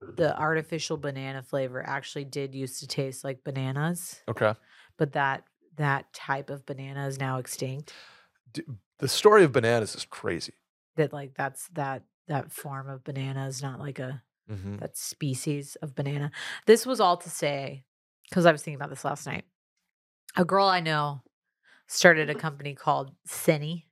the 0.00 0.38
artificial 0.38 0.96
banana 0.96 1.42
flavor 1.42 1.82
actually 1.86 2.24
did 2.24 2.54
used 2.54 2.80
to 2.80 2.86
taste 2.86 3.24
like 3.24 3.44
bananas, 3.44 4.22
Okay. 4.28 4.54
but 4.96 5.12
that 5.12 5.44
that 5.76 6.12
type 6.12 6.50
of 6.50 6.66
banana 6.66 7.06
is 7.06 7.18
now 7.18 7.38
extinct. 7.38 7.92
D- 8.52 8.64
The 8.98 9.08
story 9.08 9.44
of 9.44 9.52
bananas 9.52 9.94
is 9.94 10.04
crazy. 10.04 10.54
That 10.96 11.12
like 11.12 11.34
that's 11.34 11.68
that 11.68 12.04
that 12.26 12.52
form 12.52 12.88
of 12.88 13.04
banana 13.04 13.46
is 13.46 13.62
not 13.62 13.78
like 13.78 13.98
a 13.98 14.22
hmm 14.48 14.76
that 14.76 14.96
species 14.96 15.76
of 15.76 15.94
banana. 15.94 16.30
This 16.66 16.84
was 16.86 17.00
all 17.00 17.16
to 17.18 17.30
say, 17.30 17.84
because 18.28 18.46
I 18.46 18.52
was 18.52 18.62
thinking 18.62 18.76
about 18.80 18.90
this 18.90 19.04
last 19.04 19.26
night. 19.26 19.44
A 20.36 20.44
girl 20.44 20.66
I 20.66 20.80
know 20.80 21.22
started 21.88 22.30
a 22.30 22.34
company 22.34 22.74
called 22.74 23.14
Cinny, 23.26 23.88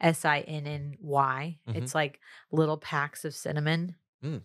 S 0.00 0.24
I 0.24 0.40
N 0.40 0.66
N 0.66 0.96
Y. 1.00 1.58
Mhm. 1.68 1.76
It's 1.76 1.94
like 1.94 2.20
little 2.52 2.78
packs 2.78 3.24
of 3.24 3.34
cinnamon 3.34 3.96
Mm. 4.22 4.42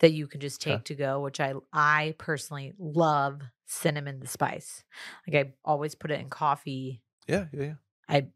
That 0.00 0.12
you 0.12 0.26
can 0.26 0.40
just 0.40 0.60
Okay. 0.66 0.76
take 0.76 0.84
to 0.86 0.94
go, 0.94 1.20
which 1.20 1.40
I 1.40 1.54
I 1.72 2.14
personally 2.18 2.74
love 2.78 3.40
cinnamon 3.66 4.20
the 4.20 4.26
spice. 4.26 4.82
Like 5.26 5.46
I 5.46 5.52
always 5.64 5.94
put 5.94 6.10
it 6.10 6.20
in 6.20 6.28
coffee. 6.28 7.02
Yeah, 7.26 7.46
yeah, 7.52 7.62
yeah. 7.62 7.74
I 8.08 8.26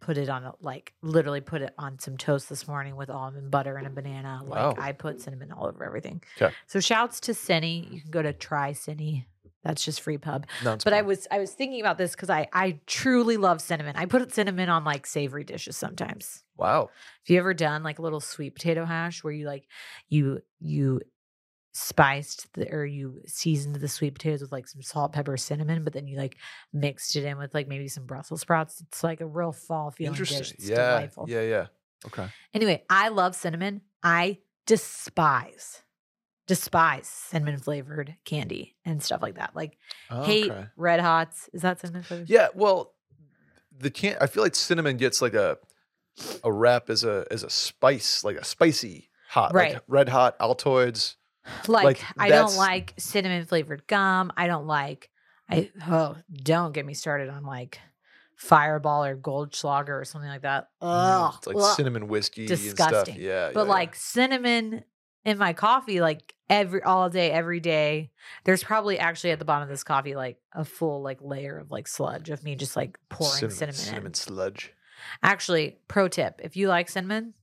put 0.00 0.18
it 0.18 0.28
on 0.28 0.44
a, 0.44 0.52
like 0.60 0.92
literally 1.00 1.40
put 1.40 1.62
it 1.62 1.72
on 1.78 1.98
some 1.98 2.18
toast 2.18 2.50
this 2.50 2.68
morning 2.68 2.94
with 2.94 3.08
almond 3.08 3.50
butter 3.50 3.78
and 3.78 3.86
a 3.86 3.90
banana. 3.90 4.42
Like 4.44 4.76
Wow. 4.76 4.82
I 4.82 4.92
put 4.92 5.22
cinnamon 5.22 5.50
all 5.50 5.66
over 5.66 5.82
everything. 5.82 6.22
'Kay. 6.36 6.50
So 6.66 6.78
shouts 6.80 7.20
to 7.20 7.32
Cinny. 7.32 7.88
You 7.90 8.02
can 8.02 8.10
go 8.10 8.20
to 8.22 8.34
try 8.34 8.72
Cinny. 8.72 9.26
That's 9.62 9.82
just 9.82 10.02
free 10.02 10.18
pub. 10.18 10.46
No, 10.62 10.76
But 10.84 10.92
I 10.92 11.00
was 11.00 11.26
I 11.30 11.38
was 11.38 11.52
thinking 11.54 11.80
about 11.80 11.96
this 11.96 12.10
because 12.10 12.28
I 12.28 12.48
I 12.52 12.80
truly 12.86 13.38
love 13.38 13.62
cinnamon. 13.62 13.96
I 13.96 14.04
put 14.04 14.30
cinnamon 14.34 14.68
on 14.68 14.84
like 14.84 15.06
savory 15.06 15.42
dishes 15.44 15.74
sometimes. 15.78 16.43
Wow. 16.56 16.82
Have 16.82 17.32
you 17.32 17.38
ever 17.38 17.54
done 17.54 17.82
like 17.82 17.98
a 17.98 18.02
little 18.02 18.20
sweet 18.20 18.54
potato 18.54 18.84
hash 18.84 19.24
where 19.24 19.32
you 19.32 19.46
like 19.46 19.68
you 20.08 20.40
you 20.60 21.00
spiced 21.72 22.52
the, 22.54 22.70
or 22.72 22.84
you 22.84 23.20
seasoned 23.26 23.74
the 23.76 23.88
sweet 23.88 24.14
potatoes 24.14 24.40
with 24.40 24.52
like 24.52 24.68
some 24.68 24.80
salt, 24.82 25.12
pepper, 25.12 25.36
cinnamon, 25.36 25.82
but 25.82 25.92
then 25.92 26.06
you 26.06 26.16
like 26.16 26.36
mixed 26.72 27.16
it 27.16 27.24
in 27.24 27.36
with 27.36 27.52
like 27.52 27.66
maybe 27.66 27.88
some 27.88 28.06
Brussels 28.06 28.42
sprouts. 28.42 28.80
It's 28.80 29.02
like 29.02 29.20
a 29.20 29.26
real 29.26 29.52
fall 29.52 29.90
feeling 29.90 30.24
dish. 30.24 30.30
Interesting. 30.30 30.56
It's 30.58 30.70
Yeah. 30.70 30.88
delightful. 30.88 31.26
Yeah. 31.28 31.42
Yeah. 31.42 31.66
Okay. 32.06 32.28
Anyway, 32.52 32.84
I 32.88 33.08
love 33.08 33.34
cinnamon. 33.34 33.82
I 34.02 34.38
despise, 34.66 35.82
despise 36.46 37.08
cinnamon 37.08 37.58
flavored 37.58 38.16
candy 38.24 38.76
and 38.84 39.02
stuff 39.02 39.22
like 39.22 39.36
that. 39.36 39.56
Like 39.56 39.78
hate 40.22 40.50
Okay. 40.50 40.66
red 40.76 41.00
hots. 41.00 41.50
Is 41.52 41.62
that 41.62 41.80
cinnamon 41.80 42.04
flavored? 42.04 42.28
Yeah. 42.28 42.48
Well, 42.54 42.94
the 43.76 43.90
can 43.90 44.16
I 44.20 44.26
feel 44.26 44.42
like 44.42 44.54
cinnamon 44.54 44.96
gets 44.96 45.20
like 45.20 45.34
a 45.34 45.58
a 46.42 46.52
rap 46.52 46.90
is 46.90 47.04
a 47.04 47.26
as 47.30 47.42
a 47.42 47.50
spice, 47.50 48.24
like 48.24 48.36
a 48.36 48.44
spicy 48.44 49.10
hot, 49.28 49.52
Right. 49.54 49.74
like 49.74 49.82
red 49.88 50.08
hot 50.08 50.38
Altoids. 50.38 51.16
Like, 51.68 51.84
Like, 51.84 52.00
I 52.16 52.28
don't 52.30 52.56
like 52.56 52.94
cinnamon 52.96 53.44
flavored 53.44 53.86
gum. 53.86 54.32
I 54.36 54.46
don't 54.46 54.66
like 54.66 55.10
I 55.50 55.70
oh 55.86 56.16
don't 56.32 56.72
get 56.72 56.86
me 56.86 56.94
started 56.94 57.28
on 57.28 57.44
like 57.44 57.78
fireball 58.36 59.04
or 59.04 59.16
Goldschlager 59.16 60.00
or 60.00 60.04
something 60.04 60.30
like 60.30 60.42
that. 60.42 60.68
Mm, 60.82 61.36
it's 61.36 61.46
like 61.46 61.56
ugh. 61.56 61.76
cinnamon 61.76 62.08
whiskey 62.08 62.42
and 62.42 62.48
Disgusting. 62.48 63.14
stuff. 63.14 63.16
Yeah. 63.22 63.50
But 63.52 63.66
yeah, 63.66 63.72
like 63.72 63.94
cinnamon 63.94 64.84
in 65.24 65.38
my 65.38 65.52
coffee, 65.52 66.00
like 66.00 66.34
every 66.48 66.82
all 66.82 67.10
day, 67.10 67.30
every 67.30 67.60
day. 67.60 68.10
There's 68.44 68.64
probably 68.64 68.98
actually 68.98 69.30
at 69.32 69.38
the 69.38 69.44
bottom 69.44 69.64
of 69.64 69.68
this 69.68 69.84
coffee 69.84 70.14
like 70.14 70.38
a 70.52 70.64
full 70.64 71.02
like 71.02 71.18
layer 71.20 71.58
of 71.58 71.70
like 71.70 71.88
sludge 71.88 72.30
of 72.30 72.42
me 72.42 72.56
just 72.56 72.74
like 72.76 72.98
pouring 73.08 73.32
cinnamon, 73.34 73.50
cinnamon, 73.54 73.74
cinnamon 73.74 74.06
in. 74.08 74.14
sludge. 74.14 74.72
Actually, 75.22 75.78
pro 75.88 76.08
tip: 76.08 76.40
if 76.42 76.56
you 76.56 76.68
like 76.68 76.88
cinnamon 76.88 77.34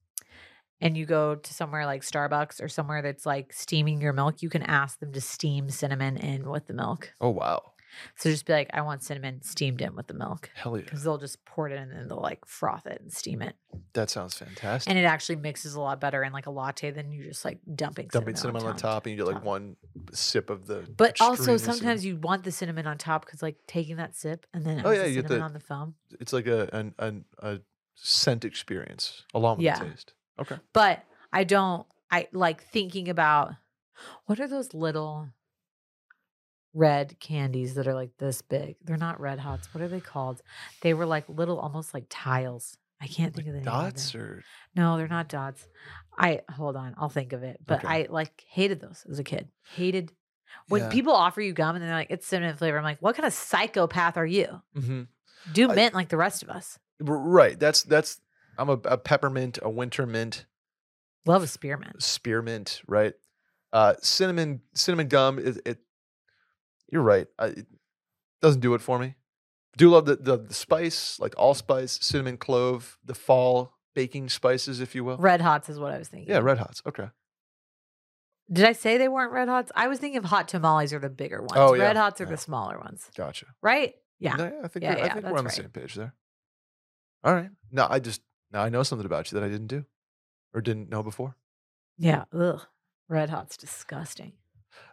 and 0.80 0.97
you 0.97 1.05
go 1.05 1.36
to 1.36 1.53
somewhere 1.53 1.86
like 1.86 2.01
Starbucks 2.01 2.62
or 2.62 2.68
somewhere 2.68 3.01
that's 3.01 3.26
like 3.26 3.53
steaming 3.53 4.01
your 4.01 4.14
milk, 4.14 4.41
you 4.41 4.49
can 4.49 4.64
ask 4.64 4.99
them 4.99 5.14
to 5.14 5.22
steam 5.22 5.70
cinnamon 5.70 6.18
in 6.18 6.49
with 6.49 6.68
the 6.68 6.74
milk. 6.74 7.14
Oh 7.22 7.30
wow. 7.30 7.71
So 8.16 8.30
just 8.30 8.46
be 8.46 8.54
like, 8.54 8.70
I 8.74 8.82
want 8.82 9.04
cinnamon 9.04 9.42
steamed 9.42 9.82
in 9.82 9.96
with 9.96 10.08
the 10.08 10.14
milk. 10.14 10.50
Hell 10.54 10.78
yeah. 10.78 10.84
Because 10.84 11.04
they'll 11.04 11.18
just 11.18 11.44
pour 11.46 11.68
it 11.68 11.74
in 11.74 11.80
and 11.80 11.92
then 11.92 12.08
they'll 12.08 12.22
like 12.22 12.46
froth 12.46 12.86
it 12.88 13.02
and 13.02 13.12
steam 13.12 13.42
it. 13.42 13.56
That 13.94 14.10
sounds 14.10 14.38
fantastic. 14.38 14.89
And 14.89 14.98
it 14.98 15.04
actually 15.04 15.36
mixes 15.38 15.76
a 15.76 15.82
lot 15.82 16.00
better 16.02 16.24
in 16.24 16.32
like 16.34 16.46
a 16.46 16.52
latte 16.52 16.92
than 16.92 17.12
you 17.12 17.24
just 17.24 17.44
like 17.46 17.60
dumping 17.76 18.10
cinnamon. 18.10 18.26
Dumping 18.26 18.36
cinnamon, 18.36 18.62
cinnamon 18.62 18.74
on 18.76 18.80
top, 18.80 19.06
and 19.06 19.12
you 19.12 19.18
get 19.18 19.26
like 19.28 19.36
top. 19.38 19.44
one 19.44 19.76
sip 20.14 20.50
of 20.50 20.68
the. 20.68 20.86
But 20.96 21.20
also 21.22 21.58
sometimes 21.58 22.06
you 22.06 22.18
want 22.18 22.44
the 22.44 22.52
cinnamon 22.52 22.88
on 22.88 22.98
top 22.98 23.26
because 23.26 23.42
like 23.42 23.58
taking 23.68 23.98
that 23.98 24.16
sip 24.16 24.46
and 24.54 24.66
then 24.66 24.82
Oh, 24.86 24.92
yeah, 24.92 25.04
the 25.04 25.10
you 25.10 25.16
get 25.22 25.24
cinnamon 25.30 25.39
the- 25.39 25.46
on 25.46 25.54
the 25.54 25.60
foam. 25.60 25.96
it's 26.20 26.34
like 26.34 26.48
a 26.48 26.70
an, 26.74 26.94
an 27.00 27.26
a 27.39 27.60
scent 27.96 28.46
experience 28.46 29.24
along 29.34 29.58
with 29.58 29.66
Yeah. 29.66 29.80
the 29.80 29.89
taste. 29.89 30.14
Okay. 30.39 30.58
But 30.74 31.04
I 31.34 31.44
don't 31.44 31.86
I 32.10 32.28
like 32.34 32.64
thinking 32.64 33.10
about 33.10 33.54
what 34.26 34.39
are 34.39 34.48
those 34.48 34.74
little 34.74 35.30
red 36.74 37.20
candies 37.20 37.74
that 37.76 37.88
are 37.88 37.94
like 37.94 38.12
this 38.18 38.42
big? 38.42 38.76
They're 38.84 38.98
not 38.98 39.20
red 39.20 39.40
hots. 39.40 39.74
What 39.74 39.82
are 39.84 39.88
they 39.88 40.00
called? 40.00 40.42
They 40.82 40.94
were 40.94 41.06
like 41.06 41.28
little 41.28 41.60
almost 41.60 41.94
like 41.94 42.06
tiles. 42.10 42.78
I 43.02 43.08
can't 43.08 43.34
think 43.34 43.48
Like 43.48 43.48
of 43.48 43.54
the 43.54 43.60
name 43.60 43.66
dots 43.66 44.12
them. 44.12 44.22
or 44.22 44.44
No, 44.76 44.98
they're 44.98 45.08
not 45.08 45.28
dots. 45.28 45.68
I 46.18 46.42
hold 46.52 46.76
on, 46.76 46.94
I'll 46.98 47.10
think 47.10 47.34
of 47.34 47.42
it. 47.44 47.60
But 47.66 47.80
Okay. 47.84 47.88
I 47.88 48.08
like 48.10 48.44
hated 48.48 48.80
those 48.80 49.06
as 49.10 49.18
a 49.20 49.24
kid. 49.24 49.48
Hated 49.76 50.12
when 50.68 50.82
Yeah. 50.84 50.90
people 50.90 51.14
offer 51.14 51.42
you 51.42 51.52
gum 51.54 51.76
and 51.76 51.84
they're 51.84 51.92
like, 51.94 52.12
it's 52.12 52.28
cinnamon 52.28 52.56
flavor. 52.58 52.78
I'm 52.78 52.84
like, 52.84 53.02
what 53.02 53.16
kind 53.16 53.26
of 53.26 53.34
psychopath 53.34 54.18
are 54.18 54.26
you? 54.26 54.62
Mhm. 54.76 55.08
Do 55.54 55.72
I- 55.72 55.76
mint 55.76 55.96
like 55.96 56.10
the 56.10 56.18
rest 56.18 56.44
of 56.44 56.50
us. 56.50 56.78
Right. 57.00 57.60
That's 57.60 57.82
that's. 57.84 58.22
I'm 58.58 58.70
a, 58.70 58.74
a 58.86 58.98
peppermint, 58.98 59.58
a 59.64 59.70
winter 59.70 60.06
mint, 60.06 60.46
Love 61.26 61.42
a 61.42 61.48
spearmint. 61.48 62.04
spearmint. 62.04 62.82
Right. 62.88 63.14
Uh, 63.74 63.96
cinnamon 64.02 64.62
cinnamon 64.76 65.08
gum. 65.08 65.40
It. 65.40 65.58
it 65.66 65.80
you're 66.92 67.02
right. 67.02 67.28
I, 67.39 67.48
it 67.48 67.66
doesn't 68.42 68.62
do 68.62 68.74
it 68.76 68.82
for 68.82 69.00
me. 69.00 69.16
Do 69.78 69.89
love 69.89 70.06
the, 70.06 70.18
the 70.18 70.38
the 70.38 70.54
spice, 70.54 71.20
like 71.20 71.34
allspice, 71.38 71.98
cinnamon, 72.02 72.38
clove, 72.38 72.98
the 73.04 73.16
fall 73.16 73.74
baking 73.96 74.30
spices, 74.30 74.80
if 74.82 74.94
you 74.96 75.04
will. 75.04 75.18
Red 75.18 75.42
hots 75.42 75.70
is 75.70 75.80
what 75.80 75.94
I 75.94 75.98
was 75.98 76.08
thinking. 76.10 76.30
Yeah, 76.30 76.39
red 76.39 76.58
hots. 76.58 76.82
Okay. 76.86 77.10
Did 78.52 78.66
I 78.66 78.74
say 78.74 78.98
they 78.98 79.08
weren't 79.08 79.32
red 79.32 79.48
hots? 79.48 79.72
I 79.76 79.88
was 79.88 80.00
thinking 80.00 80.18
of 80.18 80.26
hot 80.26 80.50
tamales 80.50 80.92
are 80.92 81.00
the 81.00 81.10
bigger 81.10 81.39
ones. 81.39 81.54
Oh, 81.56 81.74
yeah, 81.74 81.84
Red 81.84 81.96
hots 81.96 82.20
are 82.20 82.26
yeah. 82.26 82.32
the 82.32 82.38
smaller 82.38 82.78
ones, 82.80 83.10
Gotcha. 83.16 83.46
right? 83.62 83.94
Yeah. 84.20 84.36
No, 84.36 84.62
I 84.64 84.68
think 84.68 84.84
Yeah, 84.84 84.96
we're, 84.96 85.04
I 85.06 85.10
think 85.10 85.26
we're 85.26 85.32
on 85.32 85.38
the 85.38 85.44
right. 85.44 85.54
same 85.54 85.70
page 85.70 85.96
there. 85.96 86.14
All 87.24 87.34
right. 87.34 87.50
No, 87.72 87.88
I 87.89 88.00
just 88.00 88.22
now 88.52 88.62
I 88.62 88.70
know 88.70 88.84
something 88.84 89.06
about 89.06 89.32
you 89.32 89.39
that 89.39 89.46
I 89.46 89.50
didn't 89.50 89.68
do 89.68 89.86
or 90.54 90.60
didn't 90.62 90.89
know 90.89 91.02
before. 91.02 91.38
Yeah. 91.98 92.26
Ugh. 92.34 92.62
Red 93.08 93.30
hot's 93.30 93.56
disgusting. 93.56 94.34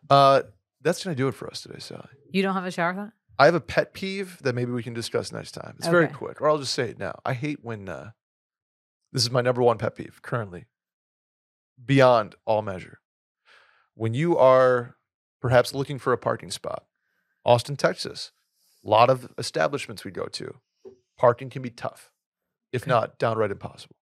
Uh, 0.08 0.42
that's 0.82 1.02
gonna 1.02 1.16
do 1.16 1.28
it 1.28 1.34
for 1.34 1.48
us 1.48 1.62
today, 1.62 1.78
Sally. 1.78 2.08
You 2.30 2.42
don't 2.42 2.54
have 2.54 2.64
a 2.66 2.70
shower 2.70 2.94
thought? 2.94 3.12
I 3.38 3.44
have 3.46 3.54
a 3.54 3.60
pet 3.60 3.92
peeve 3.94 4.38
that 4.42 4.54
maybe 4.54 4.72
we 4.72 4.82
can 4.82 4.94
discuss 4.94 5.30
next 5.32 5.52
time. 5.52 5.74
It's 5.78 5.86
very 5.88 6.08
quick, 6.08 6.40
or 6.40 6.48
I'll 6.48 6.58
just 6.58 6.74
say 6.74 6.90
it 6.90 6.98
now. 6.98 7.20
I 7.24 7.34
hate 7.34 7.60
when 7.62 7.88
uh, 7.88 8.10
this 9.12 9.22
is 9.22 9.30
my 9.30 9.40
number 9.40 9.62
one 9.62 9.78
pet 9.78 9.94
peeve 9.94 10.20
currently, 10.22 10.66
beyond 11.84 12.34
all 12.44 12.62
measure. 12.62 13.00
When 13.94 14.14
you 14.14 14.36
are 14.36 14.96
perhaps 15.40 15.74
looking 15.74 15.98
for 15.98 16.12
a 16.12 16.18
parking 16.18 16.50
spot, 16.50 16.84
Austin, 17.44 17.76
Texas, 17.76 18.32
a 18.84 18.88
lot 18.88 19.08
of 19.10 19.28
establishments 19.38 20.04
we 20.04 20.10
go 20.10 20.26
to, 20.26 20.56
parking 21.16 21.48
can 21.50 21.62
be 21.62 21.70
tough, 21.70 22.10
if 22.72 22.82
Okay. 22.82 22.90
not 22.90 23.18
downright 23.18 23.50
impossible. 23.52 23.96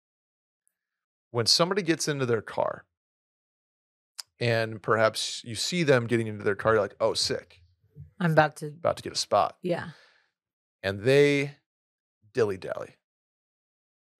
When 1.30 1.46
somebody 1.46 1.80
gets 1.82 2.06
into 2.08 2.26
their 2.26 2.42
car, 2.42 2.84
and 4.42 4.82
perhaps 4.82 5.42
you 5.44 5.54
see 5.54 5.84
them 5.84 6.08
getting 6.08 6.26
into 6.26 6.42
their 6.42 6.56
car, 6.56 6.72
you're 6.72 6.82
like, 6.82 6.96
oh, 6.98 7.14
sick, 7.14 7.62
I'm 8.18 8.32
about 8.32 8.56
to. 8.56 8.66
about 8.66 8.96
to 8.96 9.02
get 9.04 9.12
a 9.12 9.16
spot 9.16 9.56
Yeah. 9.62 9.90
and 10.82 11.00
they 11.02 11.52
dilly 12.34 12.56
dally. 12.56 12.96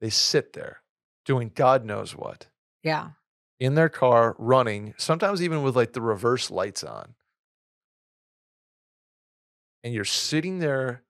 They 0.01 0.11
sit 0.11 0.53
there 0.53 0.83
doing 1.25 1.51
God 1.55 1.85
knows 1.85 2.15
what 2.15 2.47
Yeah. 2.85 3.11
in 3.59 3.75
their 3.75 3.89
car, 3.89 4.37
running, 4.39 4.95
sometimes 4.97 5.43
even 5.43 5.63
with 5.65 5.75
like 5.75 5.93
the 5.93 6.01
reverse 6.01 6.51
lights 6.51 6.85
on. 6.85 7.15
And 9.85 9.93
you're 9.93 10.05
sitting 10.05 10.61
there. 10.61 11.03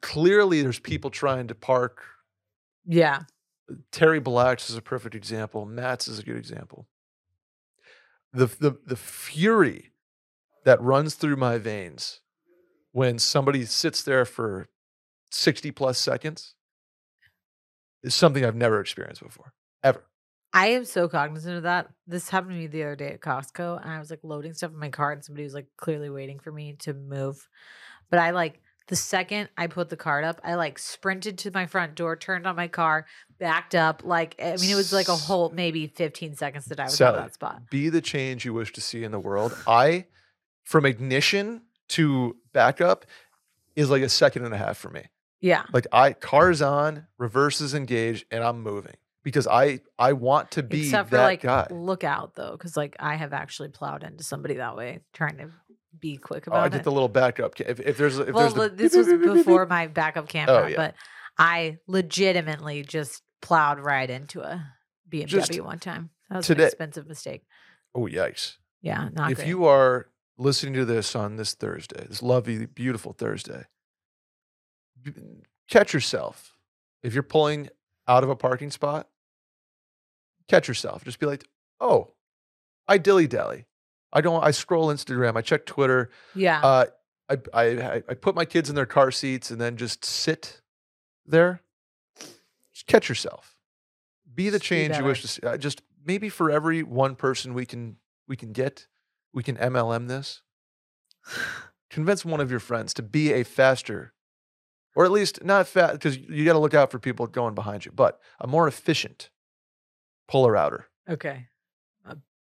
Clearly, 0.00 0.62
there's 0.62 0.78
people 0.78 1.10
trying 1.10 1.48
to 1.48 1.54
park. 1.54 2.02
Yeah. 2.86 3.24
Terry 3.92 4.20
Black's 4.20 4.70
is 4.70 4.76
a 4.76 4.82
perfect 4.82 5.14
example. 5.14 5.66
Matt's 5.66 6.08
is 6.08 6.18
a 6.18 6.22
good 6.22 6.36
example. 6.38 6.88
The, 8.32 8.46
the, 8.46 8.78
the 8.86 8.96
fury 8.96 9.90
that 10.64 10.80
runs 10.80 11.14
through 11.14 11.36
my 11.36 11.58
veins 11.58 12.20
when 12.92 13.18
somebody 13.18 13.64
sits 13.64 14.02
there 14.02 14.24
for 14.24 14.68
60 15.30 15.70
plus 15.72 15.98
seconds 15.98 16.54
is 18.02 18.14
something 18.14 18.44
I've 18.44 18.56
never 18.56 18.80
experienced 18.80 19.22
before, 19.22 19.52
ever. 19.82 20.04
I 20.52 20.68
am 20.68 20.84
so 20.84 21.08
cognizant 21.08 21.56
of 21.56 21.62
that. 21.62 21.88
This 22.06 22.28
happened 22.28 22.52
to 22.52 22.58
me 22.58 22.66
the 22.66 22.82
other 22.82 22.96
day 22.96 23.08
at 23.08 23.20
Costco, 23.20 23.80
and 23.80 23.90
I 23.90 23.98
was 23.98 24.10
like 24.10 24.20
loading 24.22 24.52
stuff 24.52 24.72
in 24.72 24.78
my 24.78 24.88
cart, 24.88 25.18
and 25.18 25.24
somebody 25.24 25.44
was 25.44 25.54
like 25.54 25.68
clearly 25.76 26.10
waiting 26.10 26.40
for 26.40 26.50
me 26.50 26.74
to 26.80 26.92
move. 26.92 27.48
But 28.10 28.18
I 28.18 28.30
like 28.30 28.60
the 28.90 28.96
second 28.96 29.48
I 29.56 29.68
put 29.68 29.88
the 29.88 29.96
card 29.96 30.24
up, 30.24 30.40
I 30.44 30.54
like 30.54 30.78
sprinted 30.78 31.38
to 31.38 31.50
my 31.52 31.64
front 31.64 31.94
door, 31.94 32.16
turned 32.16 32.46
on 32.46 32.56
my 32.56 32.68
car, 32.68 33.06
backed 33.38 33.74
up. 33.74 34.02
Like, 34.04 34.34
I 34.42 34.56
mean, 34.56 34.70
it 34.70 34.74
was 34.74 34.92
like 34.92 35.08
a 35.08 35.14
whole 35.14 35.50
maybe 35.50 35.86
15 35.86 36.34
seconds 36.34 36.66
that 36.66 36.80
I 36.80 36.84
was 36.84 36.94
Sally, 36.94 37.18
at 37.18 37.24
that 37.24 37.34
spot. 37.34 37.70
Be 37.70 37.88
the 37.88 38.00
change 38.00 38.44
you 38.44 38.52
wish 38.52 38.72
to 38.72 38.80
see 38.80 39.04
in 39.04 39.12
the 39.12 39.20
world. 39.20 39.56
I, 39.66 40.06
from 40.64 40.84
ignition 40.84 41.62
to 41.90 42.36
backup, 42.52 43.06
is 43.76 43.90
like 43.90 44.02
a 44.02 44.08
second 44.08 44.44
and 44.44 44.52
a 44.52 44.58
half 44.58 44.76
for 44.76 44.90
me. 44.90 45.04
Yeah. 45.40 45.62
Like 45.72 45.86
I 45.92 46.12
cars 46.12 46.60
on, 46.60 47.06
reverses 47.16 47.74
engaged, 47.74 48.26
and 48.30 48.42
I'm 48.42 48.60
moving 48.60 48.96
because 49.22 49.46
I 49.46 49.80
I 49.98 50.14
want 50.14 50.50
to 50.52 50.62
be 50.62 50.82
Except 50.86 51.10
for 51.10 51.16
that 51.16 51.24
like 51.24 51.42
guy. 51.42 51.68
look 51.70 52.04
out 52.04 52.34
though, 52.34 52.52
because 52.52 52.76
like 52.76 52.96
I 52.98 53.14
have 53.14 53.32
actually 53.32 53.68
plowed 53.68 54.02
into 54.02 54.24
somebody 54.24 54.54
that 54.54 54.76
way, 54.76 55.00
trying 55.12 55.38
to 55.38 55.50
be 55.98 56.16
quick 56.16 56.46
about 56.46 56.56
Oh, 56.72 56.74
I 56.74 56.78
it. 56.78 56.84
the 56.84 56.92
little 56.92 57.08
backup. 57.08 57.56
ca- 57.56 57.64
If, 57.68 57.80
if 57.80 57.96
there's 57.96 58.18
if 58.18 58.32
well, 58.34 58.50
there's 58.50 58.70
the 58.70 58.76
this 58.76 58.94
was 58.94 59.06
before 59.08 59.66
my 59.66 59.86
backup 59.86 60.28
camera, 60.36 60.62
Oh, 60.64 60.66
yeah. 60.66 60.76
but 60.76 60.94
I 61.38 61.78
legitimately 61.86 62.82
just 62.82 63.22
plowed 63.42 63.80
right 63.80 64.08
into 64.08 64.40
a 64.42 64.64
BMW 65.10 65.26
Just 65.26 65.60
one 65.60 65.78
time. 65.78 66.10
That 66.28 66.36
was 66.38 66.46
today- 66.46 66.62
an 66.64 66.68
expensive 66.68 67.06
mistake. 67.08 67.44
Oh 67.94 68.02
yikes! 68.06 68.56
Yeah, 68.82 69.08
not 69.12 69.32
if 69.32 69.38
great. 69.38 69.48
you 69.48 69.64
are 69.64 70.08
listening 70.38 70.74
to 70.74 70.84
this 70.84 71.16
on 71.16 71.36
this 71.36 71.54
Thursday, 71.54 72.06
this 72.08 72.22
lovely, 72.22 72.64
beautiful 72.66 73.12
Thursday, 73.12 73.64
b- 75.02 75.12
catch 75.68 75.92
yourself. 75.92 76.56
If 77.02 77.14
you're 77.14 77.22
pulling 77.22 77.68
out 78.06 78.22
of 78.22 78.30
a 78.30 78.36
parking 78.36 78.70
spot, 78.70 79.08
catch 80.48 80.68
yourself. 80.68 81.04
Just 81.04 81.18
be 81.18 81.26
like, 81.26 81.48
oh, 81.80 82.12
I 82.86 82.98
dilly 82.98 83.26
dally. 83.26 83.66
I 84.12 84.20
don't. 84.20 84.42
I 84.42 84.50
scroll 84.50 84.88
Instagram. 84.88 85.36
I 85.36 85.42
check 85.42 85.66
Twitter. 85.66 86.10
yeah, 86.34 86.60
Uh, 86.62 86.86
I, 87.28 87.36
I 87.54 88.02
I- 88.08 88.14
put 88.14 88.34
my 88.34 88.44
kids 88.44 88.68
in 88.68 88.74
their 88.74 88.86
car 88.86 89.10
seats 89.12 89.50
and 89.50 89.60
then 89.60 89.76
just 89.76 90.04
sit 90.04 90.60
there. 91.26 91.62
Just 92.72 92.86
catch 92.86 93.08
yourself. 93.08 93.56
Be 94.34 94.48
the 94.48 94.58
Just 94.58 94.70
be 94.70 94.76
change 94.76 94.96
you 94.98 95.04
wish 95.04 95.22
to 95.22 95.28
see. 95.28 95.42
Uh, 95.42 95.56
Just 95.56 95.82
maybe 96.04 96.28
for 96.28 96.50
every 96.50 96.82
one 96.82 97.14
person 97.14 97.54
we 97.54 97.66
can 97.66 97.96
we 98.26 98.36
can 98.36 98.52
get, 98.52 98.86
we 99.32 99.42
can 99.42 99.56
MLM 99.56 100.08
this. 100.08 100.42
Convince 101.90 102.24
one 102.24 102.40
of 102.40 102.50
your 102.50 102.60
friends 102.60 102.94
to 102.94 103.02
be 103.02 103.32
a 103.32 103.42
faster, 103.44 104.12
or 104.94 105.04
at 105.04 105.10
least 105.10 105.44
not 105.44 105.66
fast, 105.66 105.94
because 105.94 106.16
you 106.16 106.44
got 106.44 106.52
to 106.52 106.58
look 106.60 106.74
out 106.74 106.90
for 106.90 106.98
people 107.00 107.26
going 107.26 107.54
behind 107.54 107.84
you, 107.84 107.90
but 107.92 108.20
a 108.40 108.46
more 108.46 108.68
efficient 108.68 109.30
puller 110.28 110.56
outer. 110.56 110.86
Okay. 111.08 111.48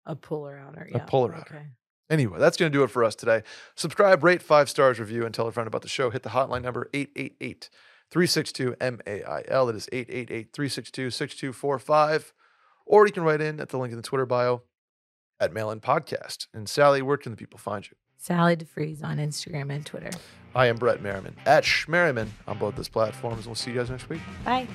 A, 0.06 0.12
a 0.12 0.16
puller 0.16 0.59
outer. 0.59 0.89
A 0.93 0.98
Yeah. 0.98 1.05
puller 1.06 1.35
outer. 1.35 1.55
Okay. 1.56 1.66
Anyway, 2.10 2.39
that's 2.39 2.56
going 2.56 2.70
to 2.70 2.76
do 2.78 2.82
it 2.85 2.90
for 2.90 3.02
us 3.02 3.14
today. 3.14 3.43
Subscribe, 3.76 4.22
rate 4.22 4.43
five 4.43 4.68
stars, 4.68 4.98
review, 5.01 5.24
and 5.24 5.35
tell 5.35 5.47
a 5.47 5.52
friend 5.52 5.66
about 5.66 5.82
the 5.82 5.89
show. 5.89 6.10
Hit 6.10 6.22
the 6.22 6.31
hotline 6.31 6.62
number 6.62 6.89
888 6.93 7.70
362 8.10 8.76
MAIL. 8.81 9.68
It 9.70 9.76
is 9.76 9.89
888 9.90 10.52
362 10.52 11.10
6245. 11.10 12.32
Or 12.86 13.06
you 13.06 13.12
can 13.12 13.22
write 13.22 13.40
in 13.40 13.59
at 13.60 13.70
the 13.70 13.78
link 13.78 13.90
in 13.93 13.97
the 13.97 14.02
Twitter 14.02 14.26
bio 14.26 14.62
at 15.40 15.52
Mail 15.55 15.70
In 15.70 15.81
Podcast. 15.81 16.47
And 16.52 16.68
Sally, 16.68 17.01
where 17.01 17.16
can 17.16 17.32
the 17.32 17.36
people 17.36 17.59
find 17.59 17.86
you? 17.86 17.97
Sally 18.18 18.56
deFries 18.56 19.02
on 19.02 19.16
Instagram 19.16 19.72
and 19.74 19.85
Twitter. 19.85 20.10
I 20.55 20.66
am 20.66 20.76
Brett 20.76 21.02
Merriman 21.02 21.36
at 21.47 21.64
Schmerriman 21.64 22.28
on 22.47 22.59
both 22.59 22.76
those 22.76 22.89
platforms. 22.89 23.47
We'll 23.47 23.55
see 23.55 23.70
you 23.72 23.78
guys 23.78 23.90
next 23.90 24.09
week. 24.09 24.20
Bye. 24.44 24.68